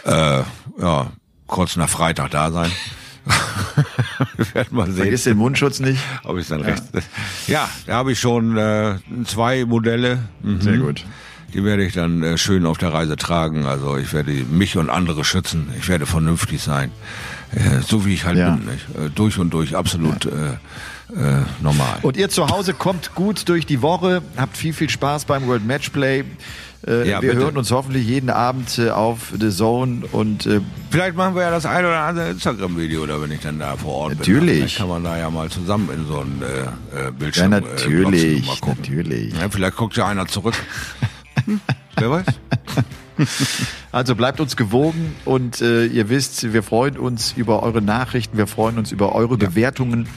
äh, 0.03 0.41
ja, 0.81 1.07
kurz 1.47 1.77
nach 1.77 1.87
Freitag 1.87 2.31
da 2.31 2.51
sein. 2.51 2.69
Wir 4.37 4.53
werden 4.55 4.75
mal 4.75 4.85
sehen, 4.87 4.95
vergiss 4.95 5.23
den 5.23 5.37
Mundschutz 5.37 5.79
nicht. 5.79 5.99
ob 6.23 6.37
ich 6.37 6.47
dann 6.47 6.61
recht. 6.61 6.83
Ja, 7.47 7.69
da 7.87 7.95
habe 7.95 8.11
ich 8.11 8.19
schon 8.19 8.57
äh, 8.57 8.95
zwei 9.25 9.65
Modelle. 9.65 10.19
Mhm. 10.41 10.61
Sehr 10.61 10.77
gut. 10.77 11.05
Die 11.53 11.63
werde 11.63 11.85
ich 11.85 11.93
dann 11.93 12.23
äh, 12.23 12.37
schön 12.37 12.65
auf 12.65 12.77
der 12.77 12.93
Reise 12.93 13.15
tragen. 13.15 13.65
Also 13.65 13.97
ich 13.97 14.11
werde 14.13 14.31
mich 14.31 14.75
und 14.77 14.89
andere 14.89 15.23
schützen. 15.23 15.69
Ich 15.79 15.87
werde 15.87 16.05
vernünftig 16.05 16.61
sein. 16.61 16.91
Äh, 17.51 17.81
so 17.81 18.05
wie 18.05 18.13
ich 18.15 18.25
halt 18.25 18.37
Ja. 18.37 18.51
bin. 18.55 18.67
Äh, 18.69 19.09
durch 19.13 19.37
und 19.37 19.51
durch 19.53 19.75
absolut 19.75 20.25
äh, 20.25 20.29
äh, 20.29 21.43
normal. 21.61 21.99
Und 22.01 22.17
ihr 22.17 22.29
zu 22.29 22.47
Hause 22.49 22.73
kommt 22.73 23.13
gut 23.13 23.47
durch 23.49 23.65
die 23.67 23.81
Woche, 23.83 24.23
habt 24.35 24.57
viel, 24.57 24.73
viel 24.73 24.89
Spaß 24.89 25.25
beim 25.25 25.45
World 25.47 25.65
Matchplay. 25.65 26.23
Äh, 26.85 27.09
Ja, 27.09 27.21
wir 27.21 27.29
bitte. 27.29 27.41
hören 27.43 27.57
uns 27.57 27.71
hoffentlich 27.71 28.05
jeden 28.07 28.29
Abend 28.29 28.77
äh, 28.77 28.89
auf 28.89 29.33
The 29.39 29.49
Zone 29.49 30.03
und 30.11 30.45
äh, 30.45 30.59
Vielleicht 30.89 31.15
machen 31.15 31.35
wir 31.35 31.43
ja 31.43 31.51
das 31.51 31.65
ein 31.65 31.83
oder 31.85 31.99
andere 32.01 32.29
Instagram-Video, 32.31 33.05
da 33.05 33.21
wenn 33.21 33.31
ich 33.31 33.39
dann 33.41 33.59
da 33.59 33.75
vor 33.77 33.93
Ort 33.93 34.17
Natürlich. 34.19 34.39
bin. 34.45 34.55
Vielleicht 34.55 34.77
kann 34.77 34.89
man 34.89 35.03
da 35.03 35.17
ja 35.17 35.29
mal 35.29 35.49
zusammen 35.49 35.89
in 35.93 36.05
so 36.05 36.19
ein 36.19 36.41
äh, 36.41 36.99
äh, 36.99 37.03
ja, 37.05 37.09
Bildschirm 37.11 37.53
äh, 37.53 37.61
natürlich, 37.61 38.01
glotzen 38.01 38.35
und 38.35 38.45
mal 38.47 38.55
gucken. 38.59 38.75
natürlich. 38.81 39.33
Ja, 39.33 39.49
vielleicht 39.49 39.75
guckt 39.77 39.95
ja 39.97 40.07
einer 40.07 40.27
zurück. 40.27 40.55
Hm, 41.45 41.59
Wer 41.97 42.11
weiß? 42.11 42.25
Also 43.91 44.15
bleibt 44.15 44.39
uns 44.39 44.55
gewogen 44.57 45.13
und 45.23 45.61
äh, 45.61 45.85
ihr 45.85 46.09
wisst, 46.09 46.51
wir 46.51 46.63
freuen 46.63 46.97
uns 46.97 47.33
über 47.37 47.61
eure 47.61 47.79
Nachrichten, 47.79 48.39
wir 48.39 48.47
freuen 48.47 48.79
uns 48.79 48.91
über 48.91 49.13
eure 49.13 49.37
Bewertungen. 49.37 50.07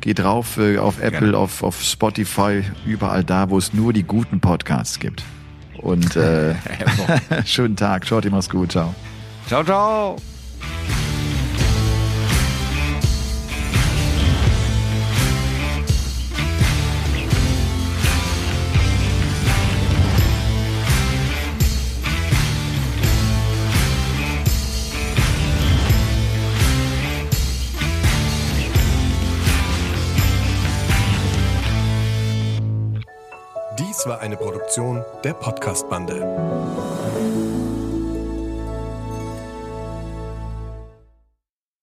Geht 0.00 0.20
drauf 0.20 0.56
äh, 0.58 0.78
auf 0.78 0.98
Apple, 1.00 1.18
Gerne. 1.32 1.38
auf, 1.38 1.64
auf 1.64 1.82
Spotify, 1.82 2.62
überall 2.86 3.24
da, 3.24 3.50
wo 3.50 3.58
es 3.58 3.74
nur 3.74 3.92
die 3.92 4.04
guten 4.04 4.38
Podcasts 4.40 5.00
gibt. 5.00 5.24
Und 5.84 6.16
äh, 6.16 6.54
schönen 7.44 7.76
Tag, 7.76 8.06
schaut 8.06 8.24
mach's 8.32 8.48
gut, 8.48 8.72
ciao. 8.72 8.94
Ciao, 9.46 9.62
ciao. 9.62 10.16
Dies 34.04 34.10
war 34.10 34.20
eine 34.20 34.36
Produktion 34.36 35.02
der 35.24 35.32
Podcast-Bande. 35.32 36.20